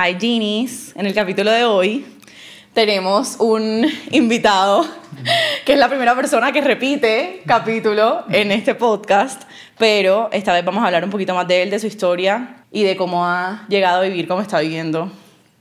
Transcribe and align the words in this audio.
Hi 0.00 0.16
Genies, 0.16 0.92
en 0.94 1.06
el 1.06 1.14
capítulo 1.14 1.50
de 1.50 1.64
hoy 1.64 2.06
tenemos 2.72 3.34
un 3.40 3.84
invitado 4.12 4.86
que 5.64 5.72
es 5.72 5.78
la 5.78 5.88
primera 5.88 6.14
persona 6.14 6.52
que 6.52 6.60
repite 6.60 7.42
capítulo 7.44 8.22
en 8.30 8.52
este 8.52 8.76
podcast, 8.76 9.42
pero 9.76 10.28
esta 10.30 10.52
vez 10.52 10.64
vamos 10.64 10.84
a 10.84 10.86
hablar 10.86 11.02
un 11.02 11.10
poquito 11.10 11.34
más 11.34 11.48
de 11.48 11.62
él, 11.62 11.70
de 11.70 11.80
su 11.80 11.88
historia 11.88 12.62
y 12.70 12.84
de 12.84 12.96
cómo 12.96 13.26
ha 13.26 13.66
llegado 13.68 13.98
a 13.98 14.02
vivir 14.02 14.28
como 14.28 14.40
está 14.40 14.60
viviendo 14.60 15.10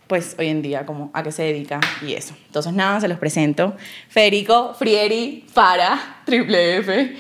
pues 0.06 0.36
hoy 0.38 0.50
en 0.50 0.62
día, 0.62 0.86
como 0.86 1.10
a 1.16 1.24
qué 1.24 1.32
se 1.32 1.42
dedica 1.42 1.80
y 2.06 2.14
eso. 2.14 2.36
Entonces 2.46 2.74
nada, 2.74 3.02
se 3.02 3.08
los 3.08 3.18
presento. 3.18 3.76
Federico 4.08 4.76
Frieri 4.76 5.48
para 5.56 6.22
Triple 6.26 6.78
F. 6.78 7.18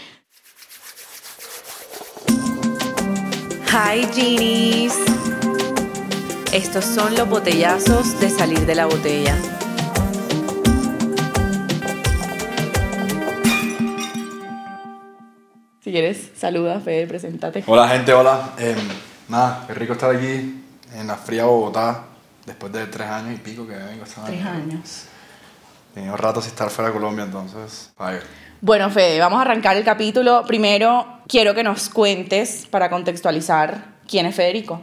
Hi 3.71 4.07
Genies. 4.13 4.93
Estos 6.54 6.86
son 6.86 7.14
los 7.14 7.28
botellazos 7.29 8.19
de 8.21 8.29
salir 8.29 8.65
de 8.65 8.74
la 8.74 8.86
botella. 8.86 9.36
Si 15.82 15.91
quieres, 15.91 16.32
saluda, 16.36 16.79
Fede, 16.79 17.05
preséntate. 17.05 17.64
Hola 17.68 17.89
gente, 17.89 18.14
hola. 18.14 18.54
Eh, 18.57 18.75
nada, 19.28 19.65
qué 19.68 19.74
rico 19.74 19.93
estar 19.93 20.15
aquí 20.15 20.64
en 20.96 21.07
la 21.07 21.15
fría 21.15 21.43
Bogotá 21.43 22.05
después 22.46 22.71
de 22.71 22.86
tres 22.88 23.07
años 23.10 23.36
y 23.36 23.38
pico 23.39 23.68
que 23.68 23.75
vengo. 23.75 24.05
estando 24.05 24.29
Tres 24.29 24.46
años. 24.46 25.04
Tenía 25.93 26.11
un 26.11 26.18
rato 26.18 26.41
sin 26.41 26.52
estar 26.52 26.69
fuera 26.69 26.89
de 26.89 26.93
Colombia, 26.93 27.25
entonces, 27.25 27.91
vaya. 27.97 28.21
Bueno, 28.61 28.89
Fede, 28.89 29.19
vamos 29.19 29.39
a 29.39 29.41
arrancar 29.41 29.75
el 29.75 29.83
capítulo. 29.83 30.43
Primero, 30.47 31.19
quiero 31.27 31.54
que 31.54 31.64
nos 31.64 31.89
cuentes, 31.89 32.66
para 32.69 32.89
contextualizar, 32.89 33.97
quién 34.08 34.25
es 34.25 34.36
Federico. 34.36 34.81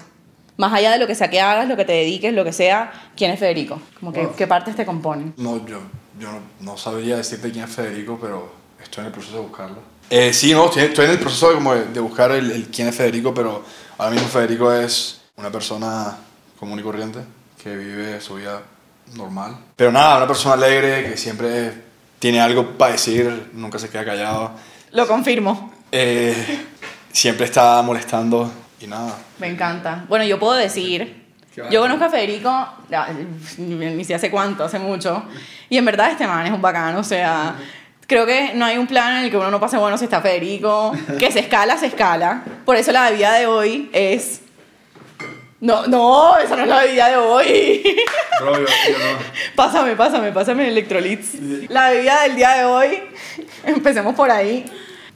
Más 0.56 0.72
allá 0.72 0.92
de 0.92 0.98
lo 0.98 1.06
que 1.06 1.14
sea 1.14 1.28
que 1.30 1.40
hagas, 1.40 1.68
lo 1.68 1.76
que 1.76 1.84
te 1.84 1.92
dediques, 1.92 2.32
lo 2.32 2.44
que 2.44 2.52
sea, 2.52 2.92
¿quién 3.16 3.30
es 3.30 3.40
Federico? 3.40 3.80
Como 3.98 4.12
que, 4.12 4.20
Bueno. 4.20 4.36
¿Qué 4.36 4.46
partes 4.46 4.76
te 4.76 4.86
componen? 4.86 5.34
No, 5.36 5.66
yo, 5.66 5.80
yo 6.18 6.30
no, 6.30 6.38
no 6.60 6.76
sabría 6.76 7.16
decirte 7.16 7.50
quién 7.50 7.64
es 7.64 7.70
Federico, 7.70 8.18
pero 8.20 8.52
estoy 8.82 9.02
en 9.02 9.06
el 9.06 9.12
proceso 9.12 9.36
de 9.36 9.42
buscarlo. 9.42 9.76
Eh, 10.10 10.32
sí, 10.32 10.52
no, 10.52 10.66
estoy, 10.66 10.84
estoy 10.84 11.06
en 11.06 11.10
el 11.12 11.18
proceso 11.18 11.48
de, 11.48 11.54
como 11.54 11.74
de, 11.74 11.86
de 11.86 12.00
buscar 12.00 12.30
el, 12.32 12.50
el 12.50 12.68
quién 12.68 12.88
es 12.88 12.94
Federico, 12.94 13.34
pero 13.34 13.64
ahora 13.98 14.12
mismo 14.12 14.28
Federico 14.28 14.72
es 14.72 15.22
una 15.36 15.50
persona 15.50 16.16
común 16.58 16.78
y 16.78 16.82
corriente 16.82 17.20
que 17.62 17.74
vive 17.74 18.20
su 18.20 18.34
vida 18.34 18.62
normal. 19.14 19.56
Pero 19.74 19.90
nada, 19.90 20.18
una 20.18 20.26
persona 20.28 20.54
alegre 20.54 21.10
que 21.10 21.16
siempre 21.16 21.72
tiene 22.18 22.40
algo 22.40 22.72
para 22.78 22.92
decir, 22.92 23.50
nunca 23.54 23.78
se 23.78 23.88
queda 23.88 24.04
callado. 24.04 24.52
Lo 24.92 25.06
confirmo. 25.08 25.72
Eh, 25.90 26.64
siempre 27.12 27.46
está 27.46 27.80
molestando 27.82 28.50
y 28.84 28.88
nada. 28.88 29.18
Me 29.38 29.48
encanta. 29.48 30.04
Bueno, 30.08 30.24
yo 30.24 30.38
puedo 30.38 30.54
decir, 30.54 31.24
¿Qué 31.54 31.62
va 31.62 31.68
a 31.68 31.70
yo 31.70 31.80
conozco 31.80 32.04
a 32.04 32.10
Federico, 32.10 32.68
ni 33.58 34.04
sé 34.04 34.14
hace 34.14 34.30
cuánto, 34.30 34.64
hace 34.64 34.78
mucho, 34.78 35.24
y 35.68 35.78
en 35.78 35.84
verdad 35.84 36.10
este 36.10 36.26
man 36.26 36.46
es 36.46 36.52
un 36.52 36.60
bacano, 36.60 37.00
o 37.00 37.04
sea, 37.04 37.56
creo 38.06 38.26
que 38.26 38.52
no 38.54 38.64
hay 38.64 38.76
un 38.76 38.86
plan 38.86 39.18
en 39.18 39.24
el 39.24 39.30
que 39.30 39.36
uno 39.36 39.50
no 39.50 39.60
pase 39.60 39.76
bueno 39.76 39.96
si 39.98 40.04
está 40.04 40.20
Federico, 40.20 40.92
que 41.18 41.30
se 41.30 41.40
escala, 41.40 41.76
se 41.78 41.86
escala. 41.86 42.42
Por 42.64 42.76
eso 42.76 42.92
la 42.92 43.10
bebida 43.10 43.34
de 43.34 43.46
hoy 43.46 43.90
es... 43.92 44.40
No, 45.60 45.86
no, 45.86 46.36
esa 46.36 46.56
no 46.56 46.62
es 46.64 46.68
la 46.68 46.80
bebida 46.80 47.08
de 47.08 47.16
hoy. 47.16 47.96
Bro, 48.40 48.58
yo, 48.58 48.66
yo 48.66 48.98
no. 48.98 49.18
pásame, 49.56 49.96
pásame, 49.96 50.30
pásame 50.30 50.64
el 50.64 50.72
electrolits. 50.72 51.36
La 51.70 51.90
bebida 51.90 52.22
del 52.24 52.36
día 52.36 52.50
de 52.50 52.64
hoy, 52.64 53.02
empecemos 53.64 54.14
por 54.14 54.30
ahí. 54.30 54.66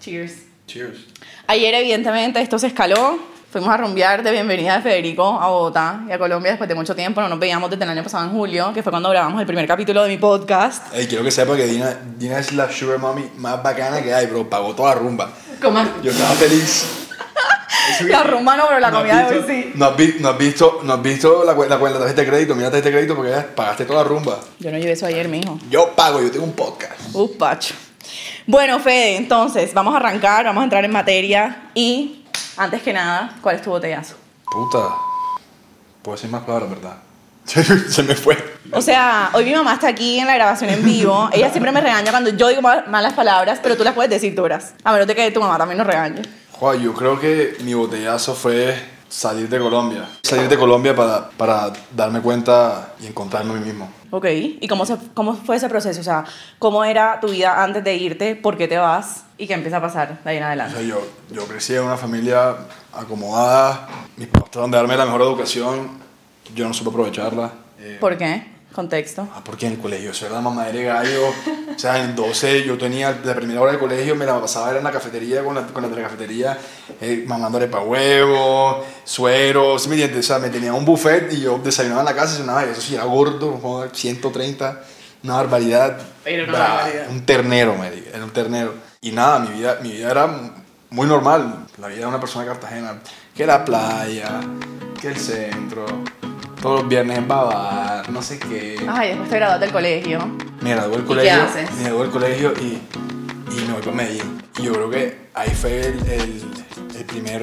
Cheers. 0.01 0.45
Cheers. 0.67 0.99
Ayer, 1.47 1.75
evidentemente, 1.75 2.41
esto 2.41 2.59
se 2.59 2.69
escaló. 2.69 3.19
Fuimos 3.59 3.75
a 3.75 3.77
rumbear 3.77 4.23
de 4.23 4.31
bienvenida 4.31 4.77
de 4.77 4.83
Federico 4.83 5.37
a 5.41 5.49
Bogotá 5.49 6.03
y 6.09 6.13
a 6.13 6.19
Colombia 6.19 6.53
después 6.53 6.69
de 6.69 6.77
mucho 6.77 6.95
tiempo. 6.95 7.21
No 7.21 7.29
nos 7.29 7.41
veíamos 7.41 7.69
desde 7.69 7.83
el 7.83 7.91
año 7.91 8.05
pasado 8.05 8.23
en 8.23 8.31
julio, 8.31 8.71
que 8.73 8.85
fue 8.85 8.93
cuando 8.93 9.11
grabamos 9.11 9.41
el 9.41 9.49
primer 9.49 9.67
capítulo 9.67 10.05
de 10.05 10.11
mi 10.11 10.17
podcast. 10.17 10.95
Ey, 10.95 11.09
quiero 11.09 11.25
que 11.25 11.33
sepa 11.33 11.57
que 11.57 11.67
Dina, 11.67 11.99
Dina 12.17 12.39
es 12.39 12.53
la 12.53 12.71
sugar 12.71 13.01
mommy 13.01 13.29
más 13.37 13.61
bacana 13.61 14.01
que 14.01 14.15
hay, 14.15 14.27
bro. 14.27 14.49
Pagó 14.49 14.77
toda 14.77 14.95
la 14.95 15.01
rumba. 15.01 15.31
Como 15.61 15.83
Yo 16.05 16.13
estaba 16.13 16.31
feliz. 16.37 16.87
la 18.09 18.23
rumba 18.23 18.57
no, 18.57 18.69
pero 18.69 18.79
la 18.79 18.93
¿No 18.93 18.99
has 18.99 19.03
comida 19.03 19.29
de 19.29 19.35
visto- 19.39 19.53
hoy 19.53 19.63
sí. 19.65 19.73
¿No 19.75 19.85
has, 19.87 19.97
vi- 19.97 20.15
no 20.21 20.29
has 20.29 20.39
visto, 20.39 20.81
no 20.85 20.93
has 20.93 21.03
visto 21.03 21.45
la, 21.45 21.55
la, 21.55 21.77
la 21.79 21.99
tarjeta 21.99 22.21
de 22.23 22.29
crédito? 22.29 22.55
Mira 22.55 22.67
la 22.69 22.71
tarjeta 22.71 22.91
de 22.91 22.95
crédito 22.95 23.17
porque 23.17 23.33
pagaste 23.57 23.85
toda 23.87 24.05
la 24.05 24.09
rumba. 24.09 24.39
Yo 24.61 24.71
no 24.71 24.79
llevé 24.79 24.93
eso 24.93 25.05
ayer, 25.07 25.29
mijo. 25.29 25.59
Yo 25.69 25.97
pago, 25.97 26.21
yo 26.23 26.31
tengo 26.31 26.45
un 26.45 26.53
podcast. 26.53 26.93
Uf, 27.13 27.33
pacho. 27.37 27.75
Bueno, 28.47 28.79
Fede, 28.81 29.17
entonces, 29.17 29.75
vamos 29.75 29.93
a 29.93 29.99
arrancar, 29.99 30.45
vamos 30.47 30.63
a 30.63 30.65
entrar 30.65 30.83
en 30.85 30.91
materia. 30.93 31.71
Y, 31.75 32.18
antes 32.59 32.83
que 32.83 32.93
nada, 32.93 33.35
¿cuál 33.43 33.57
es 33.57 33.63
tu 33.63 33.71
botellazo? 33.71 34.15
Puta. 34.51 34.79
Puedo 36.03 36.17
decir 36.17 36.31
más 36.31 36.43
palabras, 36.43 36.71
¿verdad? 36.71 36.97
Se 37.89 38.03
me 38.03 38.15
fue. 38.15 38.37
O 38.73 38.83
sea, 38.83 39.31
hoy 39.33 39.45
mi 39.47 39.55
mamá 39.55 39.75
está 39.75 39.89
aquí 39.89 40.19
en 40.19 40.27
la 40.27 40.35
grabación 40.35 40.69
en 40.71 40.85
vivo. 40.85 41.31
Ella 41.33 41.51
siempre 41.51 41.73
me 41.73 41.81
regaña 41.81 42.11
cuando 42.11 42.31
yo 42.31 42.49
digo 42.49 42.61
mal- 42.61 42.85
malas 42.89 43.15
palabras, 43.15 43.59
pero 43.63 43.77
tú 43.77 43.85
las 43.85 43.95
puedes 43.95 44.11
decir 44.11 44.35
duras. 44.35 44.75
A 44.85 44.93
menos 44.93 45.07
de 45.07 45.15
que 45.15 45.31
tu 45.31 45.41
mamá 45.41 45.57
también 45.57 45.79
nos 45.79 45.87
regañe. 45.87 46.23
Joder, 46.53 46.81
yo 46.81 46.93
creo 46.93 47.19
que 47.19 47.57
mi 47.63 47.73
botellazo 47.75 48.35
fue 48.35 48.77
salir 49.09 49.49
de 49.49 49.59
Colombia. 49.59 50.09
Salir 50.23 50.49
de 50.49 50.59
Colombia 50.59 50.95
para, 50.95 51.31
para 51.31 51.73
darme 51.95 52.21
cuenta 52.21 52.95
y 53.01 53.07
encontrarme 53.07 53.53
a 53.53 53.55
mí 53.57 53.65
mismo. 53.65 53.91
Ok, 54.11 54.27
¿y 54.31 54.67
cómo, 54.69 54.87
se, 54.87 54.97
cómo 55.15 55.35
fue 55.35 55.57
ese 55.57 55.69
proceso? 55.69 56.01
O 56.01 56.05
sea, 56.05 56.25
¿cómo 56.59 56.85
era 56.85 57.19
tu 57.21 57.29
vida 57.29 57.63
antes 57.63 57.85
de 57.85 57.95
irte? 57.95 58.37
¿Por 58.37 58.57
qué 58.57 58.67
te 58.69 58.79
vas? 58.79 59.25
¿Y 59.37 59.47
qué 59.47 59.55
empieza 59.55 59.77
a 59.79 59.81
pasar 59.83 60.23
de 60.25 60.31
ahí 60.31 60.37
en 60.39 60.43
O 60.43 60.47
adelante? 60.47 60.75
sea, 60.77 60.83
yo, 60.87 61.01
yo 61.31 61.45
crecí 61.47 61.75
en 61.75 61.83
una 61.85 61.97
familia 61.97 62.57
acomodada, 62.93 63.89
mis 64.17 64.29
papás 64.29 64.51
trataron 64.51 64.71
de 64.71 64.77
darme 64.79 64.97
la 64.97 65.05
mejor 65.05 65.23
educación, 65.23 65.89
yo 66.55 66.67
no 66.67 66.75
supe 66.75 66.91
aprovecharla. 66.91 67.53
Eh, 67.79 67.99
¿Por 68.01 68.17
qué? 68.17 68.58
Contexto. 68.79 69.27
ah, 69.35 69.41
porque 69.45 69.67
en 69.67 69.73
el 69.73 69.79
colegio 69.81 70.13
eso 70.13 70.27
era 70.27 70.37
la 70.37 70.41
mamadera 70.41 70.79
de 70.79 70.85
gallo. 70.85 71.29
O 71.75 71.77
sea, 71.77 72.01
en 72.01 72.15
12 72.15 72.63
yo 72.63 72.79
tenía 72.79 73.11
la 73.25 73.35
primera 73.35 73.61
hora 73.61 73.73
de 73.73 73.79
colegio, 73.81 74.15
me 74.15 74.25
la 74.25 74.41
pasaba 74.41 74.69
era 74.69 74.79
en 74.79 74.85
la 74.85 74.93
cafetería 74.93 75.43
con 75.43 75.57
la, 75.57 75.67
con 75.67 75.83
la 75.83 75.89
de 75.89 75.97
la 75.97 76.03
cafetería, 76.03 76.57
eh, 77.01 77.25
mamándole 77.27 77.67
pa' 77.67 77.81
huevo, 77.81 78.85
suero, 79.03 79.81
¿sí 79.81 79.89
me 79.89 79.97
entiendes? 79.97 80.27
O 80.27 80.29
sea, 80.29 80.39
me 80.39 80.49
tenía 80.49 80.73
un 80.73 80.85
buffet 80.85 81.33
y 81.33 81.41
yo 81.41 81.59
desayunaba 81.59 82.03
en 82.03 82.07
la 82.07 82.15
casa 82.15 82.35
y 82.35 82.39
sonaba, 82.39 82.63
eso 82.63 82.81
sí, 82.81 82.95
era 82.95 83.03
gordo, 83.03 83.59
joder, 83.61 83.91
130, 83.93 84.81
una 85.25 85.35
barbaridad. 85.35 85.99
Era 86.25 86.45
una 86.45 86.59
barbaridad. 86.59 87.11
Un 87.11 87.27
ternero, 87.27 87.75
me 87.75 87.91
diga, 87.91 88.11
era 88.15 88.23
un 88.23 88.31
ternero. 88.31 88.75
Y 89.01 89.11
nada, 89.11 89.41
mi 89.41 89.59
vida, 89.59 89.79
mi 89.83 89.91
vida 89.91 90.09
era 90.13 90.29
muy 90.91 91.09
normal, 91.09 91.67
la 91.79 91.89
vida 91.89 92.03
de 92.03 92.07
una 92.07 92.21
persona 92.21 92.45
de 92.45 92.53
Cartagena, 92.53 93.01
que 93.35 93.45
la 93.45 93.65
playa, 93.65 94.39
que 95.01 95.09
el 95.09 95.17
centro, 95.17 95.85
todos 96.61 96.81
los 96.81 96.89
viernes 96.89 97.19
en 97.19 97.29
Babar, 97.29 98.09
no 98.11 98.23
sé 98.23 98.39
qué. 98.39 98.77
Ay, 98.89 99.09
después 99.11 99.31
te 99.31 99.37
graduaste 99.37 99.65
del 99.67 99.73
colegio. 99.73 100.27
Me 100.61 100.71
gradué 100.75 100.93
del 100.93 101.01
qué 101.03 101.07
colegio, 101.07 101.43
haces? 101.43 101.71
me 101.73 101.83
gradué 101.85 102.03
del 102.03 102.11
colegio 102.11 102.53
y, 102.61 102.65
y 103.53 103.65
me 103.67 103.73
voy 103.75 103.83
para 103.83 103.93
Medellín. 103.93 104.43
Y 104.59 104.63
yo 104.65 104.73
creo 104.73 104.91
que 104.91 105.29
ahí 105.35 105.51
fue 105.51 105.81
el, 105.87 105.99
el, 106.11 106.43
el 106.97 107.05
primer, 107.05 107.43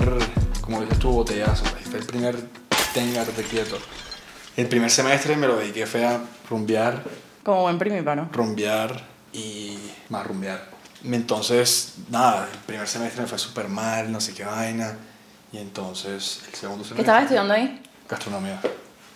como 0.61 0.81
dices 0.81 0.99
tú, 0.99 1.11
botellazo, 1.11 1.63
ahí 1.77 1.83
fue 1.83 1.99
el 1.99 2.05
primer 2.05 2.35
téngate 2.93 3.43
quieto. 3.43 3.77
El 4.57 4.67
primer 4.67 4.89
semestre 4.89 5.35
me 5.35 5.47
lo 5.47 5.57
dediqué 5.57 5.85
fue 5.85 6.05
a 6.05 6.19
rumbear, 6.49 7.03
Como 7.43 7.63
buen 7.63 7.77
primíparo. 7.77 8.29
rumbear 8.31 9.01
y 9.33 9.77
más 10.09 10.25
rumbear. 10.25 10.69
Entonces, 11.03 11.95
nada, 12.09 12.47
el 12.51 12.59
primer 12.59 12.87
semestre 12.87 13.21
me 13.21 13.27
fue 13.27 13.37
súper 13.37 13.67
mal, 13.67 14.11
no 14.11 14.19
sé 14.19 14.33
qué 14.33 14.43
vaina. 14.43 14.97
Y 15.51 15.57
entonces, 15.57 16.41
el 16.47 16.53
segundo 16.55 16.83
semestre... 16.83 16.95
¿Qué 16.95 17.01
estabas 17.01 17.23
estudiando 17.23 17.53
ahí? 17.53 17.81
Gastronomía. 18.09 18.59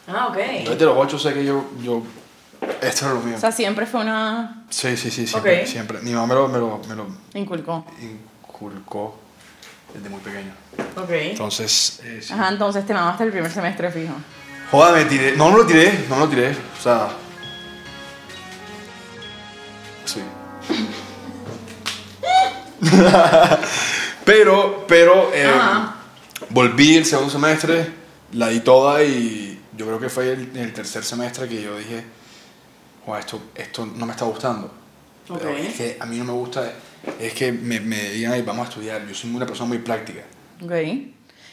Ah, 0.09 0.27
ok. 0.27 0.35
Desde 0.37 0.85
los 0.85 0.97
ocho 0.97 1.19
sé 1.19 1.33
que 1.33 1.45
yo, 1.45 1.69
yo, 1.81 2.01
esto 2.81 3.05
era 3.05 3.13
lo 3.13 3.21
mío. 3.21 3.35
O 3.37 3.39
sea, 3.39 3.51
siempre 3.51 3.85
fue 3.85 4.01
una... 4.01 4.63
Sí, 4.69 4.97
sí, 4.97 5.11
sí, 5.11 5.27
siempre, 5.27 5.61
Ok. 5.61 5.67
siempre. 5.67 5.99
Mi 6.01 6.11
mamá 6.11 6.27
me 6.27 6.33
lo, 6.35 6.47
me 6.47 6.57
lo, 6.59 6.81
me 6.89 6.95
lo 6.95 7.07
Inculcó. 7.33 7.85
inculcó 8.01 9.17
desde 9.93 10.09
muy 10.09 10.19
pequeño. 10.21 10.51
Ok. 10.95 11.09
Entonces, 11.11 11.99
eh, 12.03 12.19
sí. 12.21 12.33
Ajá, 12.33 12.49
entonces 12.49 12.85
te 12.85 12.93
mamaste 12.93 13.23
el 13.23 13.31
primer 13.31 13.51
semestre 13.51 13.91
fijo. 13.91 14.13
Joda, 14.71 14.93
me 14.93 15.05
tiré. 15.05 15.35
No, 15.35 15.49
no 15.51 15.57
lo 15.57 15.65
tiré, 15.65 16.05
no 16.09 16.19
lo 16.19 16.27
tiré. 16.29 16.51
O 16.51 16.81
sea. 16.83 17.09
Sí. 20.05 20.21
pero, 24.25 24.85
pero. 24.87 25.31
eh, 25.33 25.45
Ajá. 25.47 25.95
volví 26.49 26.97
el 26.97 27.05
segundo 27.05 27.31
semestre, 27.31 27.91
la 28.33 28.49
di 28.49 28.59
toda 28.61 29.03
y 29.03 29.58
yo 29.79 29.85
creo 29.87 29.99
que 29.99 30.09
fue 30.09 30.33
el, 30.33 30.55
el 30.57 30.73
tercer 30.73 31.03
semestre 31.05 31.47
que 31.47 31.61
yo 31.61 31.77
dije, 31.77 32.03
"Joder, 33.05 33.21
esto, 33.21 33.41
esto 33.55 33.85
no 33.85 34.05
me 34.05 34.11
está 34.11 34.25
gustando. 34.25 34.69
Pero 35.27 35.51
Ok. 35.51 35.57
es 35.59 35.73
que 35.75 35.97
a 35.99 36.05
mí 36.05 36.17
no 36.17 36.25
me 36.25 36.33
gusta, 36.33 36.71
es 37.19 37.33
que 37.33 37.51
me, 37.53 37.79
me 37.79 38.09
digan, 38.09 38.33
"Ay, 38.33 38.41
vamos 38.41 38.65
a 38.65 38.69
estudiar. 38.69 39.07
Yo 39.07 39.15
soy 39.15 39.33
una 39.33 39.45
persona 39.45 39.69
muy 39.69 39.77
práctica. 39.77 40.21
Ok. 40.63 40.73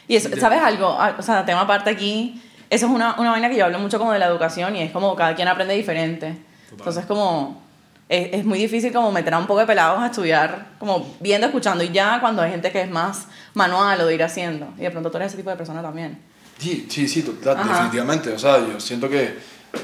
Y 0.09 0.15
eso, 0.15 0.29
¿sabes 0.39 0.59
algo? 0.61 0.97
Ah, 0.99 1.15
O 1.17 1.21
sea, 1.21 1.45
tema 1.45 1.61
aparte 1.61 1.89
aquí, 1.89 2.41
eso 2.69 2.85
es 2.87 2.91
una, 2.91 3.15
una 3.19 3.31
vaina 3.31 3.49
que 3.49 3.55
yo 3.57 3.63
hablo 3.65 3.79
mucho 3.79 3.97
como 3.97 4.11
de 4.11 4.19
la 4.19 4.25
educación 4.27 4.75
y 4.75 4.81
es 4.81 4.91
como 4.91 5.15
cada 5.15 5.33
quien 5.35 5.47
aprende 5.47 5.73
diferente. 5.73 6.35
Entonces, 6.71 7.05
como 7.05 7.61
es, 8.09 8.29
es 8.33 8.45
muy 8.45 8.59
difícil 8.59 8.91
como 8.91 9.11
meter 9.11 9.33
a 9.33 9.37
un 9.37 9.47
poco 9.47 9.61
de 9.61 9.65
pelados 9.67 9.99
a 10.01 10.07
estudiar, 10.07 10.67
como 10.79 11.15
viendo, 11.21 11.47
escuchando, 11.47 11.83
y 11.83 11.89
ya 11.91 12.19
cuando 12.19 12.41
hay 12.41 12.51
gente 12.51 12.71
que 12.71 12.81
es 12.81 12.89
más 12.89 13.27
manual 13.53 14.01
o 14.01 14.05
de 14.05 14.15
ir 14.15 14.23
haciendo. 14.23 14.67
Y 14.77 14.81
de 14.81 14.91
pronto 14.91 15.09
tú 15.11 15.17
eres 15.17 15.27
ese 15.29 15.37
tipo 15.37 15.49
de 15.49 15.55
persona 15.55 15.81
también. 15.81 16.19
Sí, 16.59 16.87
sí, 16.89 17.07
sí, 17.07 17.23
total, 17.23 17.57
definitivamente. 17.67 18.31
O 18.31 18.39
sea, 18.39 18.59
yo 18.59 18.79
siento 18.79 19.09
que, 19.09 19.35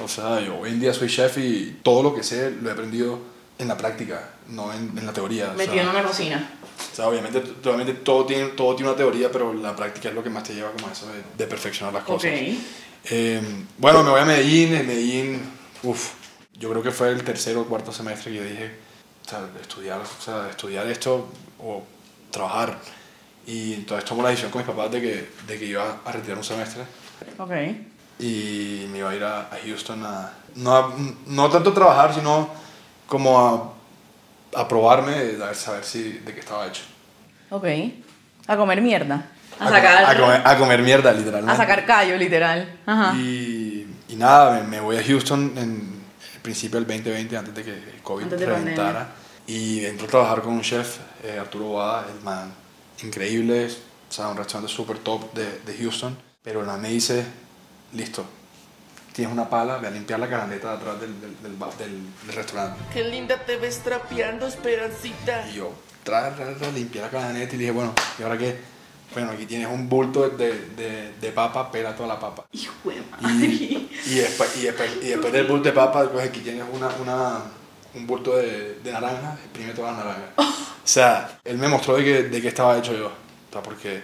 o 0.04 0.08
sea, 0.08 0.40
yo 0.40 0.58
hoy 0.58 0.72
en 0.72 0.80
día 0.80 0.94
soy 0.94 1.08
chef 1.08 1.38
y 1.38 1.80
todo 1.84 2.02
lo 2.02 2.16
que 2.16 2.24
sé 2.24 2.52
lo 2.62 2.70
he 2.70 2.74
aprendido 2.74 3.20
en 3.60 3.68
la 3.68 3.78
práctica, 3.78 4.32
no 4.50 4.74
en, 4.74 4.98
en 4.98 5.06
la 5.06 5.14
teoría. 5.14 5.46
o 5.46 5.58
sea, 5.58 5.66
Metido 5.68 5.84
en 5.84 5.90
una 5.90 6.04
cocina. 6.04 6.50
O 6.92 6.96
sea, 6.96 7.08
obviamente, 7.08 7.44
obviamente 7.64 7.94
todo, 7.94 8.26
tiene, 8.26 8.46
todo 8.50 8.76
tiene 8.76 8.90
una 8.90 8.98
teoría, 8.98 9.32
pero 9.32 9.54
la 9.54 9.76
práctica 9.76 10.10
es 10.10 10.16
lo 10.16 10.24
que 10.24 10.30
más 10.30 10.44
te 10.44 10.56
lleva 10.56 10.72
como 10.72 10.88
a 10.88 10.92
eso 10.92 11.08
de, 11.08 11.22
de 11.38 11.48
perfeccionar 11.48 11.94
las 11.94 12.04
cosas. 12.04 12.32
Eh, 13.06 13.42
bueno, 13.78 14.04
me 14.04 14.12
voy 14.12 14.22
a 14.22 14.26
Medellín, 14.26 14.74
en 14.74 14.88
Medellín, 14.88 15.42
uff, 15.84 16.12
yo 16.58 16.70
creo 16.70 16.82
que 16.82 16.92
fue 16.92 17.10
el 17.10 17.24
tercer 17.24 17.58
o 17.58 17.66
cuarto 17.66 17.92
semestre 17.92 18.32
que 18.32 18.38
yo 18.38 18.44
dije, 18.44 18.72
o 19.26 19.30
sea, 19.30 19.48
estudiar, 19.62 20.00
o 20.02 20.24
sea, 20.24 20.50
estudiar 20.50 20.88
esto 20.88 21.28
o 21.60 21.84
trabajar. 22.32 22.80
Y 23.46 23.74
entonces 23.74 24.06
tomo 24.06 24.22
la 24.24 24.30
decisión 24.30 24.52
con 24.52 24.60
mis 24.62 24.68
papás 24.70 24.92
de 24.92 25.02
que, 25.02 25.30
de 25.48 25.60
que 25.60 25.66
iba 25.66 25.98
a 26.06 26.12
retirar 26.12 26.38
un 26.38 26.44
semestre 26.44 26.84
Ok. 27.38 27.52
y 28.20 28.88
me 28.92 29.00
iba 29.00 29.10
a 29.10 29.16
ir 29.16 29.24
a, 29.24 29.40
a 29.42 29.58
Houston 29.66 30.04
a 30.06 30.32
no, 30.56 30.76
a- 30.76 30.94
no 31.28 31.50
tanto 31.50 31.72
a 31.72 31.74
trabajar, 31.74 32.14
sino 32.14 32.50
como 33.08 33.74
a, 34.56 34.60
a 34.62 34.68
probarme, 34.68 35.14
a 35.14 35.48
ver, 35.48 35.56
saber 35.56 35.84
si, 35.84 36.04
de 36.20 36.34
qué 36.34 36.40
estaba 36.40 36.68
hecho. 36.68 36.84
Ok. 37.50 37.66
A 38.48 38.56
comer 38.56 38.82
mierda. 38.82 39.26
A, 39.60 39.70
sacar. 39.70 40.06
a 40.06 40.18
comer, 40.20 40.42
a 40.46 40.58
comer 40.58 40.82
mierda, 40.82 41.12
literalmente. 41.12 41.52
a 41.52 41.56
sacar 41.58 41.86
callo, 41.86 42.16
literal. 42.18 42.80
Ajá. 42.86 43.14
Y, 43.18 43.88
y 44.10 44.16
nada, 44.16 44.60
me, 44.62 44.64
me 44.68 44.80
voy 44.80 44.98
a 44.98 45.04
Houston 45.04 45.54
en 45.58 46.02
el 46.36 46.42
principio 46.42 46.80
del 46.80 46.88
2020, 46.88 47.38
antes 47.38 47.54
de 47.56 47.64
que 47.64 47.72
el 47.72 48.02
COVID 48.04 48.24
Antes 48.24 48.40
de 48.40 48.46
reventara. 48.46 49.10
Y 49.48 49.84
entro 49.86 50.08
a 50.08 50.10
trabajar 50.10 50.42
con 50.42 50.54
un 50.54 50.62
chef, 50.62 50.98
eh, 51.24 51.38
Arturo 51.40 51.66
Boada, 51.66 52.06
el 52.16 52.24
man 52.24 52.52
increíble, 53.04 53.68
o 53.68 54.12
sea, 54.14 54.28
un 54.30 54.38
restaurante 54.38 54.74
súper 54.74 54.98
top 55.00 55.34
de, 55.34 55.60
de 55.66 55.78
Houston. 55.78 56.18
Pero 56.44 56.64
man 56.64 56.82
me 56.82 56.90
dice, 56.90 57.26
listo, 57.94 58.26
tienes 59.14 59.34
una 59.34 59.50
pala, 59.50 59.78
ve 59.78 59.88
a 59.88 59.92
limpiar 59.92 60.20
la 60.20 60.30
canaleta 60.30 60.72
de 60.72 60.78
atrás 60.78 61.00
del, 61.00 61.22
del, 61.22 61.36
del, 61.42 61.58
del- 61.78 62.36
restaurante. 62.36 62.80
Qué 62.92 63.04
linda 63.04 63.38
te 63.46 63.58
ves 63.58 63.80
trapeando, 63.80 64.46
Esperancita. 64.48 65.48
Y 65.50 65.56
yo, 65.56 65.72
tra, 66.04 66.36
tra, 66.36 66.54
tra, 66.56 66.72
limpié 66.72 67.02
la 67.02 67.10
canaleta 67.10 67.56
y 67.56 67.60
dije, 67.60 67.72
bueno, 67.72 67.94
¿y 68.20 68.24
ahora 68.24 68.38
qué? 68.38 68.58
Bueno, 69.14 69.32
aquí 69.32 69.46
tienes 69.46 69.68
un 69.68 69.88
bulto 69.88 70.28
de, 70.28 70.70
de, 70.76 71.14
de 71.22 71.32
papa, 71.32 71.72
pela 71.72 71.96
toda 71.96 72.10
la 72.10 72.20
papa. 72.20 72.46
Hijo 72.52 72.74
de 72.90 72.96
Y, 73.30 73.90
y, 74.08 74.16
después, 74.16 74.58
y, 74.58 74.62
después, 74.64 74.90
y 75.04 75.08
después 75.10 75.32
del 75.32 75.46
bulto 75.46 75.70
de 75.70 75.74
papa, 75.74 76.10
pues 76.12 76.28
aquí 76.28 76.40
tienes 76.40 76.64
una, 76.74 76.88
una, 77.00 77.42
un 77.96 78.08
bulto 78.08 78.36
de, 78.38 78.80
de 78.84 78.92
naranja, 78.92 79.38
exprime 79.44 79.74
toda 79.74 79.92
la 79.92 79.98
naranja. 80.00 80.24
O 80.38 80.88
sea, 80.88 81.40
él 81.44 81.58
me 81.58 81.68
mostró 81.68 81.96
de 81.98 82.04
qué 82.04 82.24
de 82.24 82.42
qué 82.42 82.48
estaba 82.50 82.78
hecho 82.78 82.94
yo. 82.94 83.08
O 83.08 83.52
sea, 83.54 83.62
porque, 83.64 84.02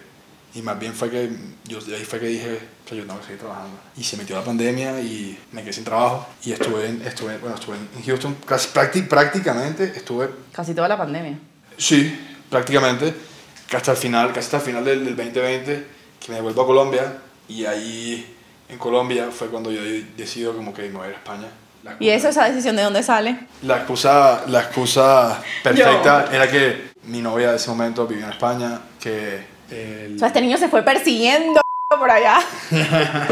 y 0.53 0.61
más 0.61 0.79
bien 0.79 0.93
fue 0.93 1.09
que, 1.09 1.29
yo 1.65 1.79
de 1.81 1.95
ahí 1.95 2.05
fue 2.05 2.19
que 2.19 2.27
dije, 2.27 2.59
o 2.85 2.87
sea, 2.89 2.97
yo 2.97 3.03
tengo 3.05 3.19
que 3.19 3.25
seguir 3.25 3.39
trabajando. 3.39 3.77
Y 3.97 4.03
se 4.03 4.15
metió 4.17 4.35
la 4.37 4.43
pandemia 4.43 5.01
y 5.01 5.37
me 5.51 5.61
quedé 5.63 5.73
sin 5.73 5.83
trabajo. 5.83 6.27
Y 6.43 6.51
estuve, 6.51 6.87
en, 6.87 7.01
estuve, 7.01 7.37
bueno, 7.39 7.55
estuve 7.55 7.75
en 7.77 8.03
Houston, 8.05 8.35
casi, 8.45 8.69
prácti- 8.69 9.07
prácticamente 9.07 9.83
estuve 9.95 10.29
Casi 10.53 10.73
toda 10.73 10.87
la 10.87 10.97
pandemia. 10.97 11.37
Sí, 11.77 12.17
prácticamente. 12.49 13.13
Que 13.67 13.77
hasta 13.77 13.91
el 13.91 13.97
final, 13.97 14.29
casi 14.29 14.39
hasta 14.45 14.57
el 14.57 14.63
final 14.63 14.83
del, 14.85 15.05
del 15.05 15.15
2020, 15.15 15.85
que 16.19 16.29
me 16.29 16.35
devuelvo 16.35 16.61
a 16.63 16.65
Colombia. 16.65 17.17
Y 17.47 17.65
ahí, 17.65 18.35
en 18.67 18.77
Colombia, 18.77 19.29
fue 19.31 19.47
cuando 19.49 19.71
yo 19.71 19.81
decido 20.17 20.55
como 20.55 20.73
que 20.73 20.83
me 20.83 20.97
voy 20.97 21.05
a 21.05 21.09
ir 21.09 21.15
a 21.15 21.17
España. 21.17 21.47
¿Y 21.99 22.09
eso, 22.09 22.29
esa 22.29 22.45
decisión 22.49 22.75
de 22.75 22.83
dónde 22.83 23.03
sale? 23.03 23.39
La 23.63 23.77
excusa, 23.77 24.43
la 24.47 24.61
excusa 24.61 25.41
perfecta 25.63 26.27
era 26.31 26.49
que 26.49 26.91
mi 27.03 27.21
novia 27.21 27.51
de 27.51 27.55
ese 27.57 27.69
momento 27.69 28.05
vivía 28.07 28.25
en 28.25 28.31
España, 28.31 28.79
que... 28.99 29.45
el- 29.71 30.15
O 30.15 30.19
sea, 30.19 30.27
este 30.27 30.41
niño 30.41 30.57
se 30.57 30.67
fue 30.69 30.81
persiguiendo 30.83 31.61
por 31.89 32.09
allá. 32.11 32.39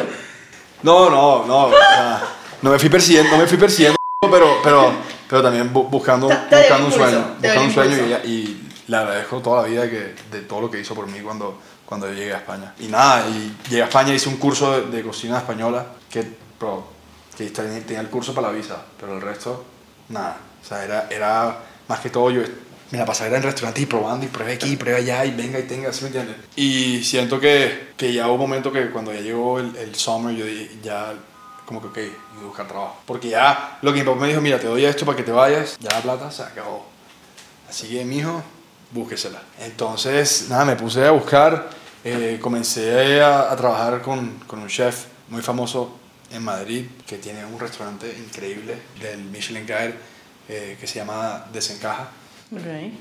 No, 0.84 1.10
no, 1.10 1.46
no. 1.46 1.66
o 1.66 1.72
sea, 1.72 2.22
no 2.62 2.70
me 2.72 2.80
fui 2.80 2.90
persiguiendo, 2.90 3.32
no 3.32 3.38
me 3.40 3.48
fui 3.48 3.58
persiguiendo, 3.58 3.98
pero, 4.32 4.60
pero, 4.64 4.92
pero 5.28 5.42
también 5.42 5.74
bu- 5.74 5.90
buscando, 5.90 6.28
Te- 6.28 6.36
te 6.36 6.56
dio 6.68 6.78
buscando 6.78 6.86
un 6.86 6.92
impulso, 6.94 7.10
sueño. 7.10 7.36
Buscando 7.42 7.62
un 7.64 7.72
sueño 7.72 7.98
y, 7.98 8.00
ella- 8.02 8.22
y 8.24 8.68
le 8.88 8.96
agradezco 8.98 9.40
toda 9.42 9.64
la 9.64 9.68
vida 9.68 9.90
que, 9.90 10.14
de 10.32 10.42
todo 10.42 10.62
lo 10.62 10.72
que 10.72 10.80
hizo 10.80 10.94
por 10.94 11.08
mí 11.08 11.20
cuando, 11.22 11.60
cuando 11.86 12.08
yo 12.08 12.14
llegué 12.14 12.34
a 12.34 12.38
España. 12.38 12.74
Y 12.80 12.88
nada, 12.88 13.28
y 13.28 13.56
llegué 13.70 13.82
a 13.82 13.86
España, 13.86 14.14
hice 14.14 14.30
un 14.30 14.38
curso 14.38 14.80
de, 14.82 14.96
de 14.98 15.04
cocina 15.04 15.38
española 15.40 15.86
que, 16.10 16.24
bro, 16.60 16.88
que 17.38 17.50
tenía, 17.50 18.00
el 18.00 18.10
curso 18.10 18.34
para 18.34 18.48
la 18.48 18.54
visa, 18.54 18.84
pero 19.00 19.16
el 19.16 19.22
resto, 19.22 19.64
nada. 20.10 20.38
O 20.62 20.66
sea, 20.66 20.84
era, 20.84 21.08
era 21.10 21.60
más 21.88 22.00
que 22.00 22.10
todo 22.10 22.32
yo 22.32 22.42
me 22.92 22.98
la 22.98 23.06
pasaba 23.06 23.36
en 23.36 23.44
restaurantes 23.44 23.84
y 23.84 23.86
probando 23.86 24.26
y 24.26 24.30
pruebe 24.30 24.54
aquí, 24.54 24.76
pruebe 24.78 25.00
allá 25.00 25.26
y 25.26 25.32
venga 25.32 25.60
y 25.60 25.64
tenga, 25.64 25.92
¿sí 25.92 26.04
me 26.04 26.08
entiendes? 26.08 26.38
Y 26.56 27.04
siento 27.04 27.40
que, 27.40 27.90
que 27.98 28.14
ya 28.14 28.28
hubo 28.28 28.36
un 28.36 28.50
momento 28.50 28.72
que 28.72 28.90
cuando 28.90 29.14
ya 29.14 29.20
llegó 29.20 29.60
el, 29.60 29.76
el 29.76 29.94
summer, 29.94 30.34
yo 30.36 30.46
ya 30.82 31.14
como 31.66 31.82
que, 31.82 31.88
ok, 31.88 31.96
voy 32.36 32.44
a 32.44 32.48
buscar 32.48 32.68
trabajo. 32.68 33.02
Porque 33.06 33.30
ya 33.30 33.78
lo 33.82 33.92
que 33.92 34.00
mi 34.00 34.06
papá 34.06 34.22
me 34.22 34.30
dijo, 34.30 34.42
mira, 34.42 34.58
te 34.58 34.68
doy 34.68 34.86
esto 34.86 35.06
para 35.06 35.18
que 35.18 35.24
te 35.24 35.32
vayas, 35.32 35.78
ya 35.80 35.90
la 35.90 36.02
plata 36.02 36.32
se 36.32 36.44
acabó. 36.44 36.86
Así 37.70 37.90
que, 37.90 38.06
mijo, 38.06 38.42
búsquesela. 38.92 39.42
Entonces, 39.60 40.48
nada, 40.50 40.64
me 40.64 40.78
puse 40.78 41.06
a 41.06 41.12
buscar, 41.12 41.70
eh, 42.06 42.40
comencé 42.42 43.22
a, 43.22 43.52
a 43.52 43.56
trabajar 43.58 44.02
con, 44.02 44.40
con 44.48 44.60
un 44.60 44.70
chef 44.70 45.08
muy 45.28 45.42
famoso 45.42 46.00
en 46.32 46.44
Madrid, 46.44 46.86
que 47.06 47.18
tiene 47.18 47.46
un 47.46 47.60
restaurante 47.60 48.14
increíble 48.18 48.78
del 49.02 49.24
Michelin 49.26 49.66
Guide, 49.66 49.96
eh, 50.50 50.78
que 50.80 50.88
se 50.88 51.00
llama 51.00 51.46
Desencaja. 51.52 52.10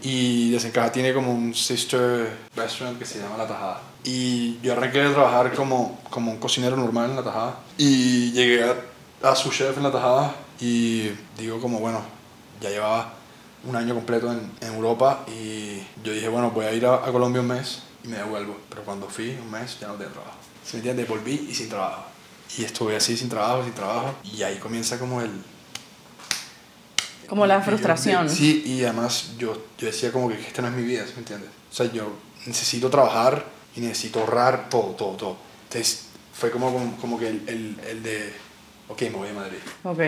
Y 0.03 0.51
Desencaja 0.51 0.91
tiene 0.91 1.13
como 1.15 1.33
un 1.33 1.55
sister 1.55 2.37
restaurant 2.57 2.99
que 2.99 3.05
se 3.05 3.21
llama 3.21 3.37
La 3.37 3.47
Tajada. 3.47 3.81
Y 4.05 4.59
yo 4.61 4.73
arranqué 4.73 5.03
a 5.03 5.13
trabajar 5.13 5.55
como, 5.55 6.01
como 6.11 6.33
un 6.33 6.39
cocinero 6.39 6.77
normal 6.77 7.11
en 7.11 7.17
La 7.17 7.23
Tajada. 7.23 7.59
Y 7.79 8.33
llegué 8.33 8.65
a, 8.65 8.75
a 9.31 9.37
su 9.37 9.51
chef 9.51 9.77
en 9.77 9.85
La 9.85 9.93
Tajada 9.93 10.35
y 10.61 11.11
digo 11.39 11.61
como, 11.61 11.79
bueno, 11.79 12.01
ya 12.61 12.71
llevaba 12.71 13.13
un 13.65 13.77
año 13.77 13.95
completo 13.95 14.33
en, 14.33 14.51
en 14.61 14.75
Europa 14.75 15.25
y 15.29 15.79
yo 16.05 16.13
dije, 16.13 16.29
bueno, 16.29 16.51
voy 16.51 16.67
a 16.67 16.73
ir 16.73 16.87
a, 16.87 16.95
a 16.95 17.13
Colombia 17.13 17.41
un 17.41 17.49
mes 17.49 17.83
y 18.05 18.09
me 18.09 18.17
devuelvo. 18.17 18.57
Pero 18.69 18.83
cuando 18.83 19.09
fui 19.09 19.31
un 19.31 19.51
mes 19.51 19.79
ya 19.81 19.89
no 19.89 19.95
tenía 19.95 20.13
trabajo. 20.13 20.37
¿Se 20.65 20.77
me 20.77 20.79
entiende? 20.81 21.05
Volví 21.05 21.47
y 21.51 21.55
sin 21.55 21.69
trabajo. 21.69 22.05
Y 22.59 22.65
estuve 22.65 22.97
así 22.97 23.17
sin 23.17 23.29
trabajo, 23.29 23.65
sin 23.65 23.73
trabajo. 23.73 24.15
Y 24.25 24.43
ahí 24.43 24.57
comienza 24.59 24.99
como 24.99 25.21
el, 25.21 25.31
Como 27.29 27.47
la 27.47 27.57
y 27.57 27.59
yo- 27.59 27.65
frustración. 27.65 28.31
sí, 28.31 28.63
y 28.65 28.85
además 28.85 29.31
yo, 29.39 29.61
yo 29.79 29.87
decía 29.87 30.13
como 30.13 30.29
que 30.29 30.35
esta 30.41 30.63
no 30.63 30.69
es 30.69 30.75
mi 30.75 30.83
vida, 30.85 31.05
¿sí 31.07 31.13
me 31.15 31.19
entiendes? 31.21 31.51
O 31.71 31.75
sea, 31.75 31.91
yo 31.93 32.13
necesito 32.47 32.89
trabajar 32.89 33.45
y 33.75 33.81
necesito 33.81 34.21
ahorrar 34.21 34.69
todo, 34.71 34.91
todo, 34.95 35.17
todo. 35.17 35.37
Entonces 35.65 36.05
fue 36.33 36.51
como, 36.51 36.73
como, 36.73 36.97
como 36.99 37.19
que 37.19 37.29
el, 37.29 37.43
el, 37.49 37.81
el 37.89 38.03
de, 38.03 38.33
ok, 38.89 39.03
me 39.03 39.11
voy 39.11 39.29
de 39.29 39.35
Madrid. 39.35 39.59
Ok. 39.83 40.01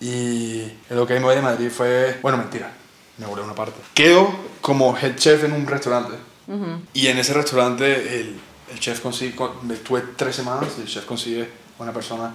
Y 0.00 0.62
el 0.90 0.98
ok, 0.98 1.10
me 1.10 1.20
voy 1.20 1.36
de 1.36 1.42
Madrid 1.42 1.70
fue, 1.70 2.18
bueno, 2.20 2.38
mentira, 2.38 2.72
me 3.18 3.26
volé 3.26 3.42
una 3.42 3.54
parte. 3.54 3.80
Quedo 3.94 4.28
como 4.60 4.96
head 4.98 5.14
chef 5.16 5.44
en 5.44 5.52
un 5.52 5.66
restaurante 5.66 6.14
Ujú. 6.48 6.80
y 6.92 7.06
en 7.06 7.18
ese 7.18 7.32
restaurante 7.34 8.18
el, 8.20 8.40
el 8.72 8.80
chef 8.80 9.00
consigue, 9.00 9.36
con- 9.36 9.64
me 9.66 9.76
tuve 9.76 10.02
tres 10.16 10.34
semanas 10.36 10.70
y 10.78 10.80
el 10.82 10.88
chef 10.88 11.04
consigue 11.04 11.48
una 11.78 11.92
persona, 11.92 12.32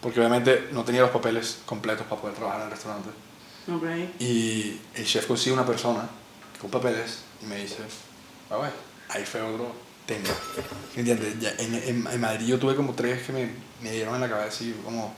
porque 0.00 0.20
obviamente 0.20 0.68
no 0.72 0.84
tenía 0.84 1.02
los 1.02 1.10
papeles 1.10 1.60
completos 1.66 2.06
para 2.06 2.20
poder 2.20 2.36
trabajar 2.36 2.60
en 2.60 2.66
el 2.66 2.70
restaurante. 2.70 3.10
Ok. 3.72 4.20
Y 4.20 4.80
el 4.94 5.04
chef 5.04 5.26
consigue 5.26 5.54
una 5.54 5.66
persona 5.66 6.06
con 6.60 6.70
papeles 6.70 7.20
y 7.42 7.46
me 7.46 7.56
dice, 7.56 7.78
ah, 8.50 8.56
bueno, 8.56 8.74
ahí 9.08 9.24
fue 9.24 9.40
otro 9.40 9.72
tema. 10.06 10.28
¿Me 10.94 11.00
entiendes? 11.00 11.40
Ya 11.40 11.50
en, 11.58 11.74
en, 11.74 12.06
en 12.06 12.20
Madrid 12.20 12.46
yo 12.46 12.58
tuve 12.58 12.76
como 12.76 12.92
tres 12.92 13.22
que 13.22 13.32
me, 13.32 13.50
me 13.82 13.92
dieron 13.92 14.14
en 14.14 14.20
la 14.20 14.28
cabeza 14.28 14.64
y 14.64 14.72
como, 14.84 15.14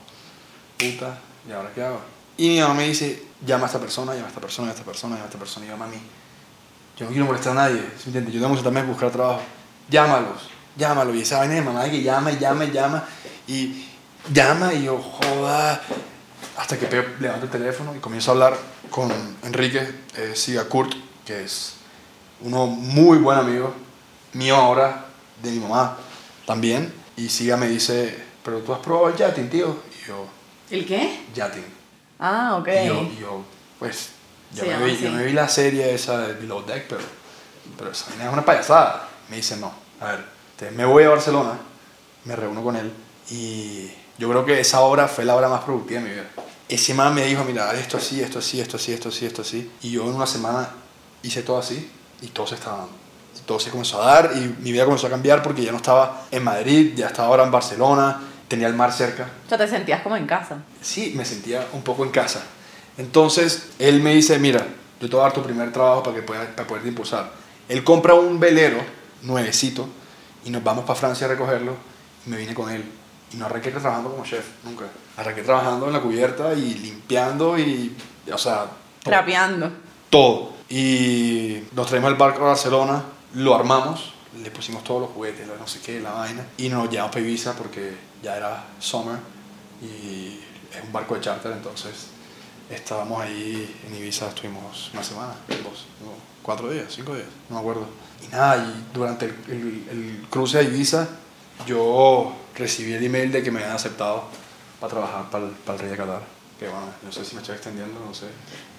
puta, 0.77 1.19
¿y 1.47 1.51
ahora 1.51 1.71
qué 1.73 1.83
hago? 1.83 1.99
Y 2.37 2.49
mi 2.49 2.59
mamá 2.61 2.75
me 2.75 2.87
dice, 2.87 3.23
llama 3.45 3.63
a 3.63 3.65
esta 3.67 3.79
persona, 3.79 4.13
llama 4.13 4.27
a 4.27 4.29
esta 4.29 4.41
persona, 4.41 4.67
llama 4.67 4.75
a 4.75 4.79
esta 4.79 4.85
persona, 4.85 5.15
llama 5.15 5.25
a 5.25 5.27
esta 5.27 5.39
persona. 5.39 5.65
Y 5.65 5.69
yo, 5.69 5.77
mami, 5.77 5.97
yo 6.95 7.05
no 7.05 7.11
quiero 7.11 7.25
molestar 7.25 7.51
a 7.53 7.55
nadie, 7.55 7.81
¿sí 7.97 8.05
entiendes? 8.05 8.33
Yo 8.33 8.41
tengo 8.41 8.55
que 8.55 8.61
también 8.61 8.87
buscar 8.87 9.11
trabajo. 9.11 9.41
Llámalos, 9.89 10.49
llámalos. 10.77 11.15
Y 11.15 11.21
esa 11.21 11.39
vaina 11.39 11.55
de 11.55 11.61
mamá 11.61 11.89
que 11.89 12.03
llama 12.03 12.31
y 12.31 12.37
llama 12.37 12.65
y 12.65 12.71
llama. 12.71 13.03
Y 13.47 13.87
llama 14.31 14.73
y 14.73 14.83
yo, 14.83 15.01
joda. 15.01 15.81
Hasta 16.57 16.77
que 16.77 16.87
Pep 16.87 17.21
levanta 17.21 17.45
el 17.45 17.51
teléfono 17.51 17.95
y 17.95 17.99
comienzo 17.99 18.31
a 18.31 18.33
hablar 18.33 18.57
con 18.89 19.11
Enrique 19.43 19.87
eh, 20.15 20.33
Sigakurt, 20.35 20.91
que 21.25 21.43
es 21.43 21.75
uno 22.41 22.65
muy 22.67 23.19
buen 23.19 23.37
amigo 23.37 23.73
mío 24.33 24.55
ahora, 24.55 25.05
de 25.41 25.51
mi 25.51 25.59
mamá 25.59 25.97
también. 26.45 26.93
Y 27.15 27.29
Siga 27.29 27.57
me 27.57 27.67
dice, 27.67 28.23
pero 28.43 28.59
tú 28.59 28.73
has 28.73 28.79
probado 28.79 29.09
el 29.09 29.15
Yatin, 29.15 29.49
tío. 29.49 29.77
Y 30.03 30.07
yo, 30.07 30.27
¿El 30.69 30.85
qué? 30.85 31.25
Yatin. 31.33 31.65
Ah, 32.19 32.57
ok. 32.59 32.67
Y 32.67 32.87
yo, 32.87 33.01
y 33.03 33.17
yo, 33.19 33.43
pues, 33.79 34.09
yo, 34.53 34.63
Se 34.63 34.75
me 34.77 34.85
vi, 34.85 34.91
así. 34.93 35.03
yo 35.03 35.11
me 35.11 35.23
vi 35.25 35.33
la 35.33 35.47
serie 35.47 35.93
esa 35.93 36.19
de 36.19 36.33
Below 36.33 36.65
Deck, 36.65 36.85
pero, 36.89 37.01
pero 37.77 37.91
esa 37.91 38.05
es 38.11 38.33
una 38.33 38.43
payasada. 38.43 39.07
Me 39.29 39.37
dice, 39.37 39.57
no, 39.57 39.71
a 40.01 40.05
ver, 40.11 40.25
entonces 40.51 40.75
me 40.77 40.85
voy 40.85 41.03
a 41.03 41.09
Barcelona, 41.09 41.57
me 42.25 42.35
reúno 42.35 42.63
con 42.63 42.75
él 42.75 42.91
y 43.29 43.91
yo 44.17 44.29
creo 44.29 44.45
que 44.45 44.59
esa 44.59 44.81
obra 44.81 45.07
fue 45.07 45.25
la 45.25 45.35
obra 45.35 45.49
más 45.49 45.63
productiva 45.63 46.01
de 46.01 46.07
mi 46.07 46.13
vida. 46.13 46.27
ese 46.67 46.93
man 46.93 47.13
me 47.13 47.25
dijo, 47.25 47.43
mira, 47.43 47.73
esto 47.73 47.97
así, 47.97 48.21
esto 48.21 48.39
así, 48.39 48.59
esto 48.59 48.77
así, 48.77 48.91
esto 48.93 49.09
así, 49.09 49.25
esto 49.25 49.41
así. 49.41 49.71
Y 49.81 49.91
yo 49.91 50.03
en 50.03 50.15
una 50.15 50.25
semana 50.25 50.69
hice 51.23 51.43
todo 51.43 51.59
así 51.59 51.89
y 52.21 52.27
todo 52.27 52.47
se 52.47 52.55
estaba 52.55 52.77
dando. 52.79 52.93
Y 53.37 53.45
todo 53.45 53.59
se 53.59 53.69
comenzó 53.69 54.01
a 54.01 54.05
dar 54.05 54.31
y 54.35 54.55
mi 54.61 54.71
vida 54.71 54.85
comenzó 54.85 55.07
a 55.07 55.09
cambiar 55.09 55.43
porque 55.43 55.63
ya 55.63 55.71
no 55.71 55.77
estaba 55.77 56.25
en 56.31 56.43
Madrid, 56.43 56.93
ya 56.95 57.07
estaba 57.07 57.27
ahora 57.27 57.43
en 57.43 57.51
Barcelona, 57.51 58.21
tenía 58.47 58.67
el 58.67 58.73
mar 58.73 58.91
cerca. 58.91 59.29
O 59.45 59.49
sea, 59.49 59.57
te 59.57 59.67
sentías 59.67 60.01
como 60.01 60.17
en 60.17 60.25
casa. 60.25 60.63
Sí, 60.81 61.13
me 61.15 61.25
sentía 61.25 61.67
un 61.73 61.83
poco 61.83 62.03
en 62.03 62.11
casa. 62.11 62.43
Entonces, 62.97 63.69
él 63.77 64.01
me 64.01 64.15
dice, 64.15 64.39
mira, 64.39 64.65
yo 64.99 65.07
te 65.07 65.15
voy 65.15 65.19
a 65.19 65.23
dar 65.23 65.33
tu 65.33 65.43
primer 65.43 65.71
trabajo 65.71 66.01
para, 66.01 66.15
que 66.15 66.23
pueda, 66.23 66.47
para 66.55 66.67
poderte 66.67 66.89
impulsar. 66.89 67.31
Él 67.69 67.83
compra 67.83 68.15
un 68.15 68.39
velero 68.39 68.79
nuevecito 69.21 69.87
y 70.43 70.49
nos 70.49 70.63
vamos 70.63 70.85
para 70.85 70.99
Francia 70.99 71.27
a 71.27 71.29
recogerlo 71.29 71.75
y 72.25 72.29
me 72.29 72.37
vine 72.37 72.55
con 72.55 72.71
él. 72.71 72.83
Y 73.33 73.37
no 73.37 73.45
arranqué 73.45 73.71
trabajando 73.71 74.11
como 74.11 74.23
chef, 74.23 74.45
nunca. 74.63 74.85
Arranqué 75.17 75.41
trabajando 75.43 75.87
en 75.87 75.93
la 75.93 76.01
cubierta 76.01 76.53
y 76.53 76.75
limpiando 76.75 77.57
y, 77.57 77.95
o 78.31 78.37
sea, 78.37 78.65
todo. 79.03 79.11
Trapeando. 79.11 79.71
todo. 80.09 80.53
Y 80.69 81.63
nos 81.73 81.87
traemos 81.87 82.09
el 82.11 82.17
barco 82.17 82.43
a 82.43 82.47
Barcelona, 82.49 83.03
lo 83.35 83.55
armamos, 83.55 84.13
le 84.41 84.51
pusimos 84.51 84.83
todos 84.83 85.01
los 85.01 85.09
juguetes, 85.11 85.47
no 85.47 85.67
sé 85.67 85.79
qué, 85.81 85.99
la 85.99 86.11
vaina, 86.11 86.45
y 86.57 86.69
nos 86.69 86.89
llevamos 86.89 87.13
para 87.13 87.25
Ibiza 87.25 87.53
porque 87.53 87.95
ya 88.21 88.35
era 88.37 88.63
summer 88.79 89.17
y 89.81 90.39
es 90.75 90.83
un 90.83 90.91
barco 90.91 91.15
de 91.15 91.21
charter, 91.21 91.51
entonces 91.53 92.07
estábamos 92.69 93.21
ahí 93.21 93.75
en 93.87 93.95
Ibiza, 93.95 94.27
estuvimos 94.27 94.89
una 94.93 95.03
semana, 95.03 95.33
dos, 95.47 95.85
no, 96.01 96.11
cuatro 96.43 96.69
días, 96.69 96.85
cinco 96.89 97.15
días, 97.15 97.27
no 97.49 97.55
me 97.55 97.61
acuerdo. 97.61 97.87
Y 98.23 98.27
nada, 98.27 98.57
y 98.57 98.85
durante 98.93 99.25
el, 99.25 99.35
el- 99.47 99.87
el 99.89 100.25
cruce 100.29 100.57
a 100.59 100.61
Ibiza 100.63 101.07
yo 101.65 102.33
recibí 102.57 102.93
el 102.93 103.03
email 103.03 103.31
de 103.31 103.43
que 103.43 103.51
me 103.51 103.59
habían 103.59 103.75
aceptado 103.75 104.25
para 104.79 104.91
trabajar 104.91 105.29
para 105.29 105.45
el, 105.45 105.51
para 105.51 105.75
el 105.75 105.79
Rey 105.79 105.91
de 105.91 105.97
Qatar. 105.97 106.21
Que 106.59 106.67
bueno, 106.67 106.87
no 107.03 107.11
sé 107.11 107.23
si 107.23 107.35
me 107.35 107.41
estoy 107.41 107.55
extendiendo, 107.55 107.99
no 108.03 108.13
sé. 108.13 108.25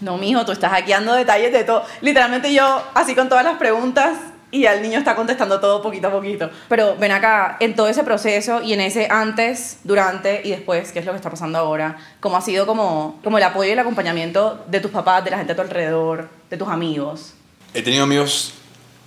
No, 0.00 0.18
mijo, 0.18 0.44
tú 0.44 0.52
estás 0.52 0.73
aquí 0.73 0.90
dando 0.90 1.14
detalles 1.14 1.52
de 1.52 1.62
todo. 1.62 1.85
Literalmente 2.00 2.52
yo, 2.52 2.82
así 2.94 3.14
con 3.14 3.28
todas 3.28 3.44
las 3.44 3.56
preguntas, 3.56 4.18
y 4.50 4.62
ya 4.62 4.73
el 4.73 4.82
niño 4.82 4.99
está 4.99 5.14
contestando 5.14 5.61
todo 5.61 5.80
poquito 5.82 6.08
a 6.08 6.11
poquito. 6.11 6.50
Pero 6.68 6.97
ven 6.97 7.12
acá, 7.12 7.56
en 7.61 7.76
todo 7.76 7.88
ese 7.88 8.02
proceso 8.02 8.62
y 8.62 8.73
en 8.73 8.80
ese 8.80 9.06
antes, 9.11 9.78
durante 9.85 10.40
y 10.44 10.50
después, 10.50 10.90
¿qué 10.90 10.99
es 10.99 11.04
lo 11.04 11.12
que 11.12 11.16
está 11.16 11.30
pasando 11.30 11.58
ahora? 11.58 11.99
¿Cómo 12.20 12.37
ha 12.37 12.40
sido 12.40 12.66
como, 12.66 13.20
como 13.23 13.38
el 13.38 13.44
apoyo 13.44 13.68
y 13.68 13.73
el 13.73 13.78
acompañamiento 13.78 14.64
de 14.66 14.80
tus 14.80 14.90
papás, 14.90 15.25
de 15.25 15.30
la 15.30 15.38
gente 15.38 15.52
a 15.52 15.56
tu 15.56 15.62
alrededor, 15.62 16.28
de 16.50 16.56
tus 16.56 16.68
amigos? 16.68 17.35
He 17.75 17.82
tenido 17.82 18.04
amigos 18.04 18.54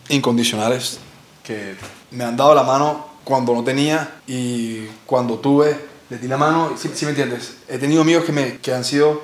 incondicionales 0.10 1.00
que 1.44 1.76
me 2.12 2.24
han 2.24 2.38
dado 2.38 2.54
la 2.54 2.64
mano 2.64 3.11
cuando 3.24 3.54
no 3.54 3.64
tenía 3.64 4.20
y 4.28 4.86
cuando 5.06 5.40
tuve, 5.40 5.78
les 6.10 6.22
di 6.22 6.28
la 6.28 6.38
mano, 6.38 6.74
si 6.78 7.06
me 7.06 7.12
entiendes? 7.12 7.58
He 7.70 7.78
tenido 7.78 8.02
amigos 8.02 8.26
que, 8.26 8.32
me, 8.32 8.58
que 8.58 8.74
han 8.74 8.84
sido 8.84 9.22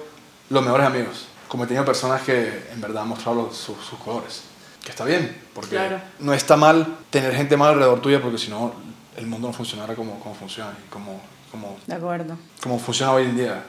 los 0.50 0.64
mejores 0.64 0.88
amigos, 0.88 1.26
como 1.48 1.64
he 1.64 1.68
tenido 1.68 1.84
personas 1.86 2.22
que 2.22 2.64
en 2.72 2.80
verdad 2.82 3.04
han 3.04 3.10
mostrado 3.10 3.44
los- 3.44 3.58
sus, 3.58 3.78
sus 3.86 4.00
colores, 4.00 4.42
que 4.84 4.92
está 4.92 5.04
bien, 5.04 5.36
porque 5.54 5.72
Claro. 5.72 6.00
no 6.20 6.34
está 6.34 6.56
mal 6.56 6.98
tener 7.10 7.34
gente 7.36 7.58
mal 7.58 7.70
alrededor 7.74 8.02
tuya 8.02 8.22
porque 8.22 8.38
si 8.38 8.50
no 8.50 8.74
el 9.18 9.28
mundo 9.28 9.48
no 9.48 9.54
funcionara 9.54 9.96
como, 9.96 10.20
como 10.20 10.36
funciona 10.36 10.72
y 10.86 10.90
como, 10.90 11.20
como, 11.52 11.78
De 11.88 11.96
acuerdo. 11.96 12.38
como 12.62 12.80
funciona 12.80 13.12
hoy 13.14 13.24
en 13.26 13.36
día. 13.38 13.64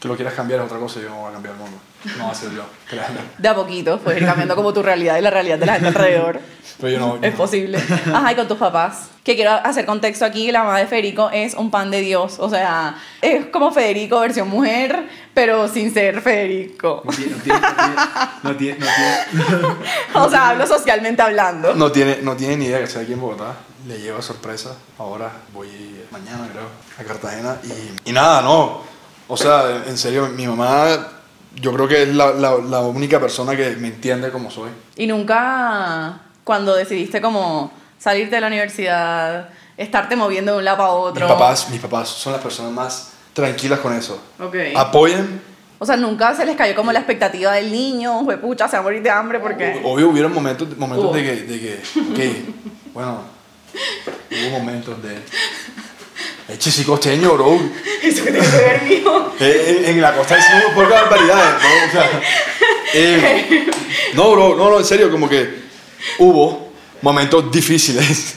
Que 0.00 0.08
lo 0.08 0.14
quieras 0.16 0.34
cambiar 0.34 0.60
es 0.60 0.66
otra 0.66 0.78
cosa 0.78 0.98
y 1.00 1.02
yo 1.04 1.08
no 1.10 1.16
voy 1.22 1.30
a 1.30 1.32
cambiar 1.32 1.54
el 1.54 1.60
mundo. 1.60 1.78
No 2.18 2.26
va 2.26 2.30
a 2.30 2.34
ser 2.34 2.50
yo, 2.52 2.62
créanme. 2.88 3.18
De 3.38 3.48
a 3.48 3.54
poquito, 3.54 3.98
pues 3.98 4.18
ir 4.18 4.26
cambiando 4.26 4.54
como 4.54 4.72
tu 4.72 4.82
realidad 4.82 5.16
y 5.18 5.22
la 5.22 5.30
realidad 5.30 5.58
de 5.58 5.66
la 5.66 5.72
gente 5.74 5.88
alrededor. 5.88 6.40
Pero 6.78 6.88
yo 6.92 6.98
no, 6.98 7.18
Es 7.22 7.32
no. 7.32 7.38
posible. 7.38 7.78
Ajá, 8.12 8.32
y 8.32 8.34
con 8.36 8.46
tus 8.46 8.58
papás. 8.58 9.08
Que 9.24 9.34
quiero 9.34 9.52
hacer 9.52 9.86
contexto 9.86 10.24
aquí, 10.26 10.52
la 10.52 10.62
mamá 10.62 10.78
de 10.78 10.86
Federico 10.86 11.30
es 11.32 11.54
un 11.54 11.70
pan 11.70 11.90
de 11.90 12.00
Dios. 12.02 12.36
O 12.38 12.48
sea, 12.50 12.96
es 13.22 13.46
como 13.46 13.72
Federico 13.72 14.20
versión 14.20 14.48
mujer, 14.48 15.08
pero 15.34 15.66
sin 15.68 15.92
ser 15.92 16.20
Federico. 16.20 17.02
No 17.04 17.10
tiene, 17.12 17.32
no 17.34 17.42
tiene, 17.42 17.58
no 18.42 18.56
tiene, 18.56 18.78
no 18.78 18.86
tiene- 18.88 19.74
O 20.14 20.28
sea, 20.30 20.50
hablo 20.50 20.66
socialmente 20.66 21.22
hablando. 21.22 21.74
No 21.74 21.90
tiene, 21.90 22.18
no 22.22 22.36
tiene 22.36 22.56
ni 22.58 22.66
idea 22.66 22.78
que 22.78 22.84
estoy 22.84 23.04
aquí 23.04 23.14
en 23.14 23.20
Bogotá. 23.20 23.54
Le 23.88 23.98
llevo 23.98 24.20
sorpresa. 24.20 24.76
Ahora 24.98 25.32
voy 25.54 25.68
mañana, 26.10 26.46
creo, 26.52 26.68
a 27.00 27.02
Cartagena. 27.08 27.56
Y, 27.64 28.10
y 28.10 28.12
nada, 28.12 28.42
no. 28.42 28.82
O 29.28 29.36
sea, 29.36 29.84
en 29.86 29.98
serio, 29.98 30.28
mi 30.28 30.46
mamá, 30.46 31.08
yo 31.54 31.72
creo 31.72 31.88
que 31.88 32.02
es 32.02 32.14
la, 32.14 32.32
la, 32.32 32.56
la 32.56 32.80
única 32.80 33.20
persona 33.20 33.56
que 33.56 33.70
me 33.76 33.88
entiende 33.88 34.30
como 34.30 34.50
soy. 34.50 34.70
Y 34.96 35.06
nunca, 35.06 36.20
cuando 36.44 36.74
decidiste 36.74 37.20
como 37.20 37.72
salirte 37.98 38.36
de 38.36 38.40
la 38.40 38.46
universidad, 38.46 39.48
estarte 39.76 40.16
moviendo 40.16 40.52
de 40.52 40.58
un 40.58 40.64
lado 40.64 40.82
a 40.82 40.90
otro. 40.90 41.26
Mis 41.26 41.34
papás, 41.34 41.70
mis 41.70 41.80
papás 41.80 42.08
son 42.08 42.32
las 42.32 42.42
personas 42.42 42.72
más 42.72 43.12
tranquilas 43.32 43.80
con 43.80 43.92
eso. 43.92 44.20
Ok. 44.40 44.56
Apoyan. 44.74 45.40
O 45.78 45.84
sea, 45.84 45.96
nunca 45.96 46.34
se 46.34 46.46
les 46.46 46.56
cayó 46.56 46.74
como 46.74 46.90
la 46.90 47.00
expectativa 47.00 47.52
del 47.52 47.70
niño, 47.70 48.26
pucha, 48.40 48.66
se 48.66 48.76
va 48.76 48.80
a 48.80 48.82
morir 48.82 49.02
de 49.02 49.10
hambre 49.10 49.40
porque... 49.40 49.82
Obvio, 49.84 50.08
hubieron 50.08 50.32
momentos, 50.32 50.74
momentos 50.78 51.12
de 51.14 51.22
que, 51.22 51.36
de 51.42 51.60
que, 51.60 51.74
ok, 52.00 52.54
bueno, 52.94 53.20
hubo 54.30 54.58
momentos 54.58 55.02
de... 55.02 55.18
Eche, 56.48 56.70
sí, 56.70 56.84
costeño, 56.84 57.32
bro. 57.34 57.58
Eso 58.02 58.24
que 58.24 58.30
tiene 58.30 58.46
que 58.46 58.56
ver, 58.56 58.82
mijo. 58.82 59.32
Eh, 59.40 59.78
en, 59.86 59.94
en 59.96 60.00
la 60.00 60.14
costa 60.14 60.36
decimos 60.36 60.72
por 60.74 60.88
barbaridades, 60.88 61.62
¿no? 61.62 61.86
O 61.88 61.90
sea, 61.90 62.20
eh, 62.94 63.66
no, 64.14 64.30
bro, 64.32 64.54
no, 64.56 64.70
no, 64.70 64.78
en 64.78 64.84
serio, 64.84 65.10
como 65.10 65.28
que 65.28 65.62
hubo 66.18 66.70
momentos 67.02 67.50
difíciles. 67.50 68.36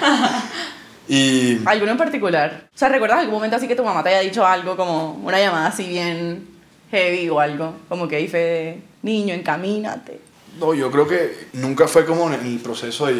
y 1.08 1.58
¿Alguno 1.66 1.92
en 1.92 1.98
particular? 1.98 2.68
O 2.74 2.78
sea, 2.78 2.88
¿recuerdas 2.88 3.18
algún 3.18 3.34
momento 3.34 3.56
así 3.56 3.66
que 3.66 3.74
tu 3.74 3.84
mamá 3.84 4.02
te 4.02 4.10
haya 4.10 4.20
dicho 4.20 4.46
algo, 4.46 4.76
como 4.76 5.14
una 5.24 5.38
llamada 5.38 5.66
así 5.66 5.84
bien 5.88 6.46
heavy 6.90 7.28
o 7.28 7.40
algo? 7.40 7.74
Como 7.88 8.06
que 8.08 8.18
dice, 8.18 8.78
niño, 9.02 9.34
encamínate. 9.34 10.20
no, 10.60 10.74
yo 10.74 10.90
creo 10.92 11.08
que 11.08 11.48
nunca 11.54 11.88
fue 11.88 12.04
como 12.06 12.32
en 12.32 12.34
el 12.46 12.58
proceso 12.60 13.06
de, 13.06 13.14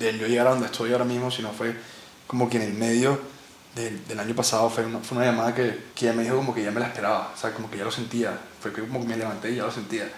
de- 0.00 0.12
de 0.12 0.18
yo 0.18 0.26
llegar 0.26 0.48
a 0.48 0.50
donde 0.50 0.66
estoy 0.66 0.90
ahora 0.92 1.04
mismo, 1.04 1.30
sino 1.30 1.50
fue 1.52 1.74
como 2.26 2.48
que 2.50 2.56
en 2.56 2.62
el 2.64 2.72
medio 2.74 3.20
del, 3.74 4.06
del 4.08 4.18
año 4.20 4.34
pasado 4.34 4.68
fue 4.70 4.84
una, 4.84 4.98
fue 5.00 5.16
una 5.18 5.26
llamada 5.26 5.54
que, 5.54 5.78
que 5.94 6.06
ella 6.06 6.14
me 6.14 6.22
dijo 6.24 6.36
como 6.36 6.54
que 6.54 6.62
ya 6.62 6.70
me 6.70 6.80
la 6.80 6.86
esperaba, 6.88 7.32
o 7.34 7.38
sea, 7.38 7.52
como 7.52 7.70
que 7.70 7.78
ya 7.78 7.84
lo 7.84 7.90
sentía. 7.92 8.38
Fue 8.60 8.72
que 8.72 8.80
como 8.82 9.00
que 9.00 9.06
me 9.08 9.16
levanté 9.16 9.50
y 9.52 9.56
ya 9.56 9.64
lo 9.64 9.70
sentía. 9.72 10.10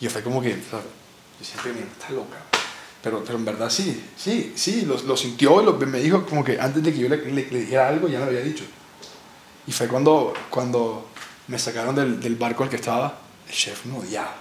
Y 0.00 0.04
yo 0.04 0.10
fue 0.10 0.22
como 0.22 0.40
que, 0.40 0.50
o 0.54 0.70
sea, 0.70 0.80
yo 0.80 1.44
siempre 1.44 1.72
me 1.72 1.80
está 1.80 2.10
loca. 2.10 2.36
Pero, 3.02 3.24
pero 3.24 3.38
en 3.38 3.44
verdad 3.46 3.70
sí, 3.70 4.04
sí, 4.16 4.52
sí, 4.56 4.82
lo, 4.82 5.00
lo 5.02 5.16
sintió, 5.16 5.62
lo, 5.62 5.72
me 5.74 5.98
dijo 6.00 6.24
como 6.26 6.44
que 6.44 6.60
antes 6.60 6.82
de 6.82 6.92
que 6.92 6.98
yo 6.98 7.08
le, 7.08 7.16
le- 7.16 7.50
le 7.50 7.60
dijera 7.60 7.88
algo 7.88 8.08
ya 8.08 8.18
lo 8.18 8.26
había 8.26 8.40
dicho. 8.42 8.64
Y 9.66 9.72
fue 9.72 9.88
cuando, 9.88 10.32
cuando 10.50 11.08
me 11.48 11.58
sacaron 11.58 11.94
del, 11.94 12.20
del 12.20 12.36
barco 12.36 12.62
al 12.62 12.68
que 12.70 12.76
estaba, 12.76 13.18
el 13.48 13.54
chef 13.54 13.86
me 13.86 13.98
odiaba. 13.98 14.34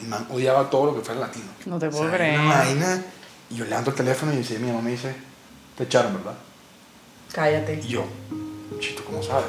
El 0.00 0.08
man 0.08 0.26
odiaba 0.30 0.68
todo 0.70 0.86
lo 0.86 0.94
que 0.96 1.02
fuera 1.04 1.20
latino. 1.20 1.46
No 1.66 1.78
te 1.78 1.88
puedo 1.90 2.04
O 2.04 2.08
sea, 2.08 2.16
creer. 2.16 2.40
Una 2.40 2.58
vaina, 2.58 3.04
y 3.50 3.56
yo 3.56 3.64
levanto 3.66 3.90
el 3.90 3.96
teléfono 3.96 4.32
y 4.32 4.36
mi 4.58 4.66
mamá 4.68 4.80
me 4.80 4.92
dice, 4.92 5.14
te 5.76 5.84
echaron, 5.84 6.14
¿verdad? 6.14 6.34
Cállate. 7.32 7.80
Y 7.84 7.88
yo, 7.88 8.04
chito, 8.80 9.04
¿cómo 9.04 9.22
sabes? 9.22 9.46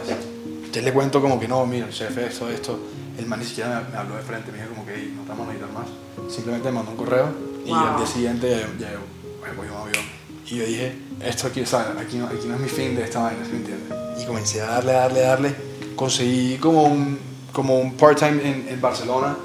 Yo 0.71 0.81
le 0.81 0.93
cuento 0.93 1.21
como 1.21 1.39
que 1.39 1.47
no, 1.47 1.65
mira, 1.65 1.85
el 1.87 1.91
chef, 1.93 2.17
esto, 2.17 2.49
esto. 2.49 2.79
El 3.17 3.25
man 3.25 3.39
ni 3.39 3.45
siquiera 3.45 3.87
me, 3.91 3.97
habló 3.97 4.15
de 4.15 4.21
frente, 4.21 4.51
me 4.51 4.57
dijo 4.59 4.69
como 4.69 4.85
que 4.85 4.95
"Ey, 4.95 5.13
no 5.15 5.23
te 5.23 5.29
vamos 5.29 5.49
a 5.49 5.51
necesitar 5.53 5.73
más. 5.77 6.31
Simplemente 6.33 6.69
me 6.69 6.75
mandó 6.75 6.91
un 6.91 6.97
correo 6.97 7.27
y 7.65 7.69
Wow. 7.69 7.77
al 7.79 7.97
día 7.97 8.07
siguiente 8.07 8.65
ya, 8.79 8.87
me 8.87 9.55
cogí 9.55 9.69
un 9.69 9.75
avión. 9.77 10.05
Y 10.47 10.55
yo 10.55 10.65
dije, 10.65 10.93
esto 11.23 11.47
aquí, 11.47 11.65
¿sabes? 11.65 11.97
Aquí 12.01 12.17
no, 12.17 12.27
aquí 12.27 12.47
no 12.47 12.55
es 12.55 12.61
mi 12.61 12.69
fin 12.69 12.95
de 12.95 13.03
esta 13.03 13.21
vaina, 13.21 13.43
¿sí 13.45 13.51
me 13.51 13.57
entiendes? 13.59 14.21
Y 14.21 14.25
comencé 14.25 14.61
a 14.61 14.65
darle, 14.67 14.93
darle, 14.93 15.19
darle. 15.21 15.55
Conseguí 15.95 16.57
como 16.57 16.83
un, 16.83 17.17
como 17.51 17.79
un 17.79 17.95
part-time 17.95 18.41
en, 18.47 18.67
en 18.69 18.81
Barcelona, 18.81 19.35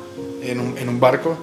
en 0.42 0.60
un, 0.60 0.78
en 0.78 0.88
un 0.88 0.98
barco. 1.00 1.36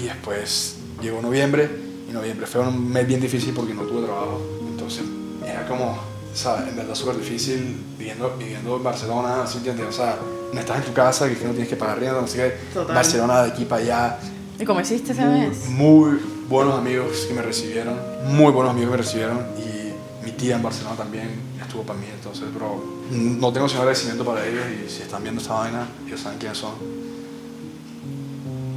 Y 0.00 0.04
después 0.04 0.76
llegó 1.00 1.20
noviembre, 1.22 1.68
y 2.08 2.12
noviembre 2.12 2.46
fue 2.46 2.60
un 2.62 2.90
mes 2.90 3.06
bien 3.06 3.20
difícil 3.20 3.52
porque 3.54 3.72
no 3.74 3.82
tuve 3.82 4.04
trabajo. 4.04 4.40
Entonces 4.68 5.04
era 5.66 5.76
como, 5.76 5.98
¿sabes? 6.34 6.68
En 6.68 6.76
verdad 6.76 6.94
súper 6.94 7.16
difícil 7.16 7.76
viviendo, 7.98 8.34
viviendo 8.38 8.76
en 8.76 8.82
Barcelona, 8.82 9.46
¿sí 9.46 9.58
entiendes? 9.58 9.86
O 9.88 9.92
sea, 9.92 10.16
no 10.52 10.60
estás 10.60 10.78
en 10.78 10.84
tu 10.84 10.92
casa, 10.92 11.28
que 11.28 11.34
no 11.44 11.50
tienes 11.50 11.68
que 11.68 11.76
pagar 11.76 11.98
rienda, 11.98 12.20
no 12.20 12.26
sé 12.26 12.38
qué. 12.38 12.74
Total. 12.74 12.94
Barcelona 12.94 13.42
de 13.42 13.50
aquí 13.50 13.64
para 13.64 13.82
allá. 13.82 14.18
¿Y 14.58 14.64
cómo 14.64 14.80
hiciste 14.80 15.12
ese 15.12 15.24
mes? 15.24 15.68
Muy 15.68 16.18
buenos 16.48 16.78
amigos 16.78 17.26
que 17.28 17.34
me 17.34 17.42
recibieron, 17.42 17.98
muy 18.28 18.52
buenos 18.52 18.70
amigos 18.70 18.90
que 18.90 18.96
me 18.96 19.02
recibieron. 19.02 19.38
Y 19.58 20.24
mi 20.24 20.32
tía 20.32 20.56
en 20.56 20.62
Barcelona 20.62 20.96
también 20.96 21.28
estuvo 21.60 21.82
para 21.82 21.98
mí. 21.98 22.06
Entonces, 22.14 22.52
bro, 22.54 22.82
no 23.10 23.52
tengo 23.52 23.68
sino 23.68 23.80
agradecimiento 23.80 24.24
para 24.24 24.46
ellos. 24.46 24.64
Y 24.84 24.90
si 24.90 25.02
están 25.02 25.22
viendo 25.22 25.40
esta 25.40 25.54
vaina, 25.54 25.86
ellos 26.06 26.20
saben 26.20 26.38
quiénes 26.38 26.58
son. 26.58 26.72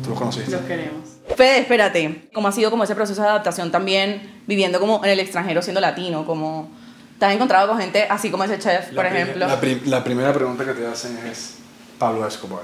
¿Tú 0.04 0.10
los 0.10 0.20
conociste? 0.20 0.52
Los 0.52 0.62
queremos. 0.62 1.08
Fede, 1.36 1.60
espérate. 1.60 2.30
¿Cómo 2.34 2.48
ha 2.48 2.52
sido 2.52 2.72
como 2.72 2.84
ese 2.84 2.96
proceso 2.96 3.22
de 3.22 3.28
adaptación 3.28 3.72
también 3.72 4.42
viviendo 4.48 4.80
como 4.80 5.04
en 5.06 5.12
el 5.12 5.20
extranjero 5.20 5.62
siendo 5.62 5.80
latino? 5.80 6.26
Como 6.26 6.72
te 7.20 7.26
has 7.26 7.34
encontrado 7.34 7.68
con 7.68 7.78
gente 7.80 8.08
así 8.10 8.32
como 8.32 8.44
ese 8.46 8.58
chef, 8.58 8.86
por 8.88 9.04
La 9.04 9.10
prim- 9.10 9.22
ejemplo. 9.22 9.48
La, 9.48 9.60
la 9.98 10.04
primera 10.04 10.34
pregunta 10.34 10.66
que 10.66 10.72
te 10.74 10.88
hacen 10.88 11.18
es 11.28 11.56
Pablo 12.00 12.26
Escobar. 12.26 12.64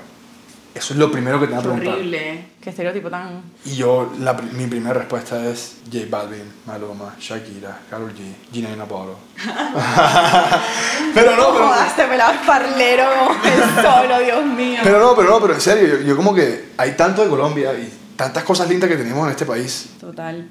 Eso 0.73 0.93
es 0.93 0.99
lo 0.99 1.09
primero 1.09 1.39
que 1.39 1.45
te 1.47 1.51
van 1.53 1.59
a 1.59 1.63
preguntar. 1.63 1.93
horrible. 1.93 2.47
Qué 2.61 2.69
estereotipo 2.69 3.09
tan. 3.09 3.41
Y 3.63 3.75
yo, 3.77 4.11
la, 4.19 4.33
mi 4.33 4.67
primera 4.67 4.93
respuesta 4.93 5.41
es 5.45 5.75
J 5.89 6.05
Balvin, 6.09 6.43
Maluma, 6.65 7.15
Shakira, 7.17 7.79
Karol 7.89 8.11
G, 8.13 8.33
Gina 8.51 8.83
Polo. 8.85 9.15
pero 11.13 11.35
no, 11.35 11.53
pero, 11.53 11.67
Jodas, 11.67 11.95
te 11.95 12.03
pelado 12.05 12.33
el 12.33 12.39
parlero 12.39 13.05
solo, 13.81 14.19
Dios 14.19 14.45
mío. 14.45 14.79
pero 14.83 14.99
no, 14.99 15.15
pero 15.15 15.29
no, 15.29 15.39
pero 15.41 15.53
en 15.53 15.61
serio, 15.61 15.87
yo, 15.97 16.01
yo 16.01 16.15
como 16.17 16.33
que 16.33 16.71
hay 16.77 16.91
tanto 16.93 17.23
de 17.23 17.29
Colombia 17.29 17.73
y 17.73 17.91
tantas 18.17 18.43
cosas 18.43 18.67
lindas 18.67 18.89
que 18.89 18.97
tenemos 18.97 19.25
en 19.25 19.31
este 19.31 19.45
país. 19.45 19.91
Total. 19.99 20.45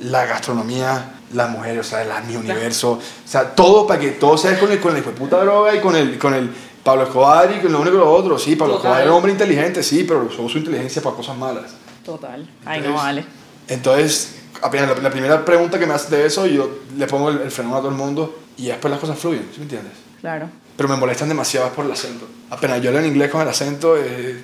La 0.00 0.26
gastronomía, 0.26 1.04
las 1.32 1.50
mujeres, 1.50 1.86
o 1.86 1.90
sea, 1.90 2.04
la, 2.04 2.20
mi 2.22 2.36
universo, 2.36 2.92
o 2.92 3.00
sea, 3.28 3.54
todo 3.54 3.86
para 3.86 4.00
que 4.00 4.10
todo 4.10 4.36
sea 4.36 4.58
con 4.58 4.70
el, 4.72 4.80
con 4.80 4.94
la 4.94 5.00
puta 5.02 5.38
droga 5.42 5.74
y 5.74 5.80
con 5.80 5.94
el, 5.96 6.18
con 6.18 6.34
el 6.34 6.50
Pablo 6.82 7.04
Escobar 7.04 7.50
y 7.56 7.60
con 7.60 7.72
lo 7.72 7.80
único 7.80 7.96
y 7.96 7.98
lo 8.00 8.10
otro. 8.12 8.38
Sí, 8.38 8.56
Pablo 8.56 8.74
Total. 8.76 8.86
Escobar 8.90 9.02
era 9.02 9.10
un 9.12 9.16
hombre 9.18 9.32
inteligente, 9.32 9.82
sí, 9.82 10.04
pero 10.04 10.22
usó 10.24 10.48
su 10.48 10.58
inteligencia 10.58 11.00
para 11.02 11.14
cosas 11.16 11.36
malas. 11.36 11.72
Total. 12.04 12.48
Ay, 12.64 12.80
no 12.80 12.94
vale. 12.94 13.24
Entonces, 13.68 14.36
apenas 14.62 14.88
la, 14.88 14.94
la 15.02 15.10
primera 15.10 15.44
pregunta 15.44 15.78
que 15.78 15.86
me 15.86 15.94
hace 15.94 16.14
de 16.16 16.26
eso, 16.26 16.46
yo 16.46 16.68
le 16.96 17.06
pongo 17.06 17.28
el, 17.30 17.40
el 17.42 17.50
freno 17.50 17.74
a 17.76 17.78
todo 17.78 17.90
el 17.90 17.94
mundo 17.96 18.38
y 18.56 18.66
después 18.66 18.90
las 18.90 18.98
cosas 19.00 19.18
fluyen, 19.18 19.44
¿sí 19.52 19.58
me 19.58 19.64
entiendes? 19.64 19.92
Claro. 20.20 20.48
Pero 20.76 20.88
me 20.88 20.96
molestan 20.96 21.28
demasiado 21.28 21.68
por 21.70 21.84
el 21.84 21.92
acento. 21.92 22.26
Apenas 22.50 22.80
yo 22.82 22.88
hablo 22.88 23.00
en 23.00 23.06
inglés 23.06 23.30
con 23.30 23.42
el 23.42 23.48
acento, 23.48 23.96
eh, 23.96 24.42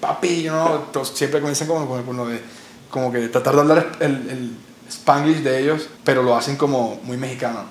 papi, 0.00 0.42
you 0.42 0.50
know, 0.50 0.84
todos 0.92 1.08
siempre 1.14 1.40
comienzan 1.40 1.66
como, 1.66 1.86
como, 1.86 2.02
como 2.04 2.26
de- 2.28 2.40
como 2.90 3.10
que 3.12 3.28
tratar 3.28 3.54
de 3.54 3.60
hablar 3.60 3.92
el, 4.00 4.10
el 4.30 4.50
spanglish 4.88 5.38
de 5.38 5.60
ellos, 5.60 5.88
pero 6.04 6.22
lo 6.22 6.36
hacen 6.36 6.56
como 6.56 7.00
muy 7.04 7.16
mexicano. 7.16 7.64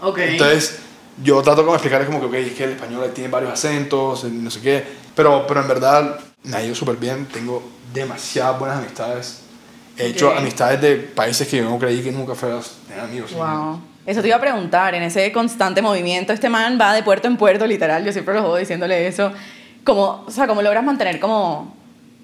Ok. 0.00 0.18
Entonces, 0.18 0.80
yo 1.22 1.40
trato 1.42 1.62
como 1.62 1.72
de 1.72 1.76
explicarles 1.76 2.08
como 2.08 2.20
que, 2.20 2.26
ok, 2.26 2.34
es 2.34 2.52
que 2.54 2.64
el 2.64 2.70
español 2.72 3.10
tiene 3.14 3.30
varios 3.30 3.52
acentos, 3.52 4.24
no 4.24 4.50
sé 4.50 4.60
qué, 4.60 4.84
pero, 5.14 5.46
pero 5.46 5.60
en 5.60 5.68
verdad 5.68 6.20
me 6.42 6.56
ha 6.56 6.64
ido 6.64 6.74
súper 6.74 6.96
bien, 6.96 7.26
tengo 7.26 7.62
demasiadas 7.92 8.58
buenas 8.58 8.78
amistades. 8.78 9.40
He 9.96 10.06
hecho 10.06 10.32
amistades 10.36 10.80
de 10.80 10.96
países 10.96 11.46
que 11.46 11.58
yo 11.58 11.64
no 11.64 11.78
creí 11.78 12.02
que 12.02 12.10
nunca 12.10 12.34
fueras 12.34 12.72
tener 12.88 13.04
amigos. 13.04 13.32
Wow. 13.32 13.80
Eso 14.04 14.20
te 14.20 14.26
iba 14.26 14.36
a 14.36 14.40
preguntar, 14.40 14.94
en 14.94 15.02
ese 15.02 15.32
constante 15.32 15.80
movimiento, 15.80 16.32
este 16.32 16.48
man 16.50 16.78
va 16.78 16.92
de 16.92 17.02
puerto 17.02 17.28
en 17.28 17.36
puerto, 17.36 17.66
literal, 17.66 18.04
yo 18.04 18.12
siempre 18.12 18.34
lo 18.34 18.42
jodo 18.42 18.56
diciéndole 18.56 19.06
eso. 19.06 19.32
Como, 19.84 20.24
o 20.26 20.30
sea, 20.30 20.46
¿cómo 20.46 20.62
logras 20.62 20.84
mantener 20.84 21.20
como 21.20 21.74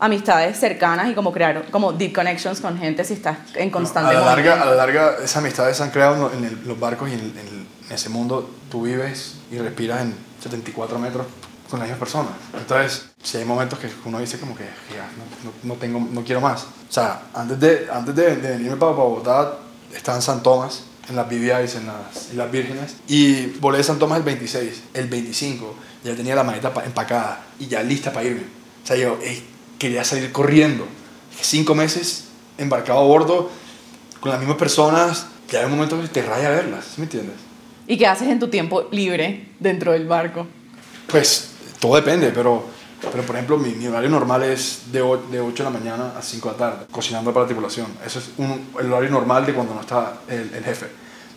amistades 0.00 0.58
cercanas 0.58 1.08
y 1.10 1.14
como 1.14 1.32
crear 1.32 1.70
como 1.70 1.92
deep 1.92 2.12
connections 2.14 2.60
con 2.60 2.78
gente 2.78 3.04
si 3.04 3.14
estás 3.14 3.36
en 3.54 3.70
constante 3.70 4.10
a 4.16 4.20
la 4.20 4.26
larga, 4.26 4.50
movimiento? 4.56 4.62
a 4.62 4.70
la 4.70 4.74
larga 4.76 5.16
esas 5.18 5.36
amistades 5.36 5.76
se 5.76 5.82
han 5.82 5.90
creado 5.90 6.32
en, 6.32 6.44
el- 6.44 6.62
los 6.66 6.78
barcos 6.80 7.08
y 7.10 7.12
en, 7.14 7.20
en 7.20 7.70
en 7.90 7.94
ese 7.96 8.08
mundo 8.08 8.48
tú 8.70 8.82
vives 8.82 9.34
y 9.50 9.58
respiras 9.58 10.02
en 10.02 10.14
74 10.40 10.96
metros 11.00 11.26
con 11.68 11.80
las 11.80 11.88
mismas 11.88 11.98
personas. 11.98 12.32
Entonces, 12.56 13.06
si 13.20 13.38
hay 13.38 13.44
momentos 13.44 13.80
que 13.80 13.88
uno 14.04 14.20
dice 14.20 14.38
como 14.38 14.56
que 14.56 14.62
ya, 14.64 15.08
no, 15.18 15.50
no- 15.50 15.74
no 15.74 15.80
tengo, 15.80 15.98
no 16.12 16.22
quiero 16.22 16.40
más. 16.40 16.62
O 16.62 16.92
sea, 16.92 17.22
antes 17.34 17.58
de, 17.58 17.88
antes 17.92 18.14
de, 18.14 18.36
de 18.36 18.48
venirme 18.50 18.76
para 18.76 18.92
Bogotá, 18.92 19.54
estaba 19.92 20.16
en 20.18 20.22
San 20.22 20.40
Tomás, 20.40 20.84
en 21.08 21.16
las 21.16 21.26
BBIs, 21.26 21.74
en 21.74 21.86
las 21.88 22.30
Islas 22.30 22.50
Vírgenes, 22.52 22.94
y 23.08 23.46
volé 23.58 23.78
de 23.78 23.84
San 23.84 23.98
Tomás 23.98 24.18
el 24.18 24.24
26, 24.24 24.82
el 24.94 25.08
25, 25.08 25.74
ya 26.04 26.14
tenía 26.14 26.36
la 26.36 26.44
maleta 26.44 26.72
pa- 26.72 26.84
empacada 26.84 27.40
y 27.58 27.66
ya 27.66 27.82
lista 27.82 28.12
para 28.12 28.24
irme. 28.26 28.42
O 28.84 28.86
sea, 28.86 28.94
yo 28.96 29.18
ey, 29.20 29.48
quería 29.80 30.04
salir 30.04 30.30
corriendo. 30.30 30.86
Cinco 31.40 31.74
meses 31.74 32.26
embarcado 32.58 33.00
a 33.00 33.02
bordo 33.04 33.50
con 34.20 34.30
las 34.30 34.38
mismas 34.38 34.58
personas, 34.58 35.26
que 35.48 35.56
hay 35.56 35.64
un 35.64 35.72
momento 35.72 36.00
que 36.00 36.06
te 36.06 36.22
raya 36.22 36.50
verlas, 36.50 36.84
¿sí 36.84 36.92
me 37.00 37.04
entiendes? 37.04 37.34
¿Y 37.88 37.96
qué 37.98 38.06
haces 38.06 38.28
en 38.28 38.38
tu 38.38 38.46
tiempo 38.48 38.86
libre 38.92 39.48
dentro 39.58 39.90
del 39.92 40.06
barco? 40.06 40.46
Pues 41.08 41.48
todo 41.80 41.96
depende, 41.96 42.30
pero, 42.32 42.62
pero 43.10 43.24
por 43.24 43.34
ejemplo, 43.34 43.56
mi, 43.58 43.70
mi 43.70 43.86
horario 43.88 44.10
normal 44.10 44.42
es 44.44 44.92
de, 44.92 45.00
o- 45.02 45.16
de 45.16 45.40
8 45.40 45.64
de 45.64 45.70
la 45.70 45.76
mañana 45.78 46.12
a 46.16 46.22
5 46.22 46.48
de 46.48 46.52
la 46.52 46.58
tarde, 46.58 46.86
cocinando 46.92 47.32
para 47.32 47.44
la 47.44 47.48
tripulación. 47.48 47.86
Eso 48.06 48.18
es 48.20 48.26
un, 48.36 48.68
el 48.78 48.92
horario 48.92 49.10
normal 49.10 49.44
de 49.46 49.54
cuando 49.54 49.74
no 49.74 49.80
está 49.80 50.20
el, 50.28 50.52
el 50.54 50.62
jefe. 50.62 50.86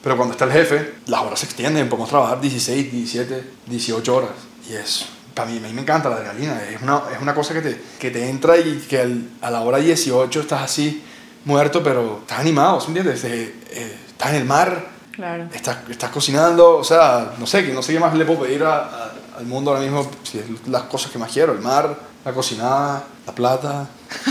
Pero 0.03 0.17
cuando 0.17 0.33
está 0.33 0.43
el 0.45 0.51
jefe, 0.51 0.95
las 1.07 1.21
horas 1.21 1.39
se 1.39 1.45
extienden, 1.45 1.87
podemos 1.87 2.09
trabajar 2.09 2.41
16, 2.41 2.91
17, 2.91 3.43
18 3.67 4.15
horas. 4.15 4.29
Y 4.69 4.73
es, 4.73 5.05
para 5.33 5.49
mí, 5.49 5.57
a 5.57 5.61
mí 5.67 5.73
me 5.73 5.81
encanta 5.81 6.09
la 6.09 6.15
adrenalina, 6.17 6.61
es 6.63 6.81
una, 6.81 7.01
es 7.15 7.21
una 7.21 7.33
cosa 7.33 7.53
que 7.53 7.61
te, 7.61 7.81
que 7.99 8.11
te 8.11 8.29
entra 8.29 8.57
y 8.57 8.77
que 8.89 8.99
al- 9.01 9.29
a 9.41 9.49
la 9.49 9.61
hora 9.61 9.77
18 9.79 10.39
estás 10.41 10.61
así, 10.61 11.03
muerto, 11.45 11.81
pero 11.83 12.19
estás 12.21 12.39
animado, 12.39 12.79
¿sí 12.81 12.87
entiendes? 12.87 13.23
Eh, 13.25 13.53
eh, 13.71 13.97
estás 14.07 14.29
en 14.31 14.35
el 14.35 14.45
mar, 14.45 14.87
Claro. 15.11 15.47
estás, 15.53 15.77
estás 15.89 16.09
cocinando, 16.11 16.77
o 16.77 16.83
sea, 16.83 17.33
no 17.37 17.45
sé, 17.47 17.63
no 17.73 17.81
sé 17.83 17.93
qué 17.93 17.99
más 17.99 18.13
le 18.15 18.25
puedo 18.25 18.41
pedir 18.41 18.63
a- 18.63 18.77
a- 18.85 19.11
al 19.37 19.45
mundo 19.45 19.71
ahora 19.71 19.81
mismo, 19.83 20.09
si 20.23 20.39
es 20.39 20.45
las 20.67 20.83
cosas 20.83 21.11
que 21.11 21.17
más 21.19 21.31
quiero, 21.31 21.53
el 21.53 21.59
mar, 21.59 21.95
la 22.23 22.31
cocinada, 22.31 23.03
la 23.25 23.33
plata, 23.33 23.87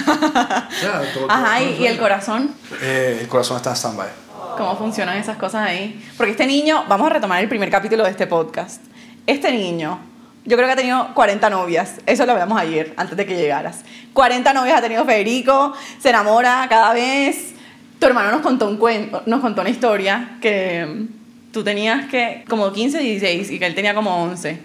Ya, 0.83 1.03
todo- 1.15 1.31
Ajá, 1.31 1.59
todo 1.59 1.69
¿y, 1.69 1.83
y 1.83 1.87
el 1.87 1.99
corazón? 1.99 2.55
eh, 2.81 3.19
el 3.21 3.29
corazón 3.29 3.57
está 3.57 3.71
en 3.71 3.77
stand-by. 3.77 4.09
¿Cómo 4.57 4.77
funcionan 4.77 5.17
esas 5.17 5.37
cosas 5.39 5.67
ahí? 5.69 6.05
Porque 6.17 6.33
este 6.33 6.47
niño, 6.47 6.85
vamos 6.89 7.07
a 7.07 7.15
retomar 7.15 7.43
el 7.43 7.49
primer 7.49 7.71
capítulo 7.71 8.05
de 8.05 8.11
este 8.11 8.27
podcast. 8.27 8.83
Este 9.27 9.51
niño, 9.53 9.99
yo 10.45 10.57
creo 10.57 10.67
que 10.67 10.73
ha 10.73 10.77
tenido 10.77 11.15
40 11.15 11.51
novias. 11.51 12.01
Eso 12.07 12.27
lo 12.27 12.33
hablamos 12.33 12.59
ayer, 12.59 12.93
antes 12.97 13.17
de 13.17 13.27
que 13.27 13.37
llegaras. 13.37 13.85
40 14.13 14.53
novias 14.53 14.79
ha 14.79 14.83
tenido 14.83 15.05
Federico, 15.05 15.73
se 16.01 16.11
enamora 16.11 16.67
cada 16.69 16.93
vez. 16.93 17.55
Tu 17.99 18.07
hermano 18.07 18.33
nos 18.33 18.41
contó, 18.41 18.69
un 18.69 18.77
cuento, 18.77 19.23
nos 19.27 19.41
contó 19.41 19.61
una 19.61 19.71
historia 19.71 20.39
que 20.41 20.85
mm, 20.85 21.53
tú 21.53 21.63
tenías 21.63 22.07
que 22.07 22.45
como 22.49 22.73
15, 22.73 22.99
16 22.99 23.51
y 23.53 23.59
que 23.61 23.67
él 23.67 23.75
tenía 23.75 23.95
como 23.95 24.25
11. 24.25 24.59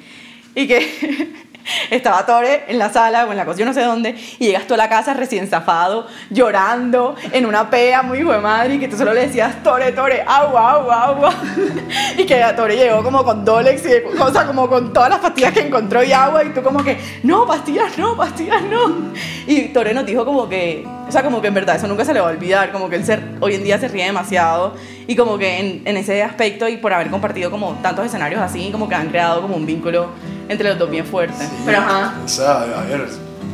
Y 0.55 0.67
que 0.67 1.33
estaba 1.91 2.25
Tore 2.25 2.63
en 2.67 2.77
la 2.77 2.89
sala 2.91 3.25
o 3.25 3.31
en 3.31 3.37
la 3.37 3.45
cocina, 3.45 3.67
no 3.67 3.73
sé 3.73 3.81
dónde, 3.83 4.15
y 4.39 4.47
llegas 4.47 4.67
tú 4.67 4.73
a 4.73 4.77
la 4.77 4.89
casa 4.89 5.13
recién 5.13 5.47
zafado, 5.47 6.07
llorando, 6.29 7.15
en 7.31 7.45
una 7.45 7.69
pea 7.69 8.01
muy 8.01 8.19
hijo 8.19 8.33
madre, 8.39 8.75
y 8.75 8.79
que 8.79 8.87
tú 8.87 8.97
solo 8.97 9.13
le 9.13 9.27
decías, 9.27 9.61
Tore, 9.63 9.91
Tore, 9.91 10.23
agua, 10.25 10.71
agua, 10.71 11.03
agua. 11.03 11.33
y 12.17 12.25
que 12.25 12.43
Tore 12.55 12.75
llegó 12.75 13.03
como 13.03 13.23
con 13.23 13.43
Dolex 13.43 13.81
y 13.85 13.89
sea, 14.31 14.45
como 14.45 14.67
con 14.69 14.93
todas 14.93 15.09
las 15.09 15.19
pastillas 15.19 15.53
que 15.53 15.61
encontró 15.61 16.03
y 16.03 16.11
agua, 16.11 16.43
y 16.43 16.49
tú 16.49 16.61
como 16.61 16.83
que, 16.83 16.97
no, 17.23 17.45
pastillas 17.45 17.97
no, 17.97 18.15
pastillas 18.15 18.63
no. 18.63 19.11
Y 19.45 19.69
Tore 19.69 19.93
nos 19.93 20.05
dijo 20.05 20.25
como 20.25 20.47
que, 20.47 20.85
o 21.07 21.11
sea, 21.11 21.23
como 21.23 21.41
que 21.41 21.47
en 21.47 21.53
verdad 21.53 21.75
eso 21.75 21.87
nunca 21.87 22.05
se 22.05 22.13
le 22.13 22.19
va 22.19 22.27
a 22.27 22.31
olvidar, 22.31 22.71
como 22.71 22.89
que 22.89 22.97
él 22.97 23.05
se- 23.05 23.19
hoy 23.39 23.55
en 23.55 23.63
día 23.63 23.77
se 23.79 23.87
ríe 23.87 24.05
demasiado, 24.05 24.75
y 25.07 25.15
como 25.15 25.37
que 25.37 25.59
en, 25.59 25.81
en 25.87 25.97
ese 25.97 26.21
aspecto 26.23 26.67
y 26.67 26.77
por 26.77 26.93
haber 26.93 27.09
compartido 27.09 27.49
como 27.49 27.73
tantos 27.81 28.05
escenarios 28.05 28.41
así, 28.41 28.69
como 28.71 28.87
que 28.89 28.95
han 28.95 29.07
creado 29.09 29.41
como 29.41 29.55
un 29.55 29.65
vínculo 29.65 30.09
entre 30.49 30.69
los 30.69 30.77
dos 30.77 30.89
bien 30.89 31.05
fuerte. 31.05 31.45
Sí, 31.45 31.51
Pero 31.65 31.79
ajá. 31.79 32.13
O 32.23 32.27
sea, 32.27 32.61
a 32.61 32.83
ver, 32.83 33.07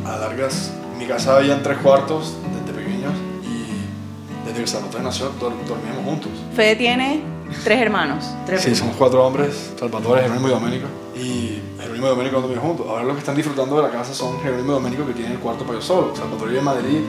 a 0.06 0.16
largas, 0.18 0.72
en 0.92 0.98
mi 0.98 1.06
casa 1.06 1.36
habían 1.36 1.62
tres 1.62 1.78
cuartos 1.78 2.34
desde 2.52 2.78
pequeños 2.78 3.12
y 3.44 4.46
desde 4.48 4.60
que 4.60 4.66
Salvatore 4.66 5.04
nació 5.04 5.26
dor- 5.40 5.54
dormíamos 5.66 6.04
juntos. 6.04 6.30
Fede 6.54 6.76
tiene 6.76 7.22
tres 7.62 7.80
hermanos. 7.80 8.24
Tres 8.46 8.62
Sí, 8.62 8.74
somos 8.74 8.96
cuatro 8.96 9.24
hombres, 9.26 9.72
Salvatore, 9.78 10.22
Jerónimo 10.22 10.48
y 10.48 10.50
Doménico. 10.50 10.86
Y 11.16 11.60
Jerónimo 11.80 12.06
y 12.06 12.10
Doménico 12.10 12.40
dormían 12.40 12.60
juntos. 12.62 12.86
Ahora 12.88 13.04
los 13.04 13.14
que 13.14 13.20
están 13.20 13.36
disfrutando 13.36 13.76
de 13.76 13.82
la 13.82 13.90
casa 13.90 14.12
son 14.12 14.40
Jerónimo 14.42 14.72
y 14.72 14.74
Doménico 14.74 15.06
que 15.06 15.12
tienen 15.12 15.32
el 15.32 15.38
cuarto 15.38 15.62
para 15.64 15.74
ellos 15.78 15.84
solos. 15.86 16.18
Salvatore 16.18 16.48
vive 16.50 16.58
en 16.58 16.64
Madrid 16.64 17.00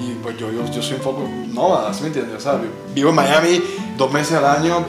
y 0.00 0.14
pues 0.22 0.36
yo, 0.38 0.50
yo, 0.50 0.64
yo 0.70 0.82
soy 0.82 0.94
un 0.96 1.02
poco 1.02 1.28
nómada, 1.52 1.92
¿sí 1.94 2.02
me 2.02 2.08
entiendes? 2.08 2.36
O 2.36 2.40
sea, 2.40 2.60
vivo 2.94 3.10
en 3.10 3.14
Miami 3.16 3.62
dos 3.96 4.12
meses 4.12 4.36
al 4.36 4.44
año, 4.46 4.84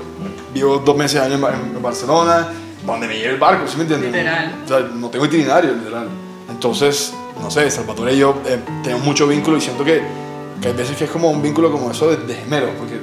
vivo 0.53 0.77
dos 0.85 0.95
meses 0.97 1.19
al 1.19 1.27
año 1.27 1.35
en, 1.35 1.41
Ba- 1.41 1.53
en 1.75 1.81
Barcelona, 1.81 2.47
donde 2.85 3.07
me 3.07 3.15
lleve 3.17 3.33
el 3.33 3.39
barco, 3.39 3.67
¿sí 3.67 3.75
me 3.77 3.83
entiendes? 3.83 4.11
Literal. 4.11 4.55
O 4.63 4.67
sea, 4.67 4.79
no 4.93 5.09
tengo 5.09 5.25
itinerario, 5.25 5.73
literal. 5.73 6.07
Entonces, 6.49 7.13
no 7.41 7.49
sé, 7.49 7.69
Salvatore 7.71 8.13
y 8.13 8.17
yo 8.19 8.35
eh, 8.45 8.59
tenemos 8.83 9.03
mucho 9.05 9.27
vínculo 9.27 9.57
y 9.57 9.61
siento 9.61 9.83
que, 9.85 10.01
que 10.61 10.67
hay 10.69 10.73
veces 10.73 10.95
que 10.97 11.05
es 11.05 11.09
como 11.11 11.29
un 11.29 11.41
vínculo 11.41 11.71
como 11.71 11.89
eso 11.91 12.09
de, 12.09 12.17
de 12.17 12.35
gemelos, 12.35 12.71
porque 12.77 12.99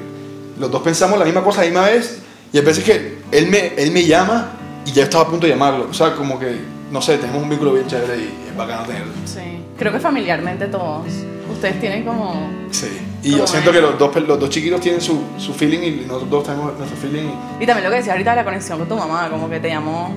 los 0.59 0.71
dos 0.71 0.83
pensamos 0.83 1.19
la 1.19 1.25
misma 1.25 1.43
cosa 1.43 1.61
a 1.63 1.65
la 1.65 1.71
misma 1.71 1.87
vez 1.87 2.21
y 2.53 2.59
hay 2.59 2.65
veces 2.65 2.85
que 2.85 3.19
él 3.33 3.47
me, 3.49 3.75
él 3.77 3.91
me 3.93 4.05
llama 4.05 4.53
y 4.85 4.93
ya 4.93 5.05
estaba 5.05 5.25
a 5.25 5.27
punto 5.29 5.47
de 5.47 5.53
llamarlo. 5.53 5.87
O 5.91 5.95
sea, 5.95 6.15
como 6.15 6.39
que, 6.39 6.61
no 6.91 7.01
sé, 7.01 7.17
tenemos 7.19 7.43
un 7.43 7.49
vínculo 7.49 7.73
bien 7.73 7.87
chévere 7.87 8.17
y 8.19 8.49
es 8.51 8.57
bacano 8.57 8.83
tenerlo. 8.85 9.13
Sí. 9.25 9.65
Creo 9.79 9.93
que 9.93 10.01
familiarmente 10.01 10.67
todos. 10.67 11.07
Ustedes 11.53 11.81
tienen 11.81 12.05
como. 12.05 12.49
Sí. 12.71 12.89
Y 13.23 13.33
Como 13.33 13.43
yo 13.43 13.47
siento 13.47 13.71
eso. 13.71 13.79
que 13.81 13.87
los 13.87 13.99
dos, 13.99 14.17
los 14.29 14.41
dos 14.41 14.51
chiquitos 14.51 14.81
tienen 14.81 15.01
su, 15.01 15.21
su 15.37 15.53
feeling 15.53 15.81
y 15.81 15.91
nosotros 16.07 16.31
dos 16.31 16.45
tenemos 16.45 16.77
nuestro 16.79 16.97
feeling. 16.99 17.29
y- 17.61 17.65
Y 17.65 17.67
también 17.67 17.85
lo 17.85 17.91
que 17.91 17.97
decía 17.97 18.13
ahorita 18.13 18.31
de 18.31 18.37
la 18.37 18.45
conexión 18.45 18.79
con 18.79 18.89
tu 18.89 18.97
mamá, 18.97 19.29
como 19.31 19.49
que 19.51 19.61
te 19.61 19.69
llamó. 19.69 20.15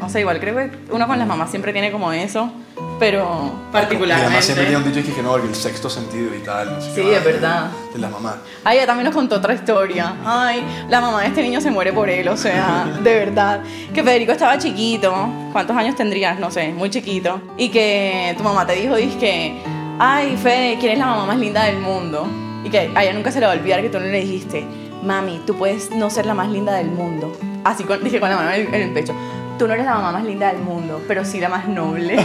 No 0.00 0.08
sé, 0.08 0.20
igual 0.20 0.40
creo 0.40 0.56
que 0.56 0.70
uno 0.90 1.06
con 1.06 1.18
las 1.18 1.28
mamás 1.28 1.50
siempre 1.50 1.72
tiene 1.74 1.92
como 1.92 2.10
eso, 2.10 2.50
pero 2.98 3.52
Y 3.72 4.10
además 4.10 4.42
siempre 4.44 4.64
tiene 4.66 4.78
un 4.82 4.90
dicho 4.90 5.06
que, 5.06 5.12
que 5.14 5.22
no, 5.22 5.36
el 5.36 5.54
sexto 5.54 5.90
sentido 5.90 6.34
y 6.34 6.38
tal. 6.38 6.72
No 6.72 6.80
sé 6.80 6.88
Sí, 6.94 7.02
qué 7.02 7.16
es 7.18 7.24
verdad. 7.24 7.70
De 7.92 7.98
la 7.98 8.08
mamá. 8.08 8.36
Ay, 8.64 8.78
ella 8.78 8.86
también 8.86 9.04
nos 9.04 9.14
contó 9.14 9.36
otra 9.36 9.52
historia. 9.52 10.14
Ay, 10.24 10.64
la 10.88 11.02
mamá 11.02 11.20
de 11.20 11.26
este 11.28 11.42
niño 11.42 11.60
se 11.60 11.70
muere 11.70 11.92
por 11.92 12.08
él, 12.08 12.26
o 12.28 12.36
sea, 12.38 12.86
de 13.04 13.14
verdad. 13.14 13.60
Que 13.92 14.02
Federico 14.02 14.32
estaba 14.32 14.56
chiquito. 14.56 15.12
¿Cuántos 15.52 15.76
años 15.76 15.94
tendrías? 15.96 16.38
No 16.40 16.50
sé, 16.50 16.72
muy 16.72 16.88
chiquito. 16.88 17.38
Y 17.58 17.68
que 17.68 18.34
tu 18.38 18.42
mamá 18.42 18.66
te 18.66 18.74
dijo, 18.76 18.94
que 19.18 19.60
ay, 20.00 20.36
Fede, 20.38 20.78
¿quién 20.80 20.92
es 20.92 20.98
la 20.98 21.06
mamá 21.06 21.26
más 21.26 21.38
linda 21.38 21.64
del 21.64 21.78
mundo? 21.78 22.26
Y 22.64 22.70
que 22.70 22.90
a 22.94 23.04
ella 23.04 23.12
nunca 23.12 23.30
se 23.30 23.38
le 23.38 23.46
va 23.46 23.52
a 23.52 23.56
olvidar 23.56 23.82
que 23.82 23.90
tú 23.90 24.00
no 24.00 24.06
le 24.06 24.20
dijiste, 24.20 24.64
mami, 25.02 25.42
tú 25.46 25.54
puedes 25.56 25.90
no 25.90 26.08
ser 26.08 26.24
la 26.26 26.32
más 26.34 26.48
linda 26.48 26.72
del 26.72 26.88
mundo. 26.88 27.32
Así 27.64 27.84
con, 27.84 28.02
dije 28.02 28.18
con 28.18 28.30
la 28.30 28.36
mano 28.36 28.50
en 28.50 28.74
el, 28.74 28.92
pecho. 28.92 29.12
Tú 29.58 29.68
no 29.68 29.74
eres 29.74 29.84
la 29.84 29.94
mamá 29.94 30.12
más 30.12 30.24
linda 30.24 30.50
del 30.52 30.62
mundo, 30.62 31.02
pero 31.06 31.22
sí 31.24 31.38
la 31.38 31.50
más 31.50 31.68
noble. 31.68 32.14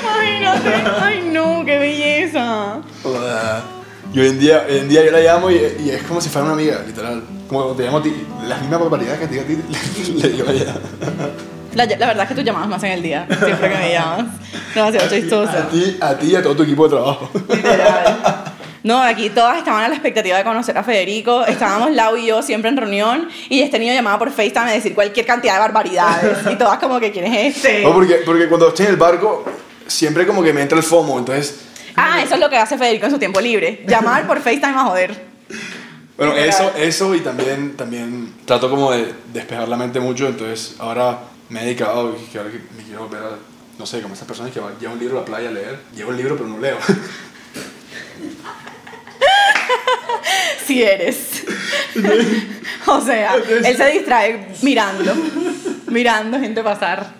Imagínate. 0.00 0.84
Ay, 1.00 1.28
no, 1.32 1.64
qué 1.64 1.78
belleza. 1.78 2.80
Hola. 3.02 3.62
Y 4.14 4.20
hoy 4.20 4.28
en 4.28 4.38
día, 4.38 4.64
hoy 4.68 4.78
en 4.78 4.88
día 4.88 5.04
yo 5.04 5.10
la 5.10 5.18
llamo 5.18 5.50
y, 5.50 5.56
y 5.84 5.90
es 5.90 6.04
como 6.04 6.20
si 6.20 6.28
fuera 6.28 6.44
una 6.44 6.54
amiga, 6.54 6.84
literal. 6.86 7.24
Como 7.48 7.72
te 7.74 7.82
llamo 7.82 7.98
a 7.98 8.02
ti, 8.02 8.14
las 8.46 8.60
mismas 8.60 8.78
barbaridades 8.78 9.18
que 9.18 9.26
te 9.26 9.34
digo 9.34 9.44
a 9.44 9.48
ti, 9.48 9.58
le 10.22 10.28
digo 10.28 10.48
a 10.48 10.52
ella. 10.52 10.76
La, 11.76 11.84
la 11.84 12.06
verdad 12.06 12.22
es 12.22 12.28
que 12.28 12.34
tus 12.34 12.44
llamadas 12.44 12.68
me 12.68 12.74
hacen 12.76 12.92
el 12.92 13.02
día. 13.02 13.26
Siempre 13.28 13.68
que 13.70 13.76
me 13.76 13.92
llamas. 13.92 14.26
Demasiado 14.74 15.06
A 15.06 15.10
chistosa. 15.10 15.68
ti, 15.68 15.96
a 16.00 16.14
ti 16.16 16.26
y 16.28 16.34
a 16.36 16.42
todo 16.42 16.56
tu 16.56 16.62
equipo 16.62 16.84
de 16.84 16.96
trabajo. 16.96 17.30
Literal. 17.48 18.44
No, 18.82 19.02
aquí 19.02 19.30
todas 19.30 19.58
estaban 19.58 19.82
a 19.82 19.88
la 19.88 19.94
expectativa 19.94 20.38
de 20.38 20.44
conocer 20.44 20.78
a 20.78 20.84
Federico. 20.84 21.44
Estábamos 21.44 21.90
Lau 21.90 22.16
y 22.16 22.26
yo 22.26 22.40
siempre 22.42 22.70
en 22.70 22.76
reunión 22.76 23.28
y 23.48 23.60
este 23.60 23.78
niño 23.78 23.92
llamaba 23.92 24.18
por 24.18 24.30
FaceTime 24.30 24.70
a 24.70 24.72
decir 24.74 24.94
cualquier 24.94 25.26
cantidad 25.26 25.54
de 25.54 25.58
barbaridades. 25.60 26.38
Y 26.50 26.54
todas 26.56 26.78
como 26.78 27.00
que, 27.00 27.10
¿quién 27.10 27.24
es 27.26 27.56
este? 27.56 27.82
No, 27.82 27.92
porque, 27.92 28.22
porque 28.24 28.46
cuando 28.48 28.68
estoy 28.68 28.86
en 28.86 28.92
el 28.92 28.96
barco, 28.96 29.44
siempre 29.86 30.26
como 30.26 30.42
que 30.42 30.52
me 30.52 30.62
entra 30.62 30.78
el 30.78 30.84
FOMO, 30.84 31.18
entonces... 31.18 31.62
Ah, 31.96 32.22
eso 32.22 32.34
es 32.34 32.40
lo 32.40 32.48
que 32.48 32.56
hace 32.56 32.78
Federico 32.78 33.06
en 33.06 33.12
su 33.12 33.18
tiempo 33.18 33.40
libre. 33.40 33.84
Llamar 33.88 34.26
por 34.26 34.40
FaceTime 34.40 34.74
a 34.74 34.84
joder. 34.84 35.24
Bueno, 36.16 36.32
eso, 36.34 36.72
eso 36.78 37.14
y 37.14 37.20
también, 37.20 37.76
también 37.76 38.32
trato 38.44 38.70
como 38.70 38.92
de 38.92 39.12
despejar 39.34 39.68
la 39.68 39.76
mente 39.76 40.00
mucho, 40.00 40.28
entonces 40.28 40.76
ahora 40.78 41.18
me 41.48 41.60
he 41.62 41.64
dedicado, 41.64 42.16
que 42.30 42.38
ahora 42.38 42.50
que 42.50 42.60
me 42.76 42.82
quiero 42.82 43.06
volver 43.06 43.22
a, 43.22 43.30
no 43.78 43.86
sé, 43.86 44.00
como 44.02 44.14
esas 44.14 44.26
personas 44.26 44.52
que 44.52 44.60
van, 44.60 44.78
llevan 44.78 44.94
un 44.94 45.00
libro 45.00 45.16
a 45.18 45.20
la 45.20 45.26
playa 45.26 45.48
a 45.48 45.52
leer, 45.52 45.78
llevo 45.94 46.10
el 46.10 46.16
libro 46.16 46.36
pero 46.36 46.48
no 46.48 46.58
leo. 46.58 46.78
Si 50.66 50.82
eres. 50.82 51.44
o 52.86 53.00
sea, 53.00 53.36
él 53.36 53.76
se 53.76 53.86
distrae 53.90 54.48
mirando. 54.62 55.14
Mirando 55.86 56.40
gente 56.40 56.62
pasar. 56.62 57.14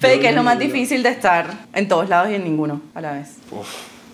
Fede, 0.00 0.20
¿qué 0.20 0.30
es 0.30 0.34
lo 0.34 0.42
más 0.42 0.58
difícil 0.58 1.02
de 1.02 1.10
estar 1.10 1.66
en 1.72 1.86
todos 1.88 2.08
lados 2.08 2.30
y 2.30 2.34
en 2.34 2.44
ninguno 2.44 2.80
a 2.94 3.00
la 3.00 3.12
vez? 3.12 3.28
Uf, 3.50 3.68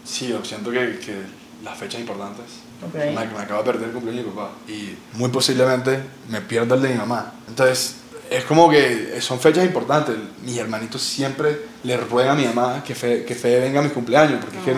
sí, 0.04 0.28
yo 0.28 0.44
siento 0.44 0.70
que, 0.70 0.98
que 0.98 1.16
las 1.64 1.76
fechas 1.78 2.00
importantes, 2.00 2.44
Ok. 2.86 2.94
me, 2.94 3.10
me 3.12 3.40
acabo 3.40 3.62
de 3.62 3.72
perder 3.72 3.88
el 3.88 3.94
cumpleaños 3.94 4.24
de 4.24 4.30
mi 4.30 4.36
papá 4.36 4.50
y 4.68 4.94
muy 5.18 5.30
posiblemente 5.30 6.00
me 6.28 6.40
pierdo 6.42 6.74
el 6.74 6.82
de 6.82 6.88
mi 6.90 6.94
mamá. 6.96 7.32
Entonces, 7.48 7.96
es 8.36 8.44
como 8.44 8.68
que 8.70 9.20
son 9.20 9.38
fechas 9.40 9.64
importantes. 9.64 10.16
Mis 10.44 10.56
hermanitos 10.58 11.02
siempre 11.02 11.60
le 11.84 11.96
ruegan 11.96 12.36
a 12.36 12.40
mi 12.40 12.46
mamá 12.46 12.82
que 12.84 12.94
Fede, 12.94 13.24
que 13.24 13.34
Fede 13.34 13.60
venga 13.60 13.80
a 13.80 13.82
mis 13.82 13.92
cumpleaños, 13.92 14.40
porque 14.40 14.58
es 14.58 14.64
que 14.64 14.74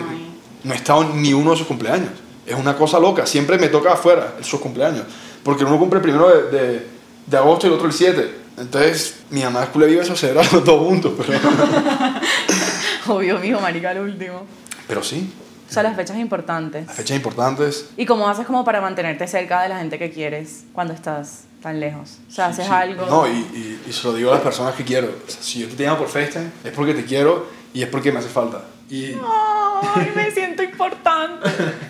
no 0.65 0.73
he 0.73 0.77
estado 0.77 1.05
ni 1.15 1.33
uno 1.33 1.53
de 1.53 1.57
sus 1.59 1.67
cumpleaños. 1.67 2.11
Es 2.47 2.55
una 2.55 2.77
cosa 2.77 2.99
loca, 2.99 3.27
siempre 3.27 3.59
me 3.59 3.69
toca 3.69 3.93
afuera 3.93 4.35
sus 4.43 4.61
cumpleaños, 4.61 5.05
porque 5.43 5.65
uno 5.65 5.79
cumple 5.79 5.99
el 5.99 6.03
primero 6.03 6.29
de, 6.29 6.51
de, 6.59 6.87
de 7.27 7.37
agosto 7.37 7.67
y 7.67 7.71
el 7.71 7.75
otro 7.75 7.87
el 7.87 7.93
7. 7.93 8.45
Entonces, 8.59 9.17
mi 9.31 9.43
mamá 9.43 9.65
es 9.65 9.73
viva 9.73 10.03
eso 10.03 10.15
celebrarlo 10.15 10.63
todos 10.63 10.87
juntos, 10.87 11.13
pero, 11.17 11.39
Obvio, 13.17 13.39
mijo, 13.39 13.61
marica, 13.61 13.93
el 13.93 13.99
último. 14.01 14.47
pero 14.87 15.03
sí, 15.03 15.33
O 15.69 15.73
sea, 15.73 15.83
las 15.83 15.97
fechas 15.97 16.17
importantes. 16.19 16.87
las 16.87 16.97
fechas 16.97 17.17
importantes. 17.17 17.87
¿Y 17.97 18.07
cómo 18.07 18.29
haces 18.29 18.47
como 18.47 18.65
para 18.65 18.81
mantenerte 18.81 19.27
cerca 19.27 19.63
de 19.63 19.69
la 19.71 19.79
gente 19.79 19.99
que 19.99 20.11
quieres 20.11 20.65
cuando 20.73 20.95
estás 20.95 21.45
tan 21.65 21.81
lejos? 21.81 22.19
O 22.29 22.31
sea, 22.31 22.49
haces 22.49 22.67
Sí, 22.67 22.71
algo... 22.71 23.07
No, 23.07 23.27
y, 23.27 23.31
y, 23.31 23.83
y 23.89 23.93
se 23.93 24.07
lo 24.07 24.13
digo 24.13 24.31
a 24.31 24.35
las 24.35 24.43
personas 24.43 24.75
que 24.75 24.85
quiero. 24.85 25.09
O 25.27 25.31
sea, 25.31 25.43
si 25.43 25.61
yo 25.61 25.69
te 25.69 25.83
llamo 25.83 25.97
por 25.97 26.09
FaceTime, 26.09 26.51
es 26.63 26.73
porque 26.73 26.93
te 26.93 27.07
quiero 27.07 27.47
y 27.73 27.83
es 27.83 27.89
porque 27.89 28.13
me 28.13 28.19
hace 28.19 28.29
falta. 28.29 28.63
Y, 28.91 29.07
Ay, 29.15 30.13
me 30.15 30.31
siento 30.31 30.63
importante. 30.63 31.49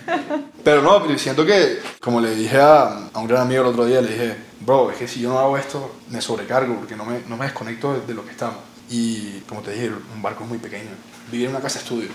pero 0.65 0.81
no, 0.81 1.19
siento 1.19 1.45
que, 1.45 1.81
como 2.01 2.21
le 2.21 2.37
dije 2.37 2.57
a, 2.61 3.09
a 3.13 3.19
un 3.19 3.27
gran 3.27 3.43
amigo 3.43 3.63
el 3.63 3.69
otro 3.71 3.85
día, 3.85 4.01
le 4.01 4.11
dije, 4.13 4.37
bro, 4.61 4.93
es 4.93 4.97
que 4.97 5.09
si 5.09 5.21
yo 5.21 5.31
no 5.31 5.41
hago 5.41 5.59
esto, 5.59 5.97
me 6.09 6.21
sobrecargo 6.21 6.77
porque 6.77 6.95
no 6.95 7.05
me, 7.05 7.19
no 7.27 7.37
me 7.37 7.47
desconecto 7.47 7.95
de, 7.95 8.07
de 8.07 8.15
lo 8.15 8.25
que 8.25 8.31
estamos. 8.31 8.59
Y 8.89 9.41
como 9.49 9.61
te 9.61 9.73
dije, 9.73 9.91
un 10.15 10.23
barco 10.23 10.45
es 10.45 10.51
muy 10.51 10.59
pequeño. 10.59 10.91
Vivir 11.33 11.47
en 11.47 11.51
una 11.51 11.61
casa 11.61 11.81
estudio. 11.81 12.11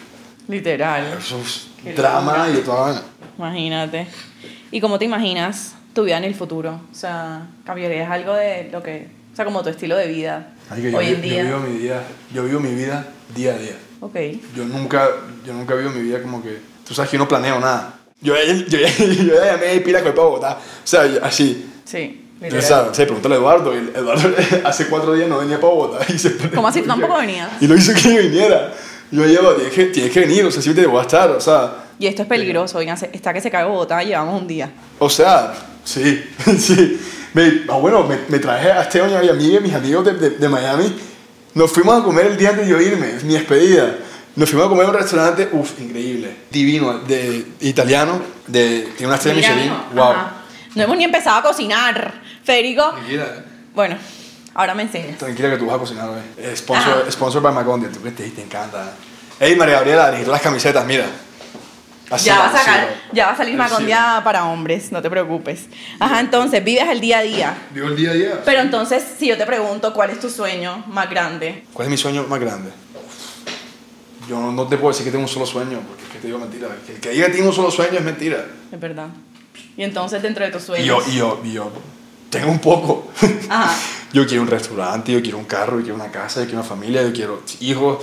Literal. 0.48 1.17
Eso 1.19 1.38
es 1.39 1.67
drama 1.93 2.48
locura. 2.48 2.60
y 2.60 2.63
toda. 2.63 3.04
Imagínate. 3.38 4.08
¿Y 4.72 4.80
cómo 4.80 4.98
te 4.98 5.04
imaginas 5.04 5.74
tu 5.93 6.04
vida 6.04 6.17
en 6.17 6.23
el 6.23 6.36
futuro? 6.36 6.82
O 6.91 6.95
sea, 6.95 7.47
¿cambiarías 7.65 8.10
algo 8.10 8.34
de 8.34 8.69
lo 8.71 8.82
que... 8.84 9.08
O 9.34 9.36
sea, 9.36 9.45
como 9.45 9.63
tu 9.63 9.69
estilo 9.69 9.95
de 9.95 10.08
vida 10.08 10.54
Así 10.69 10.82
que 10.82 10.91
yo, 10.91 10.97
hoy 10.97 11.06
vi- 11.08 11.13
en 11.13 11.21
día? 11.21 11.43
yo 11.43 11.47
vivo 11.47 11.60
mi 11.69 11.78
día, 11.78 12.04
yo 12.34 12.43
vivo 12.43 12.60
mi 12.60 12.75
vida 12.75 13.08
día 13.36 13.54
a 13.54 13.58
día. 13.58 13.75
Ok. 14.02 14.15
Yo 14.56 14.65
nunca, 14.65 15.08
yo 15.45 15.54
nunca 15.54 15.75
vivo 15.75 15.91
mi 15.91 16.02
vida 16.02 16.21
como 16.21 16.43
que, 16.43 16.60
tú 16.88 16.93
sabes 16.93 17.10
que 17.12 17.17
yo 17.17 17.23
no 17.23 17.28
planeo 17.28 17.60
nada. 17.60 17.93
Yo, 18.21 18.36
ya- 18.36 18.54
yo, 18.54 18.80
yo 19.23 19.45
llamé 19.45 19.78
a 19.78 19.84
pila 19.84 19.99
con 19.99 20.08
el 20.10 20.13
para 20.13 20.28
Bogotá. 20.28 20.58
O 20.58 20.88
sea, 20.88 21.06
yo- 21.08 21.23
así. 21.23 21.69
Sí. 21.86 22.25
O 22.41 22.62
sea, 22.62 22.93
se 22.93 23.04
pregúntale 23.06 23.36
a 23.36 23.38
Eduardo. 23.38 23.73
y 23.73 23.78
Eduardo 23.95 24.30
hace 24.65 24.88
cuatro 24.88 25.13
días 25.13 25.28
no 25.30 25.39
venía 25.39 25.60
para 25.60 25.73
Bogotá. 25.73 26.06
Y 26.13 26.17
se, 26.17 26.36
¿Cómo 26.49 26.67
así? 26.67 26.82
¿Tú 26.82 26.88
tampoco 26.88 27.17
venías? 27.17 27.49
Y 27.62 27.67
lo 27.67 27.75
hizo 27.75 27.93
que 27.93 28.02
yo 28.02 28.21
viniera. 28.21 28.73
Yo 29.12 29.25
llevo, 29.25 29.54
tienes 29.54 29.73
que, 29.73 29.86
tienes 29.88 30.12
que 30.12 30.19
venir, 30.21 30.45
o 30.45 30.52
sea, 30.52 30.62
siempre 30.62 30.86
voy 30.86 30.99
a 30.99 31.02
estar, 31.04 31.30
o 31.32 31.41
sea. 31.41 31.86
Y 31.97 32.08
esto 32.08 32.21
es 32.21 32.28
peligroso. 32.28 32.78
Oigan, 32.78 32.97
está 33.12 33.34
que 33.34 33.41
se 33.41 33.49
cae 33.52 33.65
Bogotá, 33.65 34.04
llevamos 34.04 34.39
un 34.41 34.47
día. 34.47 34.69
O 34.99 35.10
sea, 35.10 35.54
sí, 35.93 36.23
sí. 36.58 36.99
Me, 37.34 37.63
ah, 37.69 37.73
bueno, 37.75 38.04
me, 38.04 38.17
me 38.28 38.39
traje 38.39 38.71
a 38.71 38.82
Esteban 38.82 39.12
y 39.12 39.15
a 39.15 39.21
mi 39.21 39.30
amiga, 39.30 39.60
mis 39.60 39.73
amigos 39.73 40.06
de, 40.06 40.13
de, 40.13 40.30
de 40.32 40.49
Miami. 40.49 40.95
Nos 41.54 41.71
fuimos 41.71 41.99
a 41.99 42.04
comer 42.04 42.28
el 42.28 42.38
día 42.38 42.49
antes 42.49 42.65
de 42.65 42.71
yo 42.71 42.80
irme, 42.82 43.13
mi 43.23 43.34
despedida. 43.34 43.95
Nos 44.36 44.49
fuimos 44.49 44.67
a 44.67 44.69
comer 44.69 44.86
a 44.86 44.89
un 44.89 44.95
restaurante, 44.95 45.49
uff, 45.52 45.80
increíble. 45.80 46.36
Divino, 46.49 46.99
de 46.99 47.45
italiano, 47.62 48.21
de, 48.47 48.89
tiene 48.95 49.08
una 49.08 49.15
estrella 49.15 49.36
Mira, 49.36 49.56
Michelin. 49.56 49.73
Wow. 49.95 50.04
Ajá. 50.12 50.32
No 50.75 50.84
hemos 50.84 50.97
ni 50.97 51.04
empezado 51.04 51.38
a 51.39 51.43
cocinar. 51.43 52.13
Federico, 52.43 52.89
Tranquila, 52.91 53.25
bueno, 53.75 53.95
ahora 54.56 54.73
me 54.73 54.84
enseñas. 54.84 55.17
tranquila 55.19 55.52
que 55.52 55.58
tú 55.58 55.65
vas 55.67 55.75
a 55.75 55.80
cocinar 55.80 56.10
hoy. 56.10 56.56
Sponsor, 56.56 57.02
Ajá. 57.02 57.12
sponsor 57.12 57.41
by 57.41 57.54
Magondia, 57.54 57.89
tú 57.91 58.02
que 58.02 58.12
te, 58.12 58.28
te 58.30 58.41
encanta. 58.41 58.93
Ey, 59.39 59.56
María 59.56 59.75
Gabriela, 59.75 60.12
las 60.12 60.41
camisetas, 60.41 60.86
mira. 60.86 61.06
Así, 62.10 62.26
ya 62.26 62.39
va 62.39 62.48
a 62.48 62.52
sacar, 62.58 62.88
ya 63.13 63.28
va 63.28 63.32
a 63.34 63.38
salir 63.38 63.56
Macondia 63.56 64.22
para 64.24 64.45
hombres, 64.45 64.91
no 64.91 65.02
te 65.02 65.10
preocupes. 65.10 65.67
Ajá, 66.00 66.19
entonces, 66.19 66.63
vives 66.63 66.88
el 66.89 67.00
día 67.00 67.19
a 67.19 67.22
día. 67.22 67.58
Vivo 67.72 67.88
el 67.88 67.95
día 67.95 68.12
a 68.12 68.13
día. 68.13 68.41
Pero 68.43 68.62
entonces, 68.62 69.04
si 69.17 69.28
yo 69.28 69.38
te 69.38 69.45
pregunto, 69.45 69.93
¿cuál 69.93 70.10
es 70.10 70.19
tu 70.19 70.30
sueño 70.30 70.84
más 70.88 71.10
grande? 71.10 71.65
¿Cuál 71.74 71.86
es 71.88 71.91
mi 71.91 71.98
sueño 71.98 72.26
más 72.28 72.39
grande? 72.39 72.72
Yo 74.28 74.39
no, 74.39 74.52
no 74.52 74.67
te 74.67 74.78
puedo 74.78 74.89
decir 74.91 75.06
que 75.06 75.12
tengo 75.12 75.24
un 75.24 75.30
solo 75.30 75.45
sueño, 75.45 75.82
porque 75.88 76.04
es 76.04 76.10
que 76.10 76.19
te 76.19 76.28
digo 76.28 76.39
mentira. 76.39 76.67
Que 76.86 76.93
el 76.93 77.00
que 77.00 77.10
diga 77.12 77.28
que 77.28 77.34
tiene 77.34 77.48
un 77.48 77.54
solo 77.54 77.72
sueño 77.72 77.98
es 77.98 78.04
mentira. 78.04 78.45
Es 78.72 78.80
verdad. 78.80 79.08
Y 79.78 79.84
entonces, 79.84 80.22
dentro 80.22 80.45
de 80.45 80.52
tus 80.52 80.63
Y 80.63 80.65
sueños. 80.65 81.06
yo, 81.06 81.12
y 81.12 81.15
yo, 81.15 81.41
y 81.43 81.52
yo 81.54 81.72
tengo 82.30 82.52
un 82.52 82.60
poco. 82.60 83.12
Ajá. 83.50 83.76
Yo 84.12 84.26
quiero 84.26 84.41
un 84.41 84.48
restaurante, 84.48 85.12
yo 85.12 85.22
quiero 85.22 85.38
un 85.38 85.45
carro, 85.45 85.78
yo 85.78 85.84
quiero 85.84 85.93
una 85.93 86.10
casa, 86.10 86.39
yo 86.39 86.48
quiero 86.48 86.62
una 86.62 86.67
familia, 86.67 87.04
yo 87.04 87.13
quiero 87.13 87.43
hijos. 87.60 88.00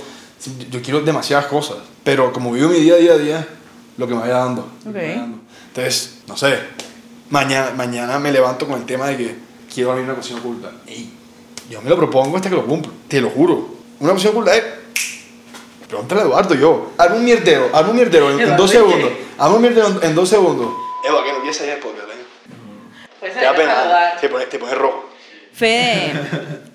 Yo 0.71 0.81
quiero 0.81 1.01
demasiadas 1.01 1.47
cosas. 1.47 1.79
Pero 2.05 2.31
como 2.31 2.53
vivo 2.53 2.69
mi 2.69 2.79
día 2.79 2.93
a 2.93 2.97
día 2.97 3.11
a 3.11 3.17
día, 3.17 3.47
lo 3.97 4.07
que 4.07 4.13
me 4.13 4.19
vaya 4.21 4.35
dando. 4.37 4.67
lo 4.85 4.93
que 4.93 4.97
me 4.99 5.03
Ok. 5.03 5.07
vaya 5.09 5.21
dando. 5.21 5.37
Entonces, 5.69 6.19
no 6.27 6.37
sé. 6.37 6.59
Mañana, 7.29 7.71
mañana 7.75 8.19
me 8.19 8.31
levanto 8.31 8.67
con 8.67 8.79
el 8.79 8.85
tema 8.85 9.07
de 9.07 9.17
que 9.17 9.35
quiero 9.73 9.91
abrir 9.91 10.05
una 10.05 10.15
cocina 10.15 10.39
oculta. 10.39 10.71
Ey, 10.85 11.11
yo 11.69 11.81
me 11.81 11.89
lo 11.89 11.97
propongo 11.97 12.37
hasta 12.37 12.49
que 12.49 12.55
lo 12.55 12.65
cumplo. 12.65 12.91
Te 13.07 13.19
lo 13.19 13.29
juro. 13.29 13.67
Una 13.99 14.13
cocina 14.13 14.31
oculta 14.31 14.55
es. 14.55 14.63
Pregúntale 15.87 16.21
a 16.21 16.23
Eduardo 16.25 16.53
yo. 16.55 16.91
Hazme 16.97 17.17
un 17.17 17.25
mierdero, 17.25 17.69
hazme 17.73 17.91
un 17.91 17.95
mierdero 17.95 18.39
en, 18.39 18.57
dos 18.57 18.69
segundos. 18.69 19.11
Hazme 19.37 19.55
un 19.55 19.61
mierdero 19.61 19.87
en, 19.87 19.99
en 20.03 20.15
dos 20.15 20.27
segundos. 20.29 20.67
Eduardo, 21.05 21.23
que 21.25 21.31
no 21.33 21.37
quieres 21.39 21.57
salir 21.57 21.73
del 21.73 21.81
podcast, 21.81 22.07
¿eh? 22.09 23.31
Te 23.33 23.41
da 23.41 23.53
pena, 23.55 24.13
te 24.19 24.29
pone, 24.29 24.45
te 24.45 24.59
pone 24.59 24.75
rojo. 24.75 25.09
Fede, 25.57 26.13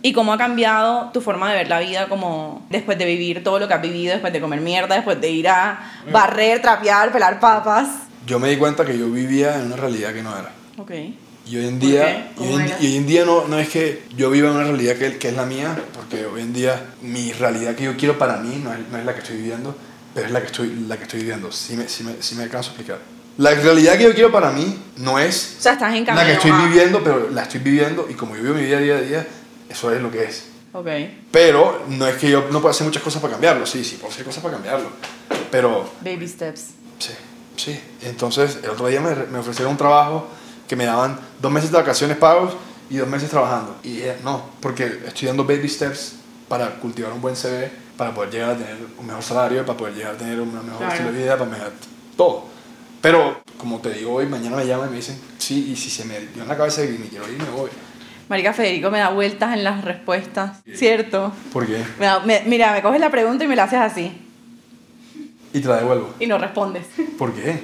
¿y 0.02 0.12
cómo 0.12 0.32
ha 0.32 0.38
cambiado 0.38 1.10
tu 1.12 1.20
forma 1.20 1.48
de 1.52 1.58
ver 1.58 1.68
la 1.68 1.78
vida 1.78 2.08
como 2.08 2.66
después 2.68 2.98
de 2.98 3.04
vivir 3.04 3.44
todo 3.44 3.60
lo 3.60 3.68
que 3.68 3.74
has 3.74 3.80
vivido, 3.80 4.10
después 4.10 4.32
de 4.32 4.40
comer 4.40 4.60
mierda, 4.60 4.96
después 4.96 5.20
de 5.20 5.30
ir 5.30 5.46
a 5.46 6.02
barrer, 6.10 6.60
trapear, 6.60 7.12
pelar 7.12 7.38
papas? 7.38 7.86
Yo 8.26 8.40
me 8.40 8.50
di 8.50 8.56
cuenta 8.56 8.84
que 8.84 8.98
yo 8.98 9.08
vivía 9.08 9.54
en 9.60 9.66
una 9.66 9.76
realidad 9.76 10.12
que 10.12 10.24
no 10.24 10.36
era. 10.36 10.50
Ok. 10.78 10.90
Y 11.46 11.56
hoy 11.58 11.66
en 11.66 11.78
¿Por 11.78 11.88
día, 11.88 12.30
y 12.32 12.34
¿Cómo 12.36 12.50
hoy 12.50 12.54
en, 12.56 12.60
era? 12.62 12.76
y 12.80 12.86
hoy 12.86 12.96
en 12.96 13.06
día 13.06 13.24
no, 13.24 13.46
no 13.46 13.58
es 13.60 13.68
que 13.68 14.02
yo 14.16 14.30
viva 14.30 14.48
en 14.48 14.56
una 14.56 14.64
realidad 14.64 14.96
que, 14.96 15.16
que 15.16 15.28
es 15.28 15.36
la 15.36 15.46
mía, 15.46 15.78
porque 15.94 16.26
hoy 16.26 16.40
en 16.40 16.52
día 16.52 16.84
mi 17.02 17.32
realidad 17.32 17.76
que 17.76 17.84
yo 17.84 17.96
quiero 17.96 18.18
para 18.18 18.38
mí 18.38 18.60
no 18.64 18.72
es, 18.72 18.80
no 18.90 18.98
es 18.98 19.04
la 19.04 19.14
que 19.14 19.20
estoy 19.20 19.36
viviendo, 19.36 19.76
pero 20.12 20.26
es 20.26 20.32
la 20.32 20.40
que 20.40 20.46
estoy, 20.46 20.86
la 20.88 20.96
que 20.96 21.04
estoy 21.04 21.20
viviendo. 21.20 21.52
Si 21.52 21.76
me, 21.76 21.88
si, 21.88 22.02
me, 22.02 22.20
si 22.20 22.34
me 22.34 22.42
alcanzo 22.42 22.70
a 22.70 22.72
explicar. 22.72 22.98
La 23.38 23.54
realidad 23.54 23.96
que 23.96 24.04
yo 24.04 24.14
quiero 24.14 24.30
para 24.30 24.50
mí 24.50 24.78
no 24.98 25.18
es 25.18 25.56
O 25.58 25.62
sea, 25.62 25.72
estás 25.72 25.94
en 25.94 26.04
la 26.04 26.24
que 26.26 26.32
estoy 26.34 26.50
a- 26.50 26.64
viviendo, 26.66 27.02
pero 27.02 27.30
la 27.30 27.42
estoy 27.42 27.60
viviendo 27.60 28.06
y 28.08 28.14
como 28.14 28.36
yo 28.36 28.42
vivo 28.42 28.54
mi 28.54 28.64
vida 28.64 28.78
día 28.78 28.96
a 28.96 29.00
día, 29.00 29.26
eso 29.68 29.90
es 29.92 30.00
lo 30.02 30.10
que 30.10 30.24
es. 30.24 30.44
Ok. 30.74 30.86
Pero 31.30 31.84
no 31.88 32.06
es 32.06 32.16
que 32.16 32.30
yo 32.30 32.46
no 32.50 32.60
pueda 32.60 32.72
hacer 32.72 32.86
muchas 32.86 33.02
cosas 33.02 33.20
para 33.22 33.32
cambiarlo, 33.32 33.64
sí, 33.66 33.84
sí, 33.84 33.96
puedo 33.96 34.12
hacer 34.12 34.24
cosas 34.24 34.42
para 34.42 34.54
cambiarlo, 34.54 34.88
pero 35.50 35.88
Baby 36.02 36.28
steps. 36.28 36.66
Sí, 36.98 37.12
sí. 37.56 37.80
Entonces, 38.02 38.58
el 38.62 38.70
otro 38.70 38.86
día 38.86 39.00
me, 39.00 39.14
me 39.14 39.38
ofrecieron 39.38 39.72
un 39.72 39.78
trabajo 39.78 40.28
que 40.68 40.76
me 40.76 40.84
daban 40.84 41.18
dos 41.40 41.50
meses 41.52 41.70
de 41.70 41.76
vacaciones 41.78 42.16
pagos 42.18 42.54
y 42.90 42.96
dos 42.96 43.08
meses 43.08 43.30
trabajando. 43.30 43.76
Y 43.82 43.94
dije, 43.96 44.16
no, 44.24 44.42
porque 44.60 45.00
estoy 45.06 45.28
dando 45.28 45.44
baby 45.44 45.68
steps 45.68 46.14
para 46.48 46.68
cultivar 46.76 47.12
un 47.12 47.20
buen 47.20 47.34
CV, 47.36 47.70
para 47.96 48.14
poder 48.14 48.30
llegar 48.30 48.50
a 48.50 48.56
tener 48.56 48.76
un 48.98 49.06
mejor 49.06 49.22
salario, 49.22 49.64
para 49.66 49.76
poder 49.78 49.94
llegar 49.94 50.14
a 50.14 50.18
tener 50.18 50.38
un 50.40 50.52
mejor 50.54 50.76
Claro. 50.78 50.92
estilo 50.92 51.12
de 51.12 51.18
vida, 51.18 51.36
para 51.38 51.50
mejorar 51.50 51.72
todo. 52.16 52.51
Pero, 53.02 53.42
como 53.58 53.80
te 53.80 53.90
digo 53.92 54.14
hoy, 54.14 54.26
mañana 54.26 54.56
me 54.56 54.66
llaman 54.66 54.88
y 54.88 54.90
me 54.92 54.96
dicen, 54.96 55.20
sí, 55.38 55.70
y 55.72 55.76
si 55.76 55.90
se 55.90 56.04
me 56.04 56.18
dio 56.20 56.42
en 56.42 56.48
la 56.48 56.56
cabeza 56.56 56.82
que 56.82 56.92
me 56.92 57.06
quiero 57.08 57.30
ir, 57.30 57.36
me 57.38 57.50
voy. 57.50 57.68
Marica 58.28 58.52
Federico 58.54 58.90
me 58.90 58.98
da 59.00 59.10
vueltas 59.10 59.52
en 59.54 59.64
las 59.64 59.84
respuestas, 59.84 60.58
¿cierto? 60.74 61.32
¿Por 61.52 61.66
qué? 61.66 61.84
Me 61.98 62.06
da- 62.06 62.20
me- 62.20 62.42
mira, 62.46 62.72
me 62.72 62.80
coges 62.80 63.00
la 63.00 63.10
pregunta 63.10 63.44
y 63.44 63.48
me 63.48 63.56
la 63.56 63.64
haces 63.64 63.80
así. 63.80 64.12
y 65.54 65.60
te 65.60 65.68
la 65.68 65.76
devuelvo. 65.76 66.14
Y 66.18 66.26
no 66.26 66.38
respondes. 66.38 66.86
¿Por 67.18 67.34
qué? 67.34 67.62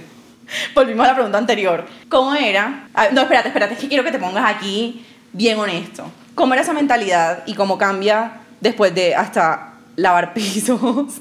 Volvimos 0.75 1.05
a 1.07 1.09
la 1.11 1.15
pregunta 1.15 1.39
anterior. 1.39 1.87
¿Cómo 2.11 2.35
era? 2.35 2.89
Ah, 2.93 3.09
no, 3.13 3.23
espérate, 3.23 3.49
espérate, 3.49 3.75
es 3.75 3.81
que 3.81 3.89
quiero 3.89 4.05
que 4.05 4.11
te 4.13 4.19
pongas 4.19 4.45
aquí 4.55 5.07
bien 5.33 5.59
honesto. 5.59 6.11
¿Cómo 6.35 6.53
era 6.53 6.63
esa 6.63 6.73
mentalidad 6.75 7.45
y 7.47 7.55
cómo 7.55 7.79
cambia 7.79 8.33
después 8.61 8.95
de 8.95 9.15
hasta 9.15 9.75
lavar 9.97 10.35
pisos? 10.35 11.15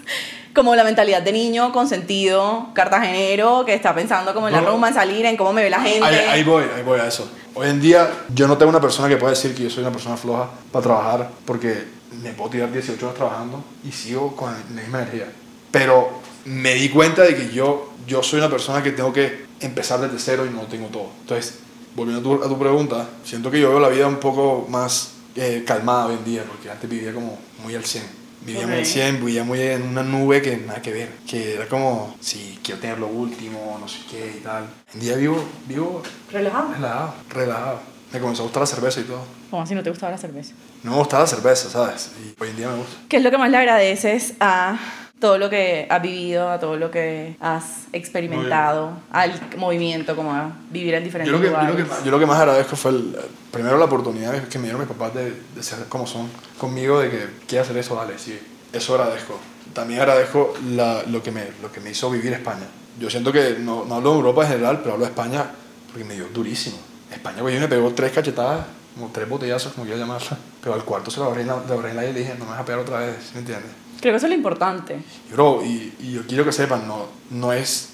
Como 0.57 0.75
la 0.75 0.83
mentalidad 0.83 1.21
de 1.21 1.31
niño 1.31 1.71
consentido, 1.71 2.69
cartagenero, 2.73 3.63
que 3.63 3.75
está 3.75 3.93
pensando 3.93 4.33
como 4.33 4.47
en 4.47 4.55
la 4.55 4.61
No. 4.61 4.71
rumba, 4.71 4.87
en 4.87 4.95
salir, 4.95 5.23
en 5.27 5.37
cómo 5.37 5.53
me 5.53 5.61
ve 5.61 5.69
la 5.69 5.79
gente. 5.81 6.03
Ahí, 6.03 6.15
ahí 6.15 6.43
voy, 6.43 6.63
ahí 6.75 6.81
voy 6.81 6.99
a 6.99 7.05
eso. 7.05 7.29
Hoy 7.53 7.69
en 7.69 7.79
día 7.79 8.09
yo 8.33 8.47
no 8.47 8.57
tengo 8.57 8.71
una 8.71 8.81
persona 8.81 9.07
que 9.07 9.17
pueda 9.17 9.33
decir 9.33 9.53
que 9.53 9.61
yo 9.61 9.69
soy 9.69 9.83
una 9.83 9.91
persona 9.91 10.17
floja 10.17 10.49
para 10.71 10.81
trabajar 10.81 11.29
porque 11.45 11.83
me 12.23 12.31
puedo 12.31 12.49
tirar 12.49 12.71
18 12.71 13.05
horas 13.05 13.15
trabajando 13.15 13.63
y 13.87 13.91
sigo 13.91 14.35
con 14.35 14.51
la 14.51 14.81
misma 14.81 15.03
energía. 15.03 15.27
Pero 15.69 16.21
me 16.45 16.73
di 16.73 16.89
cuenta 16.89 17.21
de 17.21 17.35
que 17.35 17.49
yo, 17.53 17.93
yo 18.07 18.23
soy 18.23 18.39
una 18.39 18.49
persona 18.49 18.81
que 18.81 18.89
tengo 18.93 19.13
que 19.13 19.45
empezar 19.59 19.99
desde 19.99 20.17
cero 20.17 20.43
y 20.47 20.49
no 20.49 20.61
tengo 20.63 20.87
todo. 20.87 21.09
Entonces, 21.21 21.59
volviendo 21.95 22.33
a 22.33 22.37
tu, 22.39 22.43
a 22.45 22.47
tu 22.47 22.57
pregunta, 22.57 23.07
siento 23.23 23.51
que 23.51 23.59
yo 23.59 23.69
veo 23.69 23.79
la 23.79 23.89
vida 23.89 24.07
un 24.07 24.17
poco 24.17 24.65
más 24.69 25.11
eh, 25.35 25.63
calmada 25.67 26.07
hoy 26.07 26.15
en 26.15 26.25
día 26.25 26.43
porque 26.47 26.71
antes 26.71 26.89
vivía 26.89 27.13
como 27.13 27.37
muy 27.63 27.75
al 27.75 27.85
100. 27.85 28.25
Vivía 28.47 28.65
muy 28.65 28.75
al 28.75 28.81
Ok. 28.81 28.85
100, 28.87 29.25
vivía 29.25 29.43
muy 29.43 29.61
en 29.61 29.81
una 29.83 30.03
nube 30.03 30.41
que 30.41 30.55
nada 30.55 30.81
que 30.81 30.93
ver. 30.93 31.09
Que 31.29 31.55
era 31.55 31.67
como, 31.67 32.15
sí, 32.21 32.57
quiero 32.63 32.79
tener 32.79 32.97
lo 32.97 33.07
último, 33.07 33.77
no 33.79 33.87
sé 33.89 33.99
qué 34.09 34.35
y 34.37 34.39
tal. 34.39 34.67
En 34.93 34.99
día 35.01 35.15
vivo, 35.17 35.43
vivo 35.67 36.01
Relajado. 36.31 36.73
relajado, 36.73 37.13
relajado. 37.29 37.79
Me 38.13 38.21
comenzó 38.21 38.43
a 38.43 38.45
gustar 38.45 38.61
la 38.61 38.67
cerveza 38.67 39.01
y 39.01 39.03
todo. 39.03 39.19
Como 39.49 39.65
si 39.67 39.75
no 39.75 39.83
te 39.83 39.89
gustaba 39.89 40.13
la 40.13 40.17
cerveza. 40.17 40.53
No 40.81 40.91
me 40.91 40.97
gustaba 40.97 41.23
la 41.23 41.27
cerveza, 41.27 41.69
¿sabes? 41.69 42.11
Y 42.23 42.41
hoy 42.41 42.49
en 42.51 42.55
día 42.55 42.69
me 42.69 42.77
gusta. 42.77 42.95
¿Qué 43.09 43.17
es 43.17 43.23
lo 43.23 43.31
que 43.31 43.37
más 43.37 43.51
le 43.51 43.57
agradeces 43.57 44.33
a 44.39 44.79
todo 45.19 45.37
lo 45.37 45.49
que 45.49 45.87
has 45.89 46.01
vivido, 46.01 46.49
a 46.49 46.59
todo 46.59 46.75
lo 46.77 46.91
que 46.91 47.35
has 47.39 47.85
experimentado, 47.91 48.91
al 49.11 49.33
movimiento, 49.57 50.15
como 50.15 50.31
a 50.33 50.51
vivir 50.69 50.93
en 50.93 51.03
diferentes 51.03 51.31
Yo 51.31 51.37
lo, 51.39 51.43
que, 51.43 51.49
yo, 51.51 51.57
lo 51.57 51.67
lugares? 51.73 51.97
que, 51.99 52.05
yo 52.05 52.11
lo 52.11 52.19
que 52.19 52.25
más 52.25 52.39
agradezco 52.39 52.75
fue 52.75 52.91
el, 52.91 53.15
primero 53.51 53.77
la 53.77 53.85
oportunidad 53.85 54.47
que 54.47 54.57
me 54.59 54.65
dieron 54.65 54.81
mis 54.81 54.89
papás 54.89 55.13
de, 55.15 55.33
de 55.55 55.63
ser 55.63 55.85
como 55.89 56.05
son 56.05 56.29
conmigo, 56.59 56.99
de 56.99 57.09
que 57.09 57.27
quiero 57.47 57.63
hacer 57.63 57.77
eso, 57.77 57.95
dale, 57.95 58.17
sí. 58.19 58.39
Eso 58.73 58.93
agradezco. 58.95 59.39
También 59.73 60.01
agradezco 60.01 60.53
la- 60.75 61.03
lo, 61.07 61.23
que 61.23 61.31
me, 61.31 61.45
lo 61.61 61.71
que 61.71 61.79
me 61.79 61.91
hizo 61.91 62.09
vivir 62.11 62.33
España. 62.33 62.67
Yo 62.99 63.09
siento 63.09 63.31
que 63.31 63.57
no, 63.59 63.85
no 63.85 63.95
hablo 63.95 64.11
de 64.11 64.15
Europa 64.17 64.43
en 64.43 64.49
general, 64.49 64.79
pero 64.81 64.93
hablo 64.93 65.05
de 65.05 65.11
España 65.11 65.45
porque 65.87 66.03
me 66.03 66.15
dio 66.15 66.27
durísimo. 66.33 66.77
España, 67.11 67.41
güey, 67.41 67.57
me 67.59 67.67
pegó 67.67 67.91
tres 67.93 68.11
cachetadas, 68.11 68.65
como 68.95 69.09
tres 69.11 69.29
botellazos, 69.29 69.73
como 69.73 69.85
quiera 69.85 69.99
llamarla. 69.99 70.37
Pero 70.61 70.75
al 70.75 70.83
cuarto 70.83 71.09
se 71.09 71.19
lo 71.19 71.25
abrí 71.27 71.41
en 71.41 71.47
la, 71.47 71.61
la 71.93 72.05
y 72.05 72.13
le 72.13 72.19
dije, 72.19 72.35
no 72.37 72.45
me 72.45 72.51
vas 72.51 72.59
a 72.59 72.65
pegar 72.65 72.81
otra 72.81 72.99
vez, 72.99 73.15
¿sí 73.23 73.31
¿me 73.35 73.39
entiendes? 73.39 73.71
Creo 73.99 74.13
que 74.13 74.17
eso 74.17 74.25
es 74.27 74.31
lo 74.31 74.35
importante. 74.37 74.99
Bro, 75.31 75.61
y, 75.63 75.93
y 75.99 76.11
yo 76.13 76.21
quiero 76.27 76.45
que 76.45 76.51
sepan, 76.51 76.87
no, 76.87 77.05
no 77.31 77.51
es, 77.53 77.89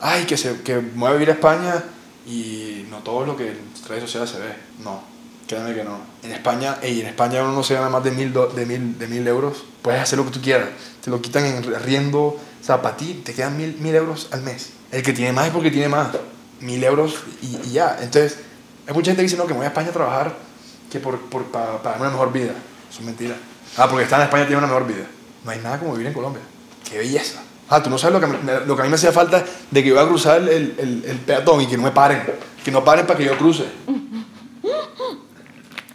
ay, 0.00 0.24
que, 0.24 0.36
se, 0.36 0.60
que 0.62 0.78
voy 0.78 1.08
a 1.08 1.12
vivir 1.12 1.30
a 1.30 1.32
España 1.34 1.82
y 2.26 2.86
no 2.90 2.98
todo 2.98 3.24
lo 3.26 3.36
que 3.36 3.48
en 3.48 3.58
redes 3.88 4.02
sociales 4.04 4.30
se 4.30 4.38
ve. 4.38 4.52
No, 4.84 5.02
créanme 5.46 5.74
que 5.74 5.84
no. 5.84 5.98
En 6.22 6.32
España, 6.32 6.78
ey, 6.82 7.00
en 7.00 7.06
España 7.08 7.42
uno 7.42 7.52
no 7.52 7.62
se 7.62 7.74
gana 7.74 7.88
más 7.88 8.04
de 8.04 8.10
mil, 8.10 8.32
do- 8.32 8.48
de, 8.48 8.66
mil, 8.66 8.98
de 8.98 9.06
mil 9.08 9.26
euros. 9.26 9.64
Puedes 9.82 10.00
hacer 10.00 10.18
lo 10.18 10.24
que 10.26 10.30
tú 10.32 10.40
quieras. 10.40 10.68
Te 11.02 11.10
lo 11.10 11.20
quitan 11.20 11.44
en 11.46 11.62
riendo. 11.82 12.18
O 12.20 12.40
sea, 12.60 12.82
para 12.82 12.96
ti 12.96 13.22
te 13.24 13.34
quedan 13.34 13.56
mil, 13.56 13.76
mil 13.80 13.94
euros 13.94 14.28
al 14.30 14.42
mes. 14.42 14.70
El 14.92 15.02
que 15.02 15.12
tiene 15.12 15.32
más 15.32 15.46
es 15.46 15.52
porque 15.52 15.70
tiene 15.70 15.88
más. 15.88 16.08
Mil 16.60 16.82
euros 16.84 17.14
y, 17.42 17.56
y 17.68 17.72
ya. 17.72 17.96
Entonces, 18.00 18.38
hay 18.86 18.94
mucha 18.94 19.10
gente 19.10 19.20
que 19.22 19.24
dice, 19.28 19.36
no, 19.36 19.44
que 19.46 19.52
me 19.52 19.58
voy 19.58 19.64
a 19.64 19.68
España 19.68 19.88
a 19.88 19.92
trabajar 19.92 20.34
que 20.90 20.98
por, 21.00 21.18
por, 21.28 21.44
para, 21.46 21.82
para 21.82 21.98
una 21.98 22.10
mejor 22.10 22.32
vida. 22.32 22.52
Eso 22.90 23.00
es 23.00 23.04
mentira. 23.06 23.36
Ah, 23.76 23.86
porque 23.88 24.04
estar 24.04 24.18
en 24.20 24.24
España 24.26 24.46
tiene 24.46 24.58
una 24.58 24.66
mejor 24.66 24.86
vida. 24.86 25.06
No 25.48 25.52
hay 25.54 25.60
nada 25.60 25.78
como 25.78 25.92
vivir 25.92 26.08
en 26.08 26.12
Colombia. 26.12 26.42
¡Qué 26.90 26.98
belleza! 26.98 27.40
Ah, 27.70 27.82
tú 27.82 27.88
no 27.88 27.96
sabes 27.96 28.20
lo 28.20 28.20
que, 28.20 28.26
me- 28.26 28.60
lo 28.66 28.76
que 28.76 28.82
a 28.82 28.84
mí 28.84 28.90
me 28.90 28.96
hacía 28.96 29.12
falta 29.12 29.42
de 29.70 29.82
que 29.82 29.88
iba 29.88 30.02
a 30.02 30.06
cruzar 30.06 30.42
el, 30.42 30.48
el, 30.78 31.02
el 31.06 31.16
peatón 31.20 31.62
y 31.62 31.66
que 31.66 31.78
no 31.78 31.84
me 31.84 31.90
paren. 31.90 32.22
Que 32.62 32.70
no 32.70 32.84
paren 32.84 33.06
para 33.06 33.18
que 33.18 33.24
yo 33.24 33.38
cruce. 33.38 33.64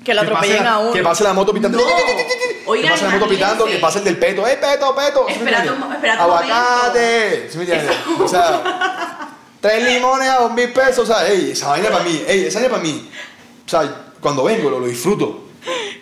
Que 0.03 0.11
Que 0.11 0.15
pase 0.15 0.19
atropellen 0.25 0.63
la- 0.63 0.73
a 0.73 0.79
uno. 0.79 0.91
Que 0.91 1.03
pase 1.03 1.23
la 1.23 1.33
moto 1.33 1.53
pitando. 1.53 1.77
No. 1.77 1.83
Que 1.85 2.63
Oigan, 2.65 2.91
pase 2.93 3.05
la 3.05 3.11
moto 3.11 3.27
pitando, 3.29 3.65
que 3.65 3.77
pase 3.77 3.99
el 3.99 4.05
del 4.05 4.17
peto. 4.17 4.47
¡Eh, 4.47 4.57
peto, 4.59 4.95
peto! 4.95 5.25
Un 5.27 6.09
¡Aguacate! 6.09 7.47
¿Sí 7.51 7.57
me 7.59 7.63
entiendes? 7.65 7.95
O 8.19 8.27
sea, 8.27 9.29
tres 9.61 9.83
limones 9.83 10.29
a 10.29 10.39
dos 10.39 10.51
mil 10.53 10.73
pesos. 10.73 11.07
O 11.07 11.13
sea, 11.13 11.27
ey, 11.27 11.51
esa 11.51 11.67
vaina 11.69 11.89
para 11.91 12.03
mí. 12.03 12.23
Ey, 12.27 12.45
esa 12.45 12.57
vaina 12.59 12.71
para 12.71 12.83
mí. 12.83 13.07
O 13.67 13.69
sea, 13.69 14.07
cuando 14.19 14.43
vengo 14.45 14.71
lo, 14.71 14.79
lo 14.79 14.87
disfruto. 14.87 15.43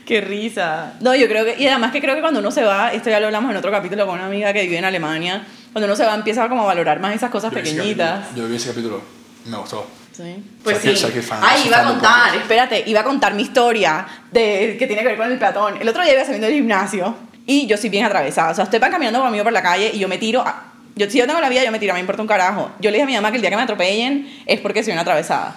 Qué 0.05 0.19
risa. 0.21 0.93
No, 0.99 1.15
yo 1.15 1.27
creo 1.27 1.45
que, 1.45 1.55
y 1.61 1.67
además 1.67 1.91
que 1.91 2.01
creo 2.01 2.15
que 2.15 2.21
cuando 2.21 2.39
uno 2.39 2.51
se 2.51 2.63
va, 2.63 2.91
esto 2.91 3.09
ya 3.09 3.19
lo 3.19 3.27
hablamos 3.27 3.51
en 3.51 3.57
otro 3.57 3.71
capítulo 3.71 4.05
con 4.05 4.15
una 4.15 4.25
amiga 4.27 4.51
que 4.51 4.63
vive 4.63 4.77
en 4.77 4.85
Alemania, 4.85 5.45
cuando 5.71 5.85
uno 5.85 5.95
se 5.95 6.05
va 6.05 6.15
empieza 6.15 6.47
como 6.49 6.63
a 6.63 6.65
valorar 6.65 6.99
más 6.99 7.15
esas 7.15 7.29
cosas 7.29 7.51
Yo 7.51 7.57
pequeñitas. 7.57 8.19
capítulo. 8.21 8.43
Yo 8.47 8.49
vi 8.49 8.55
ese 8.57 8.69
capítulo. 8.69 9.01
Me 9.45 9.57
gustó. 9.57 9.87
Sí. 10.11 10.43
Pues 10.63 10.79
sí. 10.79 10.89
Ay, 10.89 10.97
soy 10.97 11.67
iba 11.67 11.79
a 11.79 11.85
contar, 11.85 12.35
espérate, 12.35 12.83
iba 12.85 12.99
a 12.99 13.03
contar 13.03 13.33
mi 13.33 13.43
historia 13.43 14.05
de 14.31 14.75
que 14.77 14.85
tiene 14.87 15.01
que 15.03 15.07
ver 15.09 15.17
con 15.17 15.31
el 15.31 15.39
peatón. 15.39 15.81
El 15.81 15.87
otro 15.87 16.03
día 16.03 16.13
iba 16.13 16.23
saliendo 16.23 16.47
del 16.47 16.55
gimnasio 16.57 17.15
y 17.45 17.65
yo 17.67 17.77
soy 17.77 17.89
bien 17.89 18.05
atravesada. 18.05 18.51
O 18.51 18.55
sea, 18.55 18.67
van 18.79 18.91
caminando 18.91 19.21
conmigo 19.21 19.43
por 19.45 19.53
la 19.53 19.61
calle 19.61 19.91
y 19.93 19.99
yo 19.99 20.07
me 20.07 20.17
tiro. 20.17 20.41
a- 20.41 20.65
yo, 20.95 21.09
si 21.09 21.17
yo 21.17 21.25
tengo 21.25 21.39
la 21.39 21.47
vida, 21.47 21.63
yo 21.63 21.71
me 21.71 21.79
tiro, 21.79 21.93
me 21.93 22.01
importa 22.01 22.21
un 22.21 22.27
carajo. 22.27 22.69
Yo 22.81 22.91
le 22.91 22.97
dije 22.97 23.03
a 23.03 23.05
mi 23.07 23.15
mamá 23.15 23.31
que 23.31 23.37
el 23.37 23.41
día 23.41 23.49
que 23.49 23.55
me 23.55 23.61
atropellen 23.61 24.29
es 24.45 24.59
porque 24.59 24.83
soy 24.83 24.91
una 24.91 25.03
atravesada. 25.03 25.55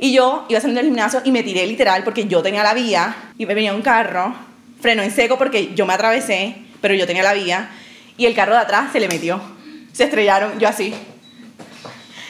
Y 0.00 0.12
yo 0.14 0.46
iba 0.48 0.58
saliendo 0.60 0.80
del 0.80 0.86
gimnasio 0.86 1.20
y 1.24 1.30
me 1.30 1.42
tiré 1.42 1.66
literal 1.66 2.02
porque 2.04 2.26
yo 2.26 2.42
tenía 2.42 2.62
la 2.62 2.72
vía 2.72 3.14
y 3.36 3.44
me 3.44 3.54
venía 3.54 3.74
un 3.74 3.82
carro, 3.82 4.34
frenó 4.80 5.02
en 5.02 5.10
seco 5.10 5.36
porque 5.36 5.74
yo 5.74 5.84
me 5.84 5.92
atravesé, 5.92 6.56
pero 6.80 6.94
yo 6.94 7.06
tenía 7.06 7.22
la 7.22 7.34
vía 7.34 7.70
y 8.16 8.24
el 8.24 8.34
carro 8.34 8.54
de 8.54 8.60
atrás 8.60 8.92
se 8.92 8.98
le 8.98 9.08
metió. 9.08 9.40
Se 9.92 10.04
estrellaron, 10.04 10.58
yo 10.58 10.68
así. 10.68 10.94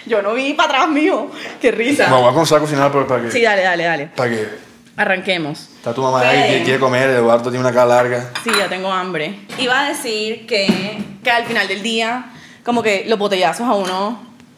Yo 0.06 0.20
no 0.20 0.34
vi 0.34 0.54
para 0.54 0.70
atrás 0.70 0.88
mío. 0.88 1.30
Qué 1.60 1.70
risa. 1.70 2.08
Me 2.08 2.16
voy 2.16 2.28
a 2.28 2.32
comenzar 2.32 2.58
a 2.58 2.60
cocinar 2.62 2.90
para, 2.90 3.22
que. 3.22 3.30
Sí, 3.30 3.42
dale, 3.42 3.62
dale, 3.62 3.84
dale. 3.84 4.06
Para 4.16 4.30
que. 4.30 4.48
Arranquemos. 4.96 5.68
Está 5.76 5.94
tu 5.94 6.02
mamá 6.02 6.28
ahí 6.28 6.58
que 6.58 6.64
quiere 6.64 6.80
comer. 6.80 7.10
Eduardo 7.10 7.50
tiene 7.50 7.60
una 7.60 7.72
cara 7.72 7.86
larga. 7.86 8.32
Sí, 8.42 8.50
ya 8.58 8.68
tengo 8.68 8.90
hambre. 8.90 9.40
Iba 9.58 9.86
a 9.86 9.88
decir 9.90 10.46
que, 10.46 10.98
que 11.22 11.30
al 11.30 11.44
final 11.44 11.68
del 11.68 11.82
día, 11.82 12.32
como 12.64 12.82
que 12.82 13.04
los 13.06 13.18
botellazos 13.18 13.68
a 13.68 13.74
uno, 13.74 14.08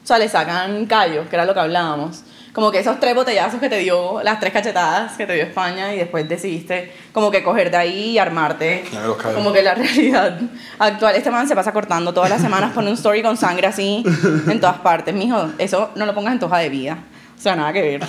o 0.03 0.07
sea, 0.07 0.19
le 0.19 0.29
sacan 0.29 0.87
callos, 0.87 1.29
que 1.29 1.37
era 1.37 1.45
lo 1.45 1.53
que 1.53 1.61
hablábamos. 1.61 2.25
Como 2.53 2.71
que 2.71 2.81
esos 2.81 3.01
tres 3.01 3.15
botellazos 3.15 3.61
que 3.61 3.71
te 3.71 3.79
dio, 3.79 4.23
las 4.23 4.39
tres 4.39 4.53
cachetadas 4.53 5.13
que 5.17 5.27
te 5.27 5.33
dio 5.33 5.43
España 5.45 5.95
y 5.95 5.99
después 5.99 6.29
decidiste 6.29 6.93
como 7.13 7.31
que 7.31 7.43
coger 7.43 7.71
de 7.71 7.79
ahí 7.79 8.11
y 8.11 8.19
armarte. 8.19 8.85
Los 9.07 9.17
callos. 9.17 9.37
Como 9.39 9.53
que 9.55 9.63
la 9.63 9.75
realidad 9.77 10.39
actual. 10.79 11.15
Este 11.17 11.31
man 11.31 11.49
se 11.49 11.55
pasa 11.55 11.73
cortando 11.73 12.13
todas 12.13 12.29
las 12.29 12.43
semanas, 12.43 12.73
pone 12.75 12.89
un 12.89 12.95
story 12.95 13.23
con 13.23 13.39
sangre 13.39 13.67
así 13.69 14.05
en 14.49 14.61
todas 14.61 14.79
partes. 14.81 15.15
Mijo, 15.15 15.51
eso 15.57 15.93
no 15.95 16.05
lo 16.05 16.15
pongas 16.15 16.35
en 16.35 16.41
tu 16.41 16.47
hoja 16.47 16.59
de 16.59 16.69
vida. 16.69 16.99
O 17.39 17.41
sea, 17.41 17.57
nada 17.57 17.73
que 17.73 17.81
ver. 17.81 18.01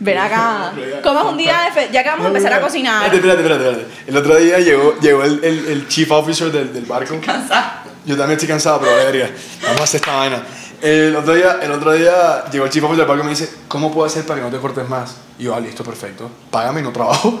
Ven 0.00 0.18
acá. 0.18 0.72
Comas 1.02 1.24
un 1.26 1.36
día 1.38 1.54
de 1.66 1.70
fe- 1.72 1.88
Ya 1.92 2.02
que 2.02 2.08
vamos 2.10 2.24
a 2.26 2.28
empezar 2.28 2.52
a 2.52 2.60
cocinar. 2.60 3.04
Espérate, 3.14 3.40
espérate, 3.42 3.64
espérate. 3.70 3.86
El 4.08 4.16
otro 4.16 4.36
día 4.36 4.58
llegó, 4.58 4.98
llegó 5.00 5.22
el, 5.22 5.42
el, 5.44 5.66
el 5.68 5.88
chief 5.88 6.10
officer 6.10 6.50
del, 6.50 6.72
del 6.74 6.84
barco. 6.84 7.18
Cansada. 7.24 7.84
Yo 8.06 8.16
también 8.16 8.32
estoy 8.36 8.48
cansado, 8.48 8.80
pero 8.80 8.94
verga. 8.96 9.30
Vamos 9.62 9.80
a 9.80 9.84
hacer 9.84 10.00
esta 10.00 10.14
vaina. 10.16 10.42
El 10.80 11.16
otro, 11.16 11.34
día, 11.34 11.58
el 11.62 11.72
otro 11.72 11.92
día 11.92 12.44
llegó 12.52 12.64
el 12.66 12.68
officer 12.70 12.82
del 12.96 13.06
barco 13.06 13.22
y 13.22 13.24
me 13.24 13.30
dice, 13.30 13.50
¿cómo 13.66 13.92
puedo 13.92 14.06
hacer 14.06 14.24
para 14.24 14.40
que 14.40 14.44
no 14.46 14.50
te 14.52 14.58
cortes 14.58 14.88
más? 14.88 15.16
Y 15.38 15.44
yo, 15.44 15.54
ah, 15.54 15.60
listo, 15.60 15.82
perfecto. 15.82 16.30
Págame 16.50 16.80
y 16.80 16.82
no 16.84 16.92
trabajo. 16.92 17.38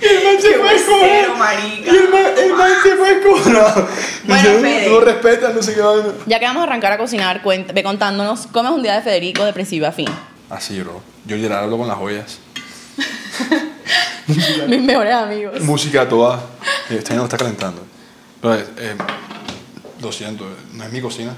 y 0.00 0.04
el 0.04 0.24
man 0.24 0.36
se 0.40 0.54
fue 0.54 1.28
marica. 1.36 1.92
Y 1.92 1.96
el 1.96 2.08
man, 2.08 2.22
el 2.38 2.54
man 2.54 2.72
se 2.82 2.96
fue. 2.96 3.20
Bueno, 4.24 4.60
Fede. 4.60 4.88
No 4.90 5.00
respetas, 5.00 5.54
no 5.54 5.62
sé 5.62 5.74
qué 5.74 5.80
vaina. 5.80 6.08
Ya 6.26 6.38
que 6.38 6.44
vamos 6.46 6.60
a 6.60 6.64
arrancar 6.64 6.92
a 6.92 6.98
cocinar, 6.98 7.42
cuenta- 7.42 7.72
ve 7.72 7.82
contándonos 7.82 8.46
cómo 8.52 8.68
es 8.68 8.74
un 8.74 8.82
día 8.82 8.94
de 8.94 9.02
Federico 9.02 9.44
de 9.44 9.52
principio 9.52 9.88
a 9.88 9.92
fin. 9.92 10.08
Así, 10.50 10.80
bro. 10.80 11.00
Yo 11.26 11.36
literal 11.36 11.64
hablo 11.64 11.78
con 11.78 11.88
las 11.88 11.96
joyas. 11.96 12.38
Mis 14.68 14.82
mejores 14.82 15.14
amigos. 15.14 15.60
Música 15.62 16.08
toda. 16.08 16.36
Eh, 16.90 16.96
Este 16.98 17.12
año 17.14 17.24
está 17.24 17.36
calentando. 17.36 17.82
Pero, 18.40 18.54
eh, 18.54 18.64
eh, 18.78 18.94
lo 20.00 20.12
siento, 20.12 20.44
eh, 20.44 20.54
no 20.74 20.84
es 20.84 20.92
mi 20.92 21.00
cocina. 21.00 21.34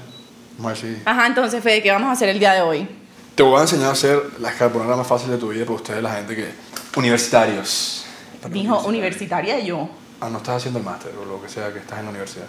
Vamos 0.57 0.79
a 0.79 0.83
ver 0.85 0.95
si- 0.95 1.01
Ajá, 1.05 1.27
entonces, 1.27 1.63
Fede, 1.63 1.81
¿qué 1.81 1.91
vamos 1.91 2.09
a 2.09 2.11
hacer 2.11 2.29
el 2.29 2.37
día 2.39 2.53
de 2.53 2.61
hoy? 2.61 2.87
Te 3.35 3.43
voy 3.43 3.57
a 3.57 3.61
enseñar 3.61 3.87
a 3.87 3.91
hacer 3.93 4.21
las 4.39 4.53
carbonadas 4.55 4.97
más 4.97 5.07
fáciles 5.07 5.33
de 5.35 5.37
tu 5.39 5.49
vida 5.49 5.63
para 5.65 5.75
ustedes, 5.75 6.03
la 6.03 6.13
gente 6.15 6.35
que. 6.35 6.49
Universitarios. 6.95 8.05
Dijo 8.49 8.79
universitaria 8.81 9.59
yo. 9.59 9.89
Ah, 10.19 10.29
no 10.29 10.37
estás 10.37 10.57
haciendo 10.57 10.79
el 10.79 10.85
máster 10.85 11.13
o 11.19 11.25
lo 11.25 11.41
que 11.41 11.47
sea 11.49 11.71
que 11.71 11.79
estás 11.79 11.99
en 11.99 12.05
la 12.05 12.11
universidad. 12.11 12.45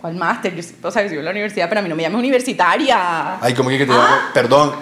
¿Cuál 0.00 0.14
máster? 0.14 0.52
O 0.82 0.90
sea, 0.90 1.02
yo 1.02 1.08
sigo 1.08 1.20
en 1.20 1.24
la 1.24 1.30
universidad, 1.30 1.68
pero 1.68 1.78
a 1.80 1.82
mí 1.82 1.88
no 1.88 1.96
me 1.96 2.02
llames 2.02 2.18
universitaria. 2.18 3.40
Ay, 3.40 3.54
¿cómo 3.54 3.70
que 3.70 3.78
te 3.78 3.92
Ah. 3.92 3.96
llamo? 3.96 4.16
Perdón. 4.34 4.72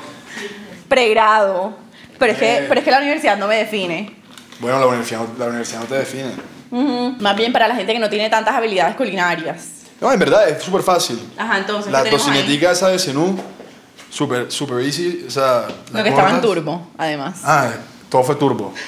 Pregrado. 0.89 1.77
Pero 2.19 2.33
es, 2.33 2.39
que, 2.39 2.57
Eh. 2.59 2.65
pero 2.69 2.81
es 2.81 2.85
que 2.85 2.91
la 2.91 2.99
universidad 2.99 3.37
no 3.39 3.47
me 3.47 3.57
define. 3.57 4.17
Bueno, 4.61 4.79
la 4.81 4.87
universidad, 4.87 5.21
no- 5.21 5.39
la 5.39 5.47
universidad 5.47 5.81
no 5.81 5.87
te 5.87 5.95
define. 5.97 6.31
Ujú. 6.71 7.17
Más 7.21 7.37
bien 7.37 7.53
para 7.53 7.69
la 7.69 7.75
gente 7.77 7.93
que 7.93 7.99
no 7.99 8.09
tiene 8.09 8.29
tantas 8.31 8.55
habilidades 8.55 8.97
culinarias. 8.97 9.69
No, 10.01 10.13
en 10.13 10.19
verdad, 10.19 10.49
es 10.49 10.63
súper 10.63 10.83
fácil. 10.83 11.21
Ajá, 11.37 11.59
entonces, 11.59 11.91
La 11.93 12.05
tocinetica 12.05 12.73
esa 12.73 12.89
de 12.89 12.99
Zenú, 12.99 13.39
súper 14.11 14.51
super 14.51 14.81
easy. 14.85 15.25
O 15.27 15.31
sea, 15.31 15.67
Lo 15.93 16.03
que 16.03 16.09
estaba 16.11 16.31
en 16.31 16.41
turbo, 16.41 16.89
además. 16.99 17.41
Ah, 17.45 17.71
todo 18.09 18.23
fue 18.25 18.35
turbo. 18.37 18.73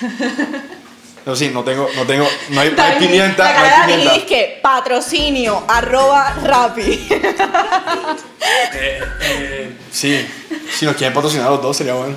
No, 1.27 1.35
sí, 1.35 1.51
no 1.53 1.65
tengo, 1.65 1.89
no 1.97 2.05
tengo, 2.05 2.25
no 2.51 2.61
hay, 2.61 2.71
no 2.71 2.81
hay 2.81 2.99
pimienta, 3.01 3.43
La 3.43 3.51
no 3.51 3.57
cara 3.57 3.69
de 3.69 3.75
hay 3.75 3.99
pimienta. 3.99 4.15
es 4.15 4.23
que 4.27 4.61
patrocinio, 4.63 5.65
arroba 5.67 6.33
rapi. 6.45 7.09
Eh, 8.75 9.01
eh, 9.23 9.77
sí, 9.91 10.25
si 10.73 10.85
nos 10.85 10.95
quieren 10.95 11.13
patrocinar 11.13 11.51
los 11.51 11.61
dos 11.61 11.77
sería 11.77 11.95
bueno. 11.95 12.15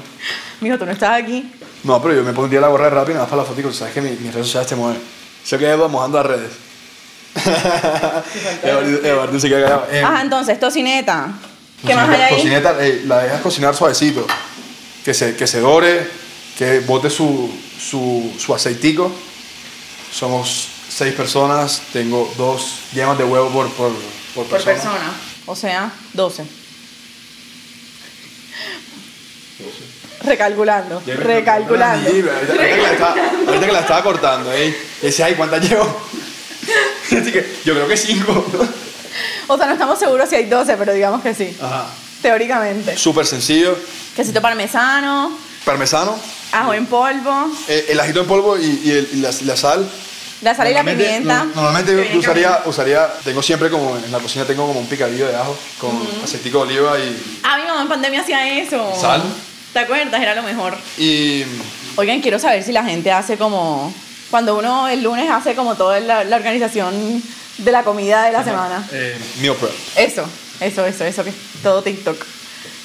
Mijo, 0.61 0.77
tú 0.77 0.85
no 0.85 0.91
estás 0.91 1.21
aquí. 1.23 1.51
No, 1.83 2.01
pero 2.01 2.13
yo 2.15 2.23
me 2.23 2.33
pondría 2.33 2.59
la 2.61 2.67
gorra 2.67 2.85
de 2.85 2.89
rápido 2.91 3.13
nada 3.15 3.23
más 3.25 3.29
para 3.29 3.41
la 3.43 3.47
fotico. 3.47 3.71
Sabes 3.71 3.93
que 3.93 4.01
mi- 4.01 4.11
mis 4.11 4.33
redes 4.33 4.47
sociales 4.47 4.67
te 4.69 4.75
mueven. 4.75 5.01
Sé 5.43 5.57
que 5.57 5.65
Eduardo 5.69 5.89
mojando 5.89 6.17
las 6.17 6.27
redes. 6.27 6.51
Eduardo, 8.63 9.39
se 9.39 9.47
queda 9.49 9.61
callado. 9.61 9.87
Eh, 9.91 10.03
Ajá, 10.03 10.21
entonces, 10.21 10.59
tocineta. 10.59 11.33
¿Qué 11.85 11.95
más 11.95 12.09
hay 12.09 12.21
ahí? 12.21 12.35
Cocineta, 12.35 12.75
eh, 12.85 13.03
la 13.05 13.19
dejas 13.23 13.41
cocinar 13.41 13.75
suavecito. 13.75 14.25
Que 15.05 15.13
se, 15.13 15.35
que 15.35 15.47
se 15.47 15.61
dore, 15.61 16.09
que 16.57 16.81
bote 16.81 17.09
su, 17.09 17.49
su, 17.79 18.33
su 18.37 18.53
aceitico. 18.53 19.11
Somos 20.11 20.67
seis 20.89 21.13
personas. 21.13 21.81
Tengo 21.93 22.31
dos 22.37 22.79
yemas 22.93 23.17
de 23.17 23.23
huevo 23.23 23.49
por, 23.49 23.69
por, 23.71 23.91
por 24.35 24.45
Por 24.45 24.47
persona. 24.47 24.73
persona. 24.75 25.11
O 25.45 25.55
sea, 25.55 25.91
12. 26.13 26.43
Recalculando. 30.23 31.01
Recalculando. 31.05 32.09
Sí, 32.09 32.21
Ahorita, 32.21 32.53
ahorita 32.53 32.75
que 32.75 32.81
la 32.81 32.91
estaba, 32.91 33.15
ahorita 33.47 33.65
que 33.65 33.71
la 33.71 33.79
estaba 33.79 34.03
cortando, 34.03 34.53
¿eh? 34.53 34.75
Decía, 35.01 35.25
ay, 35.25 35.35
¿cuántas 35.35 35.67
llevo? 35.67 36.01
Así 37.05 37.31
que 37.31 37.57
yo 37.65 37.73
creo 37.73 37.87
que 37.87 37.97
cinco. 37.97 38.45
O 39.47 39.57
sea, 39.57 39.65
no 39.65 39.73
estamos 39.73 39.97
seguros 39.97 40.29
si 40.29 40.35
hay 40.35 40.45
12, 40.45 40.75
pero 40.77 40.93
digamos 40.93 41.21
que 41.23 41.33
sí. 41.33 41.55
Ajá. 41.61 41.87
Teóricamente. 42.21 42.95
Súper 42.97 43.25
sencillo. 43.25 43.77
Quesito 44.15 44.41
parmesano, 44.41 45.31
Parmesano, 45.65 46.17
ajo 46.51 46.73
en 46.73 46.85
polvo, 46.85 47.49
eh, 47.67 47.87
el 47.89 47.99
ajito 47.99 48.21
en 48.21 48.27
polvo 48.27 48.57
y, 48.57 48.81
y 48.83 48.91
el- 48.91 49.09
y 49.13 49.15
la, 49.17 49.31
sal. 49.57 49.89
la 50.41 50.55
sal 50.55 50.69
y 50.69 50.73
la 50.73 50.83
pimienta. 50.83 51.43
no- 51.45 51.53
normalmente 51.55 51.95
yo, 51.95 52.03
yo 52.13 52.19
usaría, 52.19 52.59
usaría, 52.65 53.07
tengo 53.23 53.41
siempre 53.41 53.69
como 53.69 53.95
en 53.97 54.11
la 54.11 54.19
cocina 54.19 54.45
tengo 54.45 54.65
como 54.67 54.79
un 54.79 54.87
picadillo 54.87 55.27
de 55.27 55.35
ajo 55.35 55.57
con 55.79 55.91
aceitico 56.23 56.65
de 56.65 56.79
oliva 56.79 56.99
y, 56.99 57.39
Ah, 57.43 57.57
mi 57.57 57.63
mamá 57.67 57.81
en 57.83 57.87
pandemia 57.87 58.21
hacía 58.21 58.59
eso. 58.61 58.93
Sal. 58.99 59.21
¿Te 59.73 59.79
acuerdas? 59.79 60.21
Era 60.21 60.35
lo 60.35 60.43
mejor. 60.43 60.77
y 60.97 61.43
Oigan, 61.95 62.21
quiero 62.21 62.39
saber 62.39 62.63
si 62.63 62.71
la 62.71 62.83
gente 62.83 63.11
hace 63.11 63.37
como. 63.37 63.93
Cuando 64.31 64.57
uno 64.57 64.87
el 64.87 65.01
lunes 65.01 65.29
hace 65.29 65.55
como 65.55 65.75
toda 65.75 65.99
la, 65.99 66.23
la 66.23 66.35
organización 66.35 67.21
de 67.57 67.71
la 67.71 67.83
comida 67.83 68.23
de 68.23 68.31
la 68.31 68.43
semana. 68.43 68.87
eh, 68.91 69.17
meal 69.41 69.55
prep. 69.55 69.71
Eso, 69.95 70.23
eso, 70.59 70.85
eso, 70.85 71.03
eso, 71.03 71.23
que 71.23 71.33
todo 71.63 71.81
TikTok. 71.81 72.23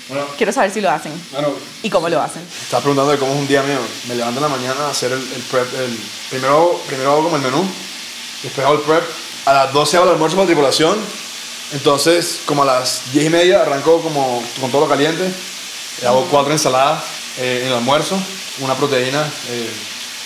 Bueno, 0.08 0.26
Quiero 0.36 0.52
saber 0.52 0.70
si 0.70 0.80
lo 0.82 0.90
hacen 0.90 1.12
bueno, 1.32 1.48
y 1.82 1.88
cómo 1.88 2.08
lo 2.10 2.20
hacen. 2.20 2.42
estaba 2.62 2.82
preguntando 2.82 3.12
de 3.12 3.18
cómo 3.18 3.32
es 3.32 3.38
un 3.40 3.46
día 3.46 3.62
mío. 3.62 3.78
Me 4.08 4.14
levanto 4.14 4.38
en 4.38 4.50
la 4.50 4.56
mañana 4.56 4.86
a 4.86 4.90
hacer 4.90 5.12
el, 5.12 5.18
el 5.20 5.42
prep. 5.50 5.66
El, 5.80 5.98
primero, 6.30 6.78
primero 6.86 7.12
hago 7.12 7.24
como 7.24 7.36
el 7.36 7.42
menú, 7.42 7.64
después 8.42 8.66
hago 8.66 8.76
el 8.76 8.82
prep. 8.82 9.02
A 9.46 9.52
las 9.52 9.72
12 9.72 9.96
hago 9.96 10.06
el 10.06 10.12
almuerzo 10.12 10.36
para 10.36 10.46
tripulación. 10.46 10.98
Entonces, 11.72 12.40
como 12.46 12.62
a 12.62 12.66
las 12.66 13.12
10 13.12 13.26
y 13.26 13.30
media 13.30 13.62
arranco 13.62 14.00
como 14.02 14.42
con 14.60 14.70
todo 14.70 14.82
lo 14.82 14.88
caliente. 14.88 15.30
Eh, 16.02 16.06
Hago 16.06 16.26
cuatro 16.30 16.52
ensaladas 16.52 17.04
eh, 17.38 17.60
en 17.62 17.68
el 17.68 17.74
almuerzo, 17.74 18.20
una 18.60 18.74
proteína 18.74 19.30
eh, 19.48 19.70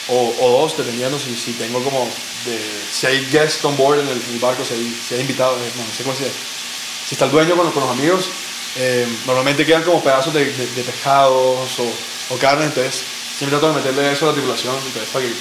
o, 0.08 0.50
dos, 0.50 0.76
dependiendo 0.76 1.18
si, 1.18 1.36
si 1.36 1.52
tengo 1.52 1.82
como 1.82 2.08
si 2.90 3.06
hay 3.06 3.26
guests 3.30 3.64
on 3.64 3.76
board 3.76 4.00
en 4.00 4.08
el, 4.08 4.38
barco, 4.40 4.64
si 4.64 4.74
hay, 4.74 5.00
si 5.06 5.14
hay 5.14 5.20
invitados, 5.20 5.58
eh, 5.60 5.70
no, 5.76 5.84
no 5.84 5.92
sé 5.92 6.02
cómo 6.02 6.16
se. 6.16 6.24
Si 6.24 7.14
está 7.14 7.24
el 7.24 7.30
dueño 7.30 7.56
con, 7.56 7.70
con 7.72 7.82
los 7.82 7.92
amigos, 7.92 8.26
eh, 8.76 9.06
normalmente 9.26 9.64
quedan 9.64 9.82
como 9.82 10.02
pedazos 10.02 10.32
de, 10.32 10.44
de, 10.44 10.66
de 10.66 10.82
pescados 10.82 11.78
o, 11.78 12.34
o 12.34 12.38
carne, 12.38 12.66
entonces 12.66 13.02
siempre 13.36 13.58
trato 13.58 13.72
de 13.72 13.80
meterle 13.80 14.12
eso 14.12 14.26
a 14.26 14.28
la 14.28 14.34
tripulación, 14.34 14.74
entonces 14.74 15.08
para 15.12 15.24
que 15.24 15.32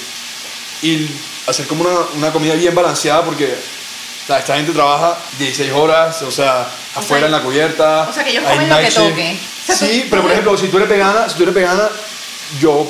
y 0.80 1.10
hacer 1.46 1.66
como 1.66 1.82
una, 1.82 1.98
una 2.14 2.32
comida 2.32 2.54
bien 2.54 2.74
balanceada 2.74 3.24
porque 3.24 3.54
sea, 4.28 4.38
esta 4.38 4.56
gente 4.56 4.72
trabaja 4.72 5.16
16 5.38 5.72
horas, 5.72 6.22
o 6.22 6.30
sea, 6.30 6.66
afuera 6.94 7.26
en 7.26 7.32
la 7.32 7.42
cubierta. 7.42 8.06
o 8.08 8.12
sea, 8.12 8.22
que 8.22 8.30
ellos 8.30 8.44
comen 8.44 8.68
lo 8.68 8.78
que 8.78 8.90
toque. 8.90 9.36
O 9.62 9.66
sea, 9.66 9.76
Sí, 9.76 10.06
pero 10.10 10.22
por 10.22 10.30
ejemplo, 10.30 10.56
si 10.56 10.68
tú 10.68 10.76
eres 10.76 10.88
vegana, 10.88 11.28
si 11.28 11.36
tú 11.36 11.42
eres 11.44 11.54
vegana, 11.54 11.88
yo 12.60 12.86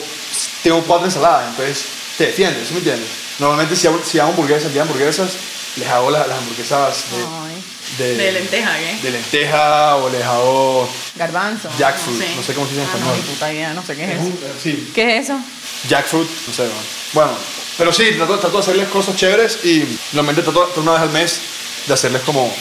tengo 0.63 0.83
cuatro 0.83 1.07
ensaladas, 1.07 1.49
entonces 1.49 1.85
te 2.17 2.27
defiendes, 2.27 2.67
¿sí 2.67 2.75
me 2.75 2.81
entiendes? 2.81 3.09
Normalmente 3.39 3.77
si 3.77 3.87
hago, 3.87 4.01
si 4.05 4.19
hago 4.19 4.31
hamburguesas, 4.31 4.75
ya 4.75 4.83
hamburguesas, 4.83 5.31
les 5.77 5.89
hago 5.89 6.11
las, 6.11 6.27
las 6.27 6.39
hamburguesas 6.39 7.05
Ay, 7.15 7.63
de, 7.97 8.17
de 8.17 8.33
lenteja, 8.33 8.77
¿qué? 8.79 8.99
de 9.03 9.11
lenteja 9.13 9.97
o 9.97 10.09
les 10.11 10.23
hago 10.25 10.89
Garbanzo. 11.17 11.69
Jackfruit, 11.79 12.37
no 12.37 12.43
sé 12.43 12.55
cómo 12.55 12.67
se 12.67 12.75
dice 12.75 12.85
en 12.85 12.89
Ah, 12.89 12.93
no, 12.93 12.99
español. 12.99 13.17
ni 13.17 13.33
puta 13.35 13.53
idea, 13.53 13.75
no 13.75 13.85
sé 13.85 13.97
qué 13.97 14.05
es 14.05 14.11
eso. 14.21 14.33
sí, 14.63 14.93
¿Qué 14.95 15.17
es 15.17 15.25
eso? 15.25 15.41
jackfruit, 15.89 16.29
no 16.49 16.53
sé, 16.55 16.65
bueno. 17.13 17.31
Pero 17.79 17.93
sí, 17.93 18.11
trato, 18.17 18.39
trato 18.39 18.57
de 18.57 18.63
hacerles 18.63 18.89
cosas 18.89 19.15
chéveres 19.17 19.65
y 19.65 19.85
normalmente 20.13 20.43
trato, 20.43 20.65
trato 20.65 20.81
una 20.81 20.93
vez 20.95 21.03
al 21.03 21.11
mes 21.11 21.41
de 21.87 21.95
hacerles 21.95 22.23
como, 22.23 22.53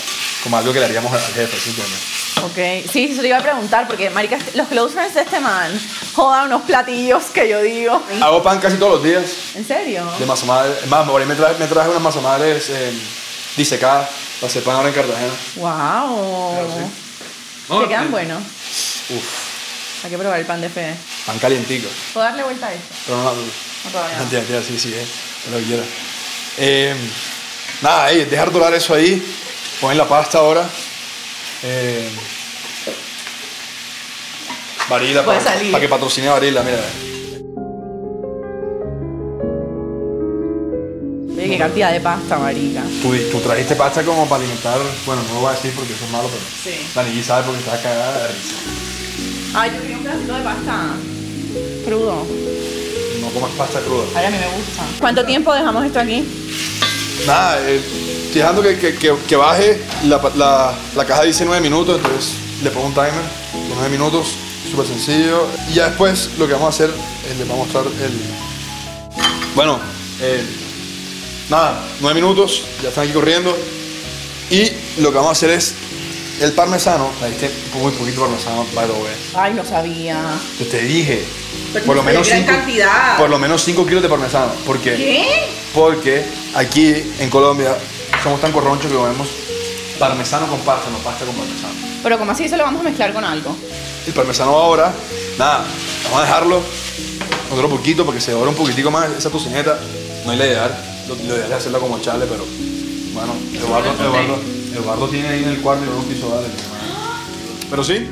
como 0.44 0.58
algo 0.58 0.72
que 0.72 0.80
le 0.80 0.86
haríamos 0.86 1.12
al 1.12 1.20
jefe, 1.34 1.58
¿sí? 1.60 1.76
Ok, 2.44 2.90
sí, 2.92 3.06
eso 3.12 3.22
te 3.22 3.28
iba 3.30 3.38
a 3.38 3.42
preguntar, 3.42 3.88
porque, 3.88 4.12
marica, 4.12 4.38
los 4.54 4.68
close 4.68 4.94
friends 4.94 5.16
de 5.16 5.22
este 5.22 5.40
man 5.40 5.72
jodan 6.14 6.46
unos 6.46 6.62
platillos 6.62 7.24
que 7.34 7.50
yo 7.50 7.62
digo. 7.64 8.00
Hago 8.22 8.44
pan 8.44 8.60
casi 8.60 8.78
todos 8.78 8.94
los 8.94 9.04
días 9.04 9.24
¿En 9.56 9.66
serio? 9.68 10.06
de 10.20 10.26
masa 10.28 10.46
madre. 10.46 10.72
Más, 10.88 11.06
me 11.08 11.34
traje, 11.36 11.56
me 11.60 11.66
traje 11.66 11.90
unas 11.90 12.02
masa 12.02 12.22
madres 12.22 12.70
eh, 12.70 12.92
disecadas 13.58 14.10
para 14.40 14.50
hacer 14.50 14.64
pan 14.64 14.76
ahora 14.78 14.90
en 14.90 14.96
Cartagena. 14.96 15.34
Wow. 15.56 16.92
¿Te 17.82 17.88
quedan 17.90 18.12
buenos? 18.12 18.42
Uf, 19.10 20.04
Hay 20.06 20.12
que 20.12 20.18
probar 20.18 20.40
el 20.40 20.46
pan 20.46 20.62
de 20.62 20.70
fe. 20.70 20.96
pan 21.26 21.38
calientico. 21.40 21.90
¿Puedo 22.14 22.26
darle 22.26 22.44
vuelta 22.44 22.68
a 22.68 22.74
esto? 22.74 22.88
Pero 23.06 23.18
no, 23.18 23.24
no, 23.24 23.32
No, 23.36 24.30
todavía 24.30 24.62
sí, 24.64 24.80
sí, 24.80 24.94
eh, 24.94 25.06
lo 25.52 25.58
que 25.58 25.64
quiera. 25.66 25.84
Eh, 26.58 26.96
nada, 27.82 28.12
eh, 28.12 28.26
dejar 28.26 28.52
dorar 28.52 28.74
eso 28.74 28.94
ahí. 28.94 29.22
Ponen 29.82 29.98
la 29.98 30.08
pasta 30.08 30.38
ahora. 30.38 30.68
Eh, 31.64 32.10
Varila, 34.90 35.26
para 35.26 35.80
que 35.80 35.90
patrocine 35.90 36.30
Varila, 36.30 36.64
mira. 36.64 36.80
Oye, 41.48 41.58
qué 41.58 41.64
cantidad 41.64 41.92
de 41.94 42.00
pasta, 42.02 42.38
marica. 42.38 42.82
Tú, 43.02 43.16
tú 43.32 43.40
trajiste 43.40 43.76
pasta 43.76 44.04
como 44.04 44.28
para 44.28 44.42
alimentar, 44.44 44.80
bueno, 45.06 45.22
no 45.28 45.34
lo 45.36 45.40
voy 45.42 45.52
a 45.52 45.56
decir 45.56 45.72
porque 45.76 45.94
eso 45.94 46.06
es 46.06 46.12
malo, 46.12 46.30
pero 46.30 46.44
Sí. 46.64 46.86
Dani 46.94 47.12
G 47.12 47.24
sabe 47.24 47.44
porque 47.46 47.60
está 47.60 47.82
cagada 47.82 48.24
de 48.24 48.34
risa. 48.34 48.56
Ay, 49.54 49.72
yo 49.76 49.82
quería 49.82 49.98
un 49.98 50.04
pedacito 50.04 50.34
de 50.36 50.42
pasta 50.44 50.88
crudo. 51.86 52.26
No 53.22 53.28
comas 53.30 53.52
pasta 53.58 53.80
cruda. 53.80 54.04
Ay, 54.16 54.26
a 54.26 54.30
mí 54.30 54.38
me 54.38 54.58
gusta. 54.58 54.84
¿Cuánto 55.00 55.26
tiempo 55.26 55.54
dejamos 55.54 55.86
esto 55.86 56.00
aquí? 56.00 56.24
Nada, 57.26 57.60
eh, 57.62 57.82
estoy 58.26 58.42
dejando 58.42 58.62
que, 58.62 58.78
que, 58.78 58.96
que, 58.96 59.16
que 59.28 59.36
baje. 59.36 59.82
La, 60.06 60.22
la, 60.36 60.74
la 60.96 61.06
caja 61.06 61.24
dice 61.24 61.46
9 61.46 61.62
minutos, 61.62 61.98
entonces 61.98 62.34
le 62.62 62.70
pongo 62.72 62.88
un 62.88 62.94
timer 62.94 63.12
de 63.14 63.74
9 63.76 63.90
minutos, 63.90 64.28
súper 64.70 64.86
sencillo. 64.86 65.48
Y 65.72 65.76
ya 65.76 65.88
después 65.88 66.30
lo 66.38 66.46
que 66.46 66.54
vamos 66.54 66.68
a 66.68 66.70
hacer 66.70 66.92
es 67.30 67.38
les 67.38 67.48
voy 67.48 67.56
a 67.58 67.64
mostrar 67.64 67.86
el. 67.86 68.22
Bueno, 69.56 69.80
eh, 70.22 70.44
nada, 71.50 71.84
9 72.02 72.20
minutos, 72.22 72.64
ya 72.82 72.90
están 72.90 73.06
aquí 73.06 73.14
corriendo. 73.14 73.56
Y 74.50 74.72
lo 75.02 75.10
que 75.12 75.16
vamos 75.18 75.30
a 75.30 75.32
hacer 75.32 75.50
es 75.52 75.74
el 76.42 76.54
parmesano. 76.54 77.10
Ahí 77.22 77.32
está 77.34 77.48
muy 77.78 77.92
poquito 77.92 78.22
parmesano, 78.22 78.66
by 78.74 78.86
the 78.88 78.94
way. 78.94 79.14
Ay, 79.36 79.54
no 79.54 79.66
sabía. 79.66 80.22
Yo 80.60 80.66
te 80.68 80.82
dije, 80.84 81.26
Pero 81.74 81.86
por 81.86 81.96
lo 81.96 82.04
menos 82.04 82.28
gran 82.28 82.46
5 82.46 82.52
cantidad. 82.52 83.18
por 83.18 83.30
lo 83.30 83.40
menos 83.40 83.64
5 83.64 83.86
kilos 83.86 84.04
de 84.04 84.10
parmesano. 84.10 84.52
Porque 84.66 84.96
¿Qué? 84.96 85.28
porque 85.74 86.26
aquí 86.56 86.94
en 87.20 87.30
Colombia 87.30 87.76
somos 88.24 88.40
tan 88.40 88.52
corronchos 88.52 88.90
que 88.90 88.98
comemos 88.98 89.28
parmesano 90.00 90.48
con 90.48 90.60
pasta, 90.60 90.90
no 90.92 90.98
pasta 91.00 91.26
con 91.26 91.36
parmesano. 91.36 91.74
Pero 92.04 92.18
como 92.20 92.32
así 92.32 92.46
eso 92.46 92.56
lo 92.56 92.64
vamos 92.64 92.82
a 92.82 92.84
mezclar 92.84 93.14
con 93.14 93.24
algo. 93.26 93.56
El 94.06 94.14
parmesano 94.14 94.52
ahora, 94.52 94.94
nada, 95.38 95.66
vamos 96.06 96.20
a 96.20 96.22
dejarlo 96.22 96.62
otro 97.52 97.70
poquito 97.70 98.06
porque 98.06 98.22
se 98.22 98.32
dora 98.32 98.50
un 98.50 98.56
poquitico 98.56 98.90
más 98.92 99.10
esa 99.18 99.30
tocineta. 99.30 99.78
No 100.26 100.32
es 100.32 100.38
la 100.40 100.46
ideal, 100.46 100.78
lo, 101.08 101.16
lo 101.16 101.36
es 101.44 101.52
hacerla 101.52 101.80
como 101.80 102.00
chale, 102.00 102.26
pero 102.26 102.46
bueno, 103.14 103.34
Eduardo, 103.54 103.92
Eduardo, 103.92 104.40
Eduardo 104.74 105.08
tiene 105.10 105.28
ahí 105.30 105.44
en 105.44 105.50
el 105.50 105.62
cuarto 105.62 105.86
y 105.86 105.90
no 105.90 106.08
quiso 106.08 106.30
dar. 106.30 106.44
Pero 107.70 107.84
sí, 107.84 108.08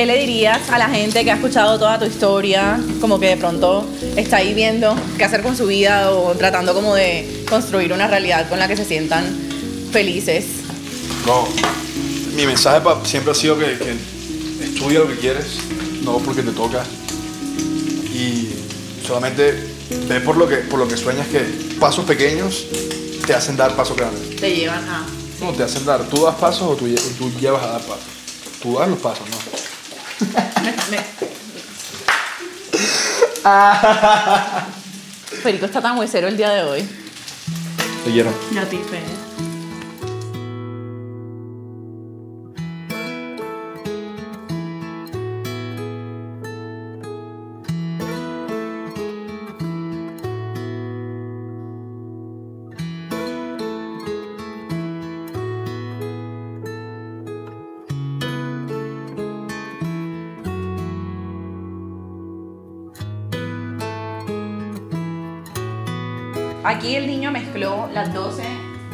¿qué 0.00 0.06
le 0.06 0.16
dirías 0.16 0.70
a 0.70 0.78
la 0.78 0.88
gente 0.88 1.24
que 1.24 1.30
ha 1.30 1.34
escuchado 1.34 1.78
toda 1.78 1.98
tu 1.98 2.06
historia? 2.06 2.80
Como 3.02 3.20
que 3.20 3.26
de 3.26 3.36
pronto 3.36 3.86
está 4.16 4.38
ahí 4.38 4.54
viendo 4.54 4.96
qué 5.18 5.24
hacer 5.24 5.42
con 5.42 5.54
su 5.54 5.66
vida 5.66 6.10
o 6.12 6.34
tratando 6.36 6.72
como 6.72 6.94
de 6.94 7.44
construir 7.46 7.92
una 7.92 8.06
realidad 8.06 8.48
con 8.48 8.58
la 8.58 8.66
que 8.66 8.78
se 8.78 8.86
sientan 8.86 9.26
felices. 9.92 10.46
No, 11.26 11.46
mi 12.34 12.46
mensaje 12.46 12.80
siempre 13.04 13.32
ha 13.32 13.34
sido 13.34 13.58
que, 13.58 13.76
que 13.76 14.64
estudia 14.64 15.00
lo 15.00 15.08
que 15.08 15.16
quieres, 15.16 15.58
no 16.02 16.16
porque 16.16 16.40
te 16.40 16.52
toca. 16.52 16.82
Y 18.14 18.48
Solamente 19.06 19.68
ve 20.08 20.20
por 20.20 20.38
lo 20.38 20.48
que, 20.48 20.56
por 20.56 20.78
lo 20.78 20.88
que 20.88 20.96
sueñas 20.96 21.26
que 21.26 21.40
pasos 21.78 22.06
pequeños 22.06 22.64
te 23.26 23.34
hacen 23.34 23.54
dar 23.54 23.76
pasos 23.76 23.98
grandes. 23.98 24.36
Te 24.36 24.50
llevan 24.54 24.88
a. 24.88 25.04
No, 25.42 25.52
te 25.52 25.62
hacen 25.62 25.84
dar. 25.84 26.04
¿Tú 26.04 26.24
das 26.24 26.36
pasos 26.36 26.62
o 26.62 26.74
tú, 26.76 26.86
tú 27.18 27.30
llevas 27.38 27.62
a 27.62 27.72
dar 27.72 27.80
pasos? 27.82 28.04
Tú 28.62 28.78
das 28.78 28.88
los 28.88 28.98
pasos, 28.98 29.28
¿no? 29.28 29.59
Me- 30.20 30.74
me- 30.90 31.04
Federico 35.42 35.66
está 35.66 35.80
tan 35.80 35.98
huesero 35.98 36.28
el 36.28 36.36
día 36.36 36.50
de 36.50 36.62
hoy. 36.62 36.88
Te 38.04 38.10
quiero. 38.10 38.30
Y 38.50 38.58
Aquí 66.80 66.96
el 66.96 67.06
niño 67.06 67.30
mezcló 67.30 67.90
las 67.92 68.10
12 68.14 68.42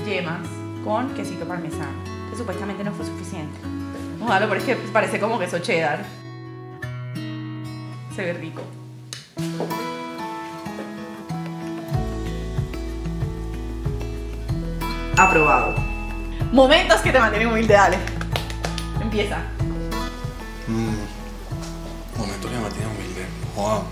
yemas 0.04 0.40
con 0.84 1.14
quesito 1.14 1.46
parmesano, 1.46 1.92
que 2.28 2.36
supuestamente 2.36 2.82
no 2.82 2.90
fue 2.90 3.06
suficiente. 3.06 3.56
Ojalá, 4.20 4.48
pero 4.48 4.58
es 4.58 4.66
que 4.66 4.74
parece 4.92 5.20
como 5.20 5.38
queso 5.38 5.60
cheddar. 5.60 6.04
Se 8.16 8.24
ve 8.24 8.32
rico. 8.32 8.62
Aprobado. 15.16 15.76
Momentos 16.50 17.00
que 17.02 17.12
te 17.12 17.20
mantienen 17.20 17.46
humilde, 17.46 17.74
dale. 17.74 17.98
Empieza. 19.00 19.38
Momentos 22.18 22.50
que 22.50 22.56
me 22.56 22.62
mantienen 22.62 22.90
humilde. 22.96 23.26
Joder. 23.54 23.82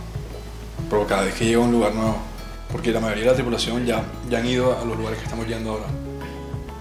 Pero 0.91 1.07
cada 1.07 1.23
vez 1.23 1.35
que 1.37 1.45
llego 1.45 1.63
a 1.63 1.67
un 1.67 1.71
lugar 1.71 1.95
nuevo. 1.95 2.34
Porque 2.75 2.91
la 2.91 2.99
mayoría 2.99 3.23
de 3.23 3.31
la 3.31 3.35
tripulación 3.37 3.87
ya, 3.87 4.03
ya 4.29 4.39
han 4.39 4.47
ido 4.47 4.77
a 4.77 4.85
los 4.85 4.97
lugares 4.97 5.21
que 5.21 5.27
estamos 5.27 5.47
yendo 5.47 5.71
ahora. 5.71 5.85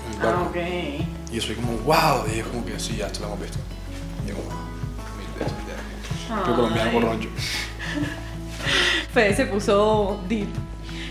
En 0.08 0.14
el 0.14 0.20
barco. 0.20 0.42
Ah, 0.44 0.50
ok. 0.50 0.58
Y 1.32 1.36
yo 1.36 1.42
soy 1.44 1.54
como, 1.54 1.74
wow. 1.84 2.26
Y 2.28 2.34
ellos 2.34 2.48
como 2.48 2.66
que 2.66 2.80
sí, 2.80 2.96
ya 2.98 3.06
esto 3.06 3.20
lo 3.20 3.28
hemos 3.28 3.42
visto. 3.42 3.60
Y 4.26 4.30
yo 4.30 4.36
como, 4.36 4.50
humilde, 4.50 5.54
humilde. 5.54 6.48
Yo 6.48 6.56
colombiano 6.56 6.92
borracho. 6.94 7.30
Fede 9.14 9.36
se 9.36 9.46
puso 9.46 10.20
deep. 10.28 10.48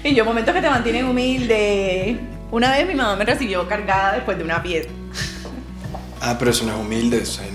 Y 0.03 0.17
yo, 0.17 0.25
momentos 0.25 0.53
que 0.53 0.61
te 0.61 0.69
mantienen 0.69 1.05
humilde. 1.05 2.19
Una 2.51 2.73
vez 2.73 2.85
mi 2.89 2.97
mamá 2.97 3.15
me 3.15 3.25
recibió 3.25 3.69
cargada 3.69 4.15
después 4.15 4.37
de 4.37 4.43
una 4.43 4.61
piedra. 4.65 4.91
Ah, 6.21 6.35
pero 6.37 6.51
eso 6.51 6.65
no 6.65 6.73
es 6.73 6.81
humilde, 6.81 7.19
eso 7.19 7.41
es 7.41 7.51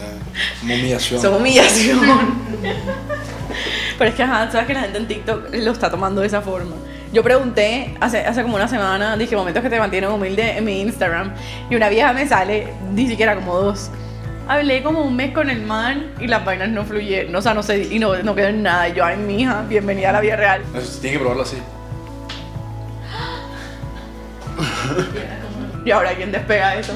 una 0.63 0.75
humillación. 0.75 1.19
Eso 1.19 1.33
es 1.33 1.37
humillación. 1.37 1.99
Pero 3.97 4.11
es 4.11 4.15
que, 4.15 4.23
ajá, 4.23 4.51
sabes 4.51 4.67
que 4.67 4.73
la 4.75 4.81
gente 4.81 4.97
en 4.99 5.07
TikTok 5.07 5.53
lo 5.55 5.71
está 5.71 5.89
tomando 5.89 6.21
de 6.21 6.27
esa 6.27 6.41
forma. 6.41 6.75
Yo 7.17 7.23
pregunté 7.23 7.95
hace, 7.99 8.19
hace 8.19 8.43
como 8.43 8.57
una 8.57 8.67
semana, 8.67 9.17
dije 9.17 9.35
momentos 9.35 9.63
que 9.63 9.71
te 9.71 9.79
mantienen 9.79 10.11
humilde 10.11 10.55
en 10.55 10.63
mi 10.63 10.81
Instagram. 10.81 11.33
Y 11.67 11.75
una 11.75 11.89
vieja 11.89 12.13
me 12.13 12.27
sale, 12.27 12.71
ni 12.93 13.07
siquiera 13.07 13.33
como 13.33 13.57
dos. 13.57 13.89
Hablé 14.47 14.83
como 14.83 15.01
un 15.01 15.15
mes 15.15 15.33
con 15.33 15.49
el 15.49 15.63
man 15.63 16.13
y 16.19 16.27
las 16.27 16.45
vainas 16.45 16.69
no 16.69 16.85
fluyeron. 16.85 17.35
O 17.35 17.41
sea, 17.41 17.55
no 17.55 17.63
sé, 17.63 17.87
y 17.89 17.97
no, 17.97 18.15
no 18.21 18.35
quedó 18.35 18.49
en 18.49 18.61
nada. 18.61 18.87
Y 18.89 18.93
yo, 18.93 19.03
ay, 19.03 19.17
mija, 19.17 19.63
bienvenida 19.67 20.09
a 20.09 20.11
la 20.11 20.21
vida 20.21 20.35
real. 20.35 20.61
Tienes 20.71 20.99
que 21.01 21.17
probarlo 21.17 21.41
así. 21.41 21.57
Y 25.85 25.89
ahora, 25.89 26.13
¿quién 26.13 26.31
despega 26.31 26.75
eso? 26.75 26.93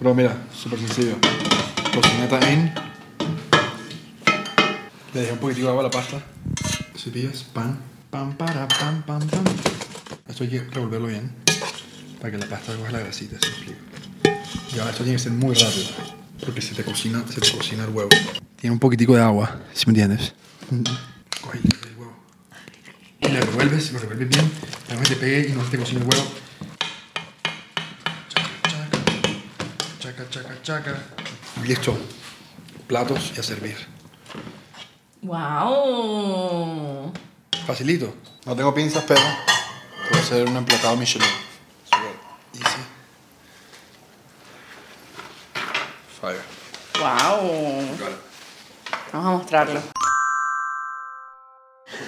Pero 0.00 0.14
mira, 0.14 0.34
súper 0.50 0.78
sencillo. 0.78 1.16
Cocineta 1.92 2.40
en. 2.50 2.72
Le 5.12 5.20
dejé 5.20 5.32
un 5.34 5.38
poquitico 5.38 5.66
de 5.66 5.70
agua 5.72 5.82
a 5.82 5.84
la 5.84 5.90
pasta. 5.90 6.22
Cepillas, 6.96 7.42
pan, 7.42 7.78
pan, 8.08 8.34
para, 8.34 8.66
pan, 8.66 9.02
pan, 9.02 9.28
pan. 9.28 9.44
Esto 10.26 10.44
hay 10.44 10.50
que 10.50 10.60
revolverlo 10.60 11.08
bien. 11.08 11.30
Para 12.18 12.30
que 12.30 12.38
la 12.38 12.46
pasta 12.46 12.74
coja 12.76 12.92
la 12.92 13.00
grasita, 13.00 13.36
¿se 13.38 13.48
explica? 13.48 13.78
Y 14.74 14.78
ahora 14.78 14.92
esto 14.92 15.04
tiene 15.04 15.18
que 15.18 15.22
ser 15.22 15.32
muy 15.32 15.54
rápido. 15.54 15.88
Porque 16.46 16.62
se 16.62 16.74
te 16.74 16.82
cocina, 16.82 17.22
se 17.28 17.42
te 17.42 17.52
cocina 17.54 17.84
el 17.84 17.90
huevo. 17.90 18.08
Tiene 18.56 18.72
un 18.72 18.80
poquitico 18.80 19.14
de 19.14 19.20
agua, 19.20 19.60
si 19.74 19.84
me 19.84 19.90
entiendes. 19.90 20.32
Coge 21.42 21.58
el 21.58 21.98
huevo. 21.98 22.16
Y 23.20 23.28
le 23.28 23.40
revuelves, 23.42 23.92
lo 23.92 23.98
revuelves 23.98 24.30
bien. 24.30 24.50
Para 24.88 25.02
que 25.02 25.08
te 25.10 25.16
pegue 25.16 25.48
y 25.50 25.52
no 25.52 25.62
te 25.64 25.76
cocine 25.76 26.00
el 26.00 26.06
huevo. 26.06 26.39
Chaca, 30.28 30.28
chaca, 30.28 30.62
chaca. 30.62 30.94
Listo. 31.64 31.96
Platos 32.86 33.32
y 33.34 33.40
a 33.40 33.42
servir. 33.42 33.76
¡Wow! 35.22 37.12
Facilito. 37.66 38.14
No 38.44 38.54
tengo 38.54 38.74
pinzas, 38.74 39.04
pero 39.06 39.20
puedo 40.08 40.22
hacer 40.22 40.46
un 40.46 40.56
emplatado 40.56 40.96
Michelin. 40.96 41.26
Easy. 42.52 42.80
Fire. 46.20 46.42
¡Wow! 46.98 47.96
Vamos 49.12 49.26
a 49.26 49.30
mostrarlo. 49.38 49.80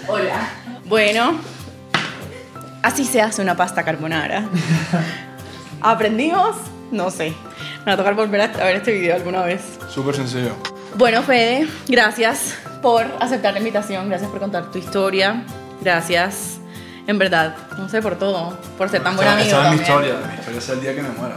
Hola. 0.08 0.50
Bueno, 0.84 1.40
así 2.82 3.06
se 3.06 3.22
hace 3.22 3.40
una 3.40 3.56
pasta 3.56 3.82
carbonara. 3.84 4.48
¿Aprendimos? 5.80 6.56
No 6.90 7.10
sé. 7.10 7.34
Me 7.84 7.86
va 7.86 7.92
a 7.92 7.96
tocar 7.96 8.14
volver 8.14 8.40
a 8.40 8.46
ver 8.48 8.76
este 8.76 8.92
video 8.92 9.16
alguna 9.16 9.42
vez. 9.42 9.62
Súper 9.88 10.14
sencillo. 10.14 10.54
Bueno, 10.96 11.22
Fede, 11.22 11.66
gracias 11.88 12.54
por 12.82 13.06
aceptar 13.20 13.52
la 13.54 13.58
invitación, 13.60 14.08
gracias 14.08 14.30
por 14.30 14.40
contar 14.40 14.70
tu 14.70 14.78
historia, 14.78 15.42
gracias, 15.80 16.58
en 17.06 17.18
verdad, 17.18 17.56
no 17.78 17.88
sé, 17.88 18.02
por 18.02 18.18
todo, 18.18 18.58
por 18.76 18.88
ser 18.90 19.02
tan 19.02 19.16
buen 19.16 19.26
Esta- 19.26 19.40
amigo. 19.40 19.56
Esta 19.56 19.68
es 19.68 19.74
mi 19.74 19.80
historia. 19.82 20.14
Mi 20.14 20.34
historia 20.38 20.58
es 20.58 20.68
el 20.68 20.80
día 20.80 20.94
que 20.94 21.02
me 21.02 21.08
muera. 21.10 21.36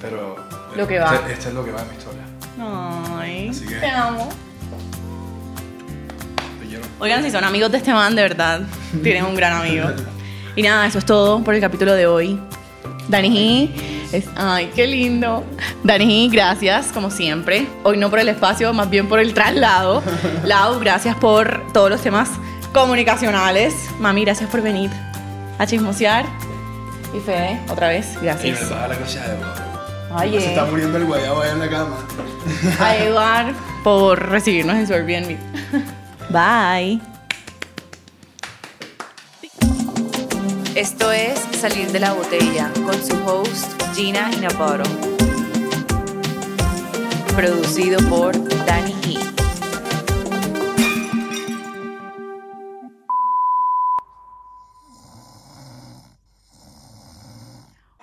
Pero. 0.00 0.36
Lo 0.76 0.86
que 0.86 0.98
va. 0.98 1.14
Este, 1.16 1.32
este 1.32 1.48
es 1.48 1.54
lo 1.54 1.64
que 1.64 1.72
va 1.72 1.82
en 1.82 1.88
mi 1.88 1.96
historia. 1.96 2.22
Ay, 3.18 3.48
Así 3.48 3.66
que- 3.66 3.74
te 3.76 3.86
amo. 3.90 4.28
Te 6.60 6.66
quiero. 6.66 6.84
Oigan, 6.98 7.22
si 7.22 7.30
son 7.30 7.44
amigos 7.44 7.70
de 7.72 7.78
este 7.78 7.92
man, 7.92 8.14
de 8.14 8.22
verdad, 8.22 8.60
tienen 9.02 9.24
un 9.24 9.34
gran 9.34 9.52
amigo. 9.54 9.86
Y 10.56 10.62
nada, 10.62 10.84
eso 10.84 10.98
es 10.98 11.06
todo 11.06 11.42
por 11.44 11.54
el 11.54 11.60
capítulo 11.60 11.94
de 11.94 12.08
hoy. 12.08 12.38
Dani 13.08 13.99
es, 14.12 14.24
ay, 14.36 14.70
qué 14.74 14.86
lindo. 14.86 15.44
Dani 15.84 16.28
gracias, 16.30 16.88
como 16.92 17.10
siempre. 17.10 17.66
Hoy 17.84 17.96
no 17.96 18.10
por 18.10 18.18
el 18.18 18.28
espacio, 18.28 18.72
más 18.72 18.88
bien 18.90 19.08
por 19.08 19.20
el 19.20 19.34
traslado. 19.34 20.02
Lau, 20.44 20.78
gracias 20.80 21.16
por 21.16 21.62
todos 21.72 21.90
los 21.90 22.00
temas 22.02 22.30
comunicacionales. 22.72 23.74
Mami, 23.98 24.24
gracias 24.24 24.48
por 24.50 24.62
venir 24.62 24.90
a 25.58 25.66
chismosear. 25.66 26.24
Y 27.14 27.20
Fede, 27.20 27.60
otra 27.68 27.88
vez, 27.88 28.12
Y 28.14 28.16
me 28.18 28.22
gracias. 28.26 28.70
baja 28.70 28.88
la 28.88 28.96
cosa 28.96 29.20
de. 29.20 29.36
Ay, 30.12 30.40
Se 30.40 30.48
está 30.48 30.64
muriendo 30.64 30.98
el 30.98 31.04
guayabo 31.04 31.42
ahí 31.42 31.50
en 31.50 31.58
la 31.60 31.68
cama. 31.68 31.96
a 32.80 32.96
Eduard 32.96 33.54
por 33.84 34.28
recibirnos 34.28 34.76
en 34.76 34.86
su 34.86 34.92
Airbnb. 34.94 35.36
Bye. 36.30 37.00
Esto 40.80 41.12
es 41.12 41.38
Salir 41.60 41.92
de 41.92 42.00
la 42.00 42.14
Botella 42.14 42.72
con 42.86 42.94
su 43.06 43.14
host 43.26 43.70
Gina 43.94 44.30
Inaparo. 44.34 44.84
Producido 47.36 48.00
por 48.08 48.32
Danny 48.64 48.94
He. 49.04 49.18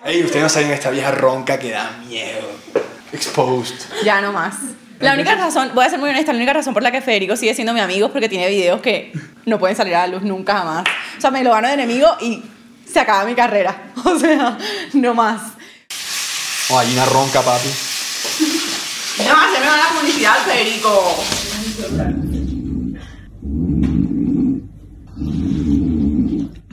Ey, 0.08 0.22
ustedes 0.22 0.44
no 0.44 0.48
saben 0.48 0.70
esta 0.70 0.90
vieja 0.90 1.10
ronca 1.10 1.58
que 1.58 1.72
da 1.72 1.90
miedo. 2.06 2.46
Exposed. 3.12 3.74
Ya 4.04 4.20
no 4.20 4.32
más. 4.32 4.54
La 5.00 5.14
única 5.14 5.34
razón, 5.34 5.72
voy 5.74 5.84
a 5.84 5.90
ser 5.90 5.98
muy 5.98 6.10
honesta, 6.10 6.32
la 6.32 6.36
única 6.36 6.52
razón 6.52 6.74
por 6.74 6.84
la 6.84 6.92
que 6.92 7.00
Federico 7.00 7.34
sigue 7.34 7.54
siendo 7.54 7.74
mi 7.74 7.80
amigo 7.80 8.06
es 8.06 8.12
porque 8.12 8.28
tiene 8.28 8.48
videos 8.48 8.80
que 8.80 9.10
no 9.46 9.58
pueden 9.58 9.76
salir 9.76 9.96
a 9.96 10.06
la 10.06 10.14
luz 10.14 10.22
nunca 10.22 10.58
jamás. 10.58 10.84
O 11.16 11.20
sea, 11.20 11.32
me 11.32 11.42
lo 11.42 11.50
gano 11.50 11.66
de 11.66 11.74
enemigo 11.74 12.06
y 12.20 12.40
se 12.92 13.00
acaba 13.00 13.24
mi 13.24 13.34
carrera. 13.34 13.92
O 14.04 14.18
sea, 14.18 14.56
no 14.94 15.14
más. 15.14 15.52
Oh, 16.70 16.78
hay 16.78 16.92
una 16.92 17.04
ronca, 17.06 17.42
papi. 17.42 17.68
No, 19.18 19.24
se 19.24 19.60
me 19.60 19.66
va 19.66 19.76
la 19.76 19.88
publicidad, 19.98 20.36
Federico. 20.44 21.16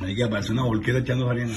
Hay 0.04 0.16
que 0.16 0.24
aparecer 0.24 0.52
una 0.52 0.64
volquera 0.64 1.00
echando 1.00 1.30
arena. 1.30 1.54